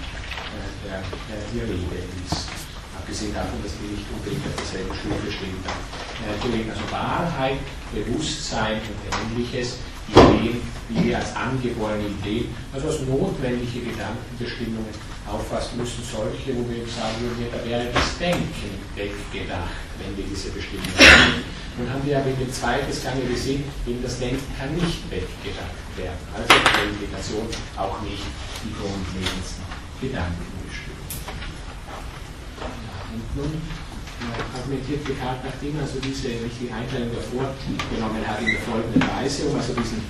[0.86, 1.02] der,
[1.52, 1.98] die Rede
[2.30, 2.46] ist.
[2.94, 5.58] Abgesehen davon, dass wir nicht unbedingt auf derselben Stufe stehen.
[6.44, 7.58] Gelegen also Wahrheit,
[7.94, 14.94] Bewusstsein und ähnliches, Ideen, die wir als angeborene Ideen, also als notwendige Gedankenbestimmungen
[15.28, 20.50] auffassen müssen, solche, wo wir sagen würden, da wäre das Denken weggedacht, wenn wir diese
[20.52, 21.44] Bestimmungen.
[21.78, 25.78] Nun haben wir aber in dem zweiten Gange gesehen, eben das Denken kann nicht weggedacht
[25.96, 26.18] werden.
[26.34, 27.48] Also die Implikation
[27.78, 28.26] auch nicht
[28.66, 29.64] die grundlegendsten
[30.02, 30.58] Gedanken.
[33.18, 33.62] Und nun
[34.54, 37.54] argumentiert Descartes, nachdem also diese richtige Einteilung davor
[37.90, 40.02] genommen hat, in der folgenden Weise, um also diesen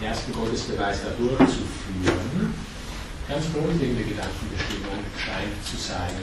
[0.00, 2.54] ersten Gottesbeweis da durchzuführen,
[3.28, 6.16] ganz grundlegende Gedankenbestimmung scheint zu sein,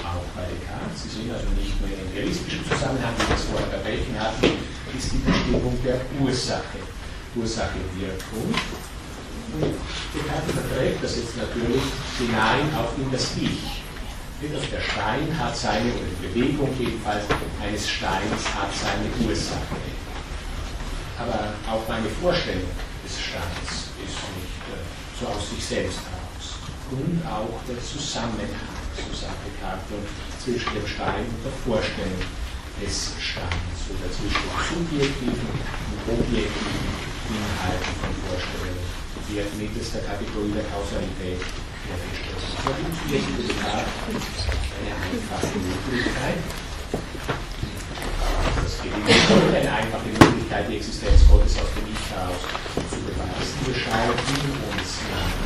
[0.00, 1.04] auch bei Descartes.
[1.04, 4.56] Sie sehen also nicht nur in realistischen Zusammenhang, wie wir es vorher bei Welchen hatten,
[4.96, 6.80] ist die Bestimmung der Ursache.
[7.36, 8.48] Ursache-Wirkung.
[10.14, 11.84] Descartes verträgt das jetzt natürlich
[12.18, 13.82] hinein auch in das Ich.
[14.42, 17.24] Der Stein hat seine, oder die Bewegung jedenfalls
[17.62, 19.78] eines Steins hat seine Ursache.
[21.16, 22.66] Aber auch meine Vorstellung
[23.04, 26.58] des Steins ist nicht äh, so aus sich selbst heraus.
[26.90, 30.04] Und auch der Zusammenhang, so sagt Descartes,
[30.42, 32.20] zwischen dem Stein und der Vorstellung
[32.80, 36.92] des Steins oder zwischen subjektiven und objektiven
[37.32, 39.02] Inhalten von Vorstellungen
[39.32, 42.42] wird mittels der Kategorie der Kausalität hergestellt.
[42.64, 43.48] Da gibt es hier in
[44.76, 46.38] eine einfache Möglichkeit.
[48.62, 52.44] Das gelingt eine einfache Möglichkeit, die Existenz Gottes aus dem Ich heraus
[52.90, 53.56] zu beweisen.
[53.64, 55.41] Wir in uns nach.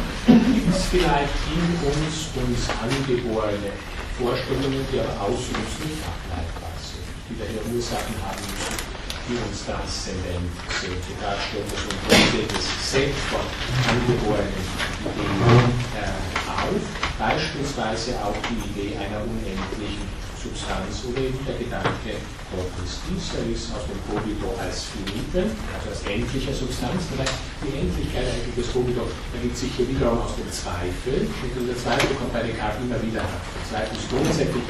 [0.77, 3.73] Es vielleicht in uns uns angeborene
[4.21, 8.85] Vorstellungen, die aber aus uns nicht ableitbar sind, die daher Ursachen haben müssen,
[9.25, 11.01] die uns transzendent sind.
[11.01, 13.41] Die Darstellung des grundlegendes Set von
[13.89, 14.53] angeborenen
[15.01, 16.13] Ideen äh,
[16.45, 16.85] auf,
[17.17, 20.05] beispielsweise auch die Idee einer unendlichen
[20.47, 22.23] Substanz oder eben der Gedanke
[22.55, 23.03] Gottes.
[23.11, 27.11] Ist aus dem Cogito als finite, also als endlicher Substanz.
[27.11, 27.35] Vielleicht
[27.67, 31.27] die Endlichkeit eigentlich des Cogito ergibt sich hier wiederum aus dem Zweifel.
[31.27, 33.35] Und der Zweifel kommt bei Descartes immer wieder ab.
[33.67, 34.67] Zweifel ist grundsätzlich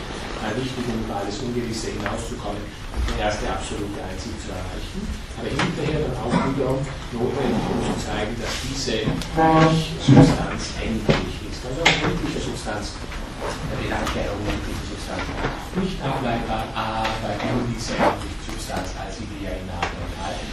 [0.56, 5.00] wichtig, um über alles Ungewisse hinauszukommen und die erste absolute Einzig zu erreichen.
[5.36, 6.80] Aber hinterher dann auch wiederum
[7.12, 9.10] notwendig, um zu zeigen, dass diese
[10.00, 11.60] Substanz endlich ist.
[11.66, 15.26] Also eine endliche Substanz, der Gedanke einer unendlichen Substanz
[15.80, 20.48] nicht ableitbar, aber nur diese endliche Substanz als Idee in und halten,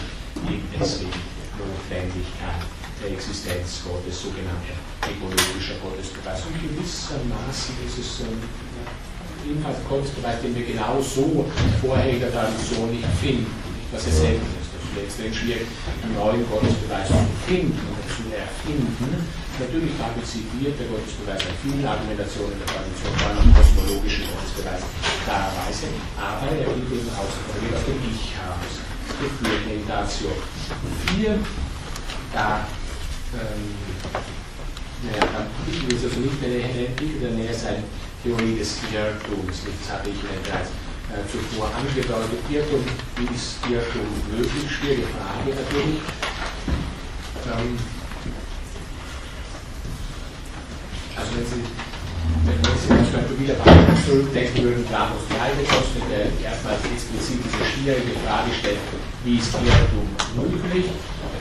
[0.48, 1.20] eben deswegen
[1.56, 2.64] Notwendigkeit
[3.00, 4.76] der Existenz Gottes, sogenannter
[5.08, 6.44] ekologischer Gottesbeweis.
[6.48, 8.24] Und gewissermaßen ist es
[9.44, 11.46] ebenfalls ein Gottesbeweis, den wir genau so
[11.82, 13.52] vorher in der Tradition nicht finden,
[13.92, 14.72] was ja selten ist.
[14.72, 15.68] Das ist extrem schwierig,
[16.04, 19.43] einen neuen Gottesbeweis zu finden und zu erfinden.
[19.60, 24.82] Natürlich partizipiert der Gottesbeweis an vielen Argumentationen der Tradition, vor allem kosmologischen Gottesbeweis,
[25.26, 28.82] klarerweise, aber er geht eben aus, aus dem Ich heraus.
[29.14, 30.26] Das führt dazu.
[31.06, 31.38] Vier,
[32.34, 32.66] da,
[33.38, 33.78] ähm,
[35.06, 37.84] naja, dann ich will es also nicht mehr entwickeln, der näher sein
[38.24, 39.70] Theorie des Irrtums.
[39.70, 40.74] Das hatte ich Ihnen bereits
[41.14, 42.42] äh, zuvor angedeutet.
[42.50, 42.82] Irrtum,
[43.18, 44.66] wie ist Irrtum möglich?
[44.66, 46.02] Schwierige Frage natürlich.
[47.46, 47.78] Ähm,
[51.24, 51.64] Also wenn Sie,
[52.44, 58.12] wenn Sie Beispiel wieder weiter zurückdenken würden, Platos die Heilbekosten, der erstmals explizit diese schwierige
[58.28, 58.84] Frage stellt,
[59.24, 60.04] wie ist Irrtum
[60.36, 60.92] möglich?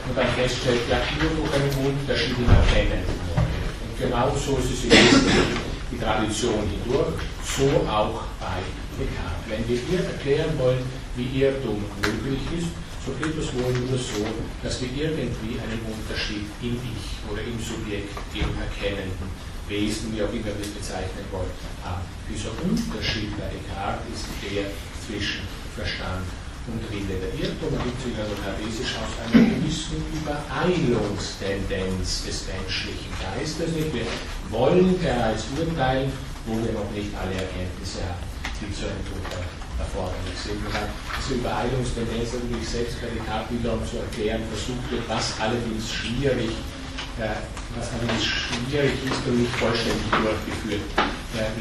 [0.07, 3.03] Und dann feststellt, ja, nur durch einen Unterschied in Erkennen.
[3.03, 8.63] Und genau so ist es in die Tradition hindurch, so auch bei
[8.95, 9.43] Descartes.
[9.51, 10.87] Wenn wir hier erklären wollen,
[11.19, 12.71] wie Irrtum möglich ist,
[13.03, 14.23] so geht es wohl nur so,
[14.63, 19.27] dass wir irgendwie einen Unterschied im Ich oder im Subjekt, im Erkennenden
[19.69, 21.51] Wesen, wie auch immer wir es bezeichnen wollen,
[21.85, 22.03] haben.
[22.27, 24.67] Dieser Unterschied bei Descartes ist der
[25.07, 26.27] zwischen Verstand
[26.67, 27.19] und Wille.
[27.19, 33.75] Der Irrtum ergibt sich also kartesisch aus einer gewissen Übereilungstendenz des menschlichen Geistes.
[33.75, 34.07] Wir
[34.51, 36.11] wollen bereits urteilen,
[36.47, 38.27] wo wir noch nicht alle Erkenntnisse haben,
[38.63, 39.47] die zu einem Urteil
[39.79, 40.59] erforderlich sind.
[40.63, 46.82] diese Übereilungstendenz natürlich selbst bei Descartes wiederum zu erklären versucht wird, was allerdings schwierig ist
[47.19, 50.81] was allerdings schwierig ist und nicht vollständig durchgeführt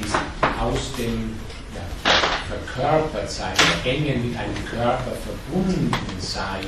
[0.04, 0.16] ist,
[0.60, 1.36] aus dem
[1.76, 1.84] ja,
[2.48, 3.56] Verkörpertsein,
[3.86, 6.68] engen mit einem Körper verbunden sein,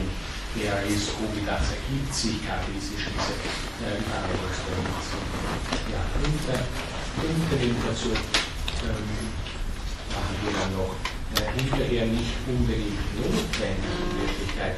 [0.55, 3.34] der ist, wie das ergibt sich kartesisch diese
[3.81, 3.97] äh,
[5.89, 6.61] Ja, und äh,
[7.18, 9.34] fünfte Limitation ähm,
[10.14, 10.93] machen wir dann noch
[11.34, 14.77] äh, hinterher nicht unbedingt notwendig in Wirklichkeit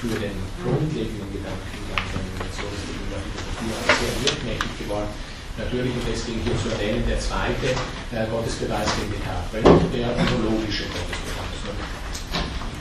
[0.00, 5.08] für den grundlegenden Gedankengang der Innovation Philosophie sehr wirkmächtig geworden.
[5.56, 7.72] Natürlich, und deswegen hier zu erwähnen, der zweite
[8.10, 11.78] äh, Gottesbeweis, den Descartes bringt, der ontologische Gottesbeweis.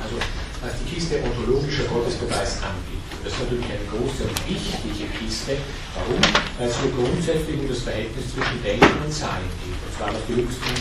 [0.01, 0.18] Also,
[0.57, 3.03] was die Kiste ontologischer Gottesbeweis angeht.
[3.23, 5.55] Das ist natürlich eine große und wichtige Kiste.
[5.95, 6.19] Warum?
[6.60, 9.80] Weil es hier grundsätzlich um das Verhältnis zwischen Denken und Sein geht.
[9.80, 10.76] Und zwar auf die höchsten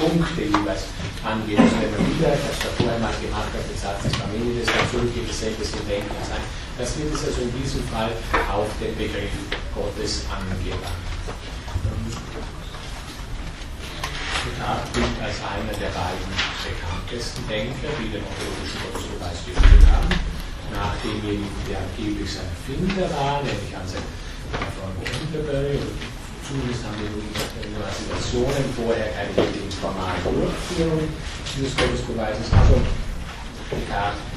[0.00, 0.90] Punkte jeweils
[1.22, 1.60] angeht.
[1.60, 4.14] Also wenn man wieder, ich habe es da vorher mal gemacht, auf den Satz des
[4.18, 6.42] Parmenides, dann zurückgeht, dasselbe im Denken und Sein.
[6.76, 8.10] Das wird es also in diesem Fall
[8.50, 9.30] auf den Begriff
[9.74, 10.90] Gottes angewandt.
[14.42, 16.34] Descartes gilt als einer der beiden
[16.66, 20.10] bekanntesten Denker, die den ontologischen Gottesbeweis geführt haben,
[20.74, 21.22] nachdem
[21.70, 24.02] der angeblich sein Erfinder war, nämlich Anselm
[24.74, 25.78] von Canterbury,
[26.42, 29.30] zumindest haben wir in den Situationen vorher keine
[29.78, 31.06] formale Durchführung
[31.54, 32.50] dieses Gottesbeweises.
[32.50, 32.82] Also
[33.70, 34.33] Descartes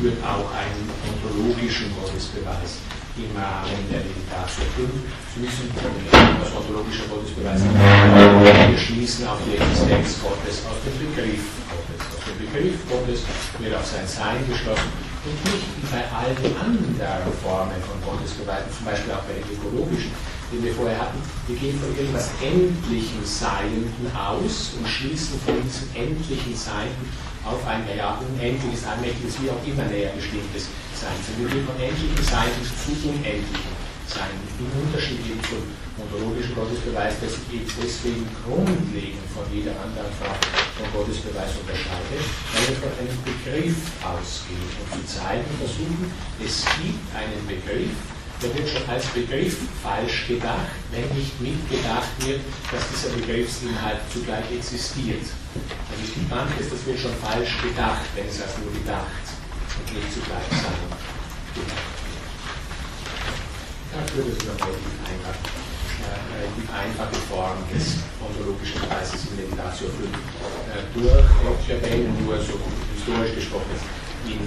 [0.00, 2.84] führt auch einen ontologischen Gottesbeweis
[3.18, 4.88] im Rahmen der Meditatio 5.
[5.34, 11.98] Sie müssen als ontologischer Gottesbeweis wir schließen auf die Existenz Gottes aus dem Begriff Gottes.
[12.14, 13.20] Aus dem Begriff Gottes
[13.58, 14.92] wird auf sein Sein geschlossen
[15.26, 20.14] und nicht wie bei allen anderen Formen von Gottesbeweisen, zum Beispiel auch bei den ökologischen,
[20.52, 21.18] den wir vorher hatten,
[21.50, 27.10] wir gehen von irgendwas Endlichem Seienden aus und schließen von diesem endlichen Seienden
[27.44, 31.14] auf ein ja, unendliches, allmächtiges, wie auch immer näher bestimmtes sein.
[31.14, 33.74] Also wir von endlichen Sein zu unendlichen
[34.06, 34.32] Sein.
[34.58, 35.62] Im Unterschied eben zum
[36.00, 40.38] ontologischen Gottesbeweis, der sich eben deswegen grundlegend von jeder anderen Form
[40.78, 42.24] von Gottesbeweis unterscheidet,
[42.54, 46.10] weil wir von einem Begriff ausgehen und zu zeigen versuchen,
[46.42, 47.94] es gibt einen Begriff,
[48.42, 52.40] der wird schon als Begriff falsch gedacht, wenn nicht mitgedacht wird,
[52.70, 55.26] dass dieser Begriffsinhalt zugleich existiert.
[55.90, 59.26] Also es gibt manches, das wird schon falsch gedacht, wenn es als nur gedacht
[59.78, 60.78] und nicht zugleich sein
[63.88, 65.38] Dafür ist es eine relativ, einfach,
[66.06, 72.60] äh, relativ einfache Form des ontologischen Beweises in Meditatio 5 äh, durch Machiavelli nur so
[72.94, 73.74] historisch gesprochen
[74.28, 74.38] in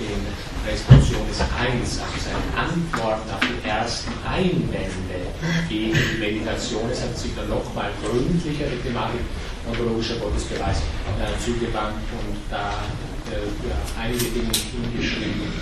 [0.00, 0.24] den
[0.64, 5.28] Resolutiones 1, also seine Antworten auf die ersten Einwände
[5.68, 9.20] gegen die Meditation, es hat sich dann nochmal gründlicher die Thematik
[9.68, 10.78] ontologischer Gottesbeweis
[11.20, 12.80] äh, zugewandt und da
[13.28, 15.52] äh, ja, einige Dinge hingeschrieben,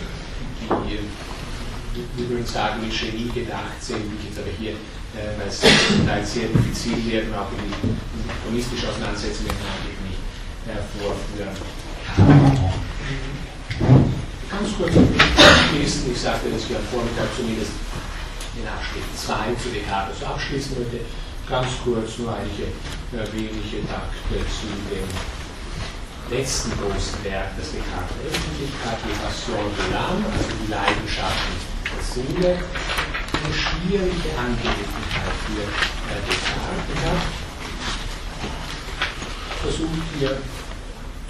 [0.87, 0.99] die,
[2.17, 5.61] wir würden sagen, mit Genie gedacht sind, die ich jetzt aber hier, äh, weil es
[5.61, 7.99] zum Teil sehr diffizil werden, auch in die
[8.45, 9.55] chronistische Auseinandersetzung mit
[10.07, 10.23] nicht
[10.65, 12.73] hervorführen kann.
[14.51, 17.73] Ganz kurz abschließen, ich sagte, dass wir am Vormittag zumindest
[18.57, 21.05] den Abschnitt 2 zu Descartes abschließen wollte.
[21.45, 22.73] Ganz kurz nur einige
[23.13, 25.05] wenige Takte zu dem
[26.33, 31.53] letzten großen Werk des Descartes veröffentlicht hat, die Passion de l'âme, also die Leidenschaften
[31.85, 32.57] der Seele.
[32.57, 37.05] Eine schwierige Angelegenheit für äh, Descartes.
[39.45, 40.41] Er versucht hier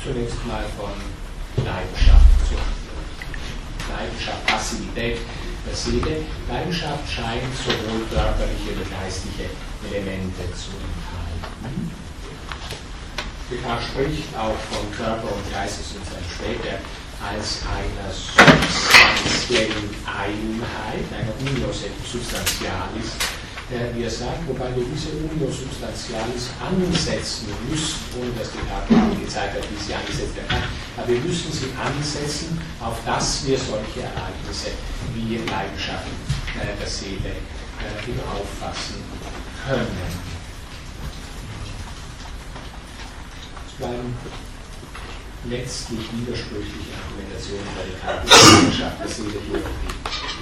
[0.03, 0.95] zunächst mal von
[1.65, 2.78] Leidenschaft zu handeln.
[3.90, 5.19] Leidenschaft, Passivität
[5.66, 6.24] der Seele.
[6.48, 9.51] Leidenschaft scheint sowohl körperliche wie geistige
[9.89, 11.90] Elemente zu enthalten.
[13.51, 16.77] Descartes spricht auch von Körper und Geist, das uns dann später
[17.24, 23.16] als einer substanziellen Einheit, einer Unio substantialis,
[23.73, 28.94] äh, wie er sagt, wobei wir diese Unio substantialis ansetzen müssen, ohne dass die Karte
[29.16, 30.69] gezeigt hat, wie sie angesetzt werden kann,
[30.99, 34.70] aber wir müssen sie ansetzen, auf dass wir solche Ereignisse
[35.15, 36.12] wie Leidenschaften
[36.61, 39.03] äh, der Seele äh, auffassen
[39.66, 40.29] können.
[43.79, 44.15] bleiben
[45.49, 49.97] letztlich widersprüchliche Argumentationen bei der Charaktereigenschaft der Seele durchgehen.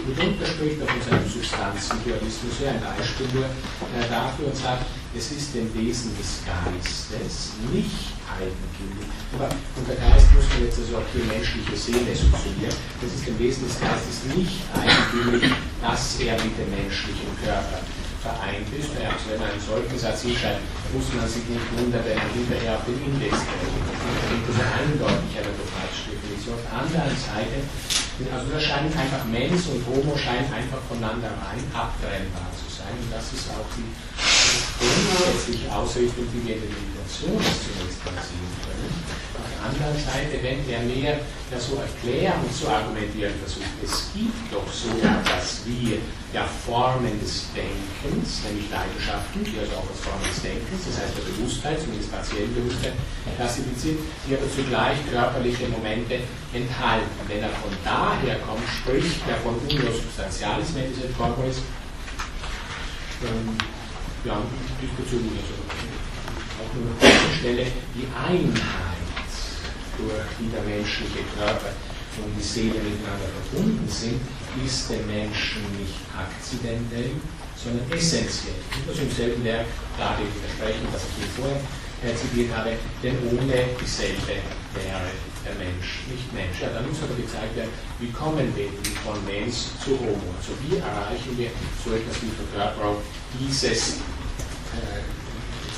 [0.07, 4.87] Mitunter spricht er von seinem Substanzendualismus ja ein Beispiel nur äh, dafür und sagt,
[5.17, 9.09] es ist dem Wesen des Geistes nicht eigentümlich.
[9.33, 12.77] Aber unter Geist muss man jetzt also auch die menschliche Seele subsumieren.
[13.01, 15.49] Es ist dem Wesen des Geistes nicht eigentümlich,
[15.81, 17.81] dass er mit dem menschlichen Körper
[18.21, 18.93] vereint ist.
[18.93, 20.61] Also wenn man einen solchen Satz hinschreibt,
[20.93, 23.97] muss man sich nicht wundern, wenn man hinterher auf den Index gerechnet.
[23.97, 26.61] Das ist eindeutig eine dogmatische Definition.
[26.61, 27.57] Auf der anderen Seite,
[28.37, 32.76] also da scheint einfach Mens und Homo scheinen einfach voneinander rein abtrennbar zu sein.
[32.95, 33.89] Und das ist auch die
[34.79, 38.91] grundsätzliche Ausrichtung, die wir in der Meditation zunächst mal sehen können.
[39.37, 41.15] Auf der anderen Seite, wenn er mehr
[41.51, 45.99] ja, so erklären und zu argumentieren versucht, es gibt doch so etwas wie
[46.33, 51.15] ja, Formen des Denkens, nämlich Leidenschaften, die also auch als Formen des Denkens, das heißt
[51.17, 52.97] der Bewusstheit, zumindest partielle Bewusstheit,
[53.37, 56.21] klassifiziert, die aber zugleich körperliche Momente
[56.53, 57.17] enthalten.
[57.29, 61.63] Wenn er von daher kommt, spricht er von mentis et corporis,
[63.23, 63.57] ähm,
[64.25, 64.43] ja,
[64.81, 65.57] diesbezüglich also
[66.61, 68.97] auch nur an dieser Stelle die Einheit,
[69.97, 71.73] durch die der menschliche Körper
[72.21, 74.21] und die Seele miteinander verbunden sind,
[74.65, 77.13] ist dem Menschen nicht akzidentell,
[77.57, 78.61] sondern essentiell.
[78.73, 79.67] Ich muss im selben Werk
[79.97, 82.73] gerade widersprechen, was ich hier vorher zitiert habe,
[83.03, 84.41] denn ohne dieselbe
[84.77, 85.09] wäre
[85.47, 86.59] der Mensch nicht Mensch.
[86.61, 87.71] Ja, dann muss aber gezeigt werden,
[88.03, 88.69] wie kommen wir
[89.07, 90.35] von Mensch zu Homo?
[90.35, 92.99] Also wie erreichen wir so etwas wie Verkörperung
[93.39, 94.03] dieses
[94.75, 95.07] äh,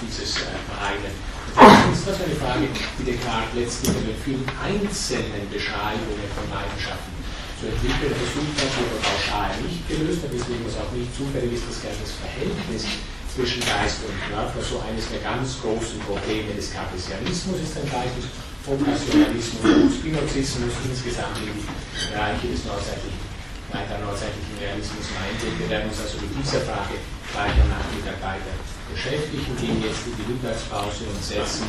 [0.01, 1.11] dieses äh, reine.
[1.57, 2.69] Das ist eine Frage,
[2.99, 7.19] die Descartes letztlich mit vielen einzelnen Beschreibungen von Leidenschaften
[7.59, 11.67] zu entwickeln versucht hat, aber pauschal nicht gelöst hat, deswegen es auch nicht zufällig ist,
[11.67, 12.87] dass das Verhältnis
[13.35, 18.31] zwischen Geist und Körper so eines der ganz großen Probleme des Cartesianismus ist ein gleiches
[18.69, 23.25] vom Nationalismus und Spinozismus insgesamt in die Reiche des neuzeitlichen,
[23.73, 25.57] weiter neuzeitlichen Realismus eingeht.
[25.57, 27.01] Wir werden uns also mit dieser Frage
[27.33, 28.53] weiter Nachmittag weiter
[28.93, 31.65] beschäftigen, gehen jetzt in die Mittagspause und setzen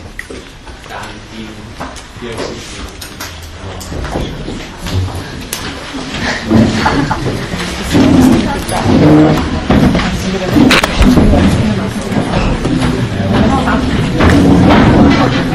[0.91, 1.47] dann in
[2.19, 2.35] 40
[2.75, 3.15] Minuten.
[15.19, 15.49] Thank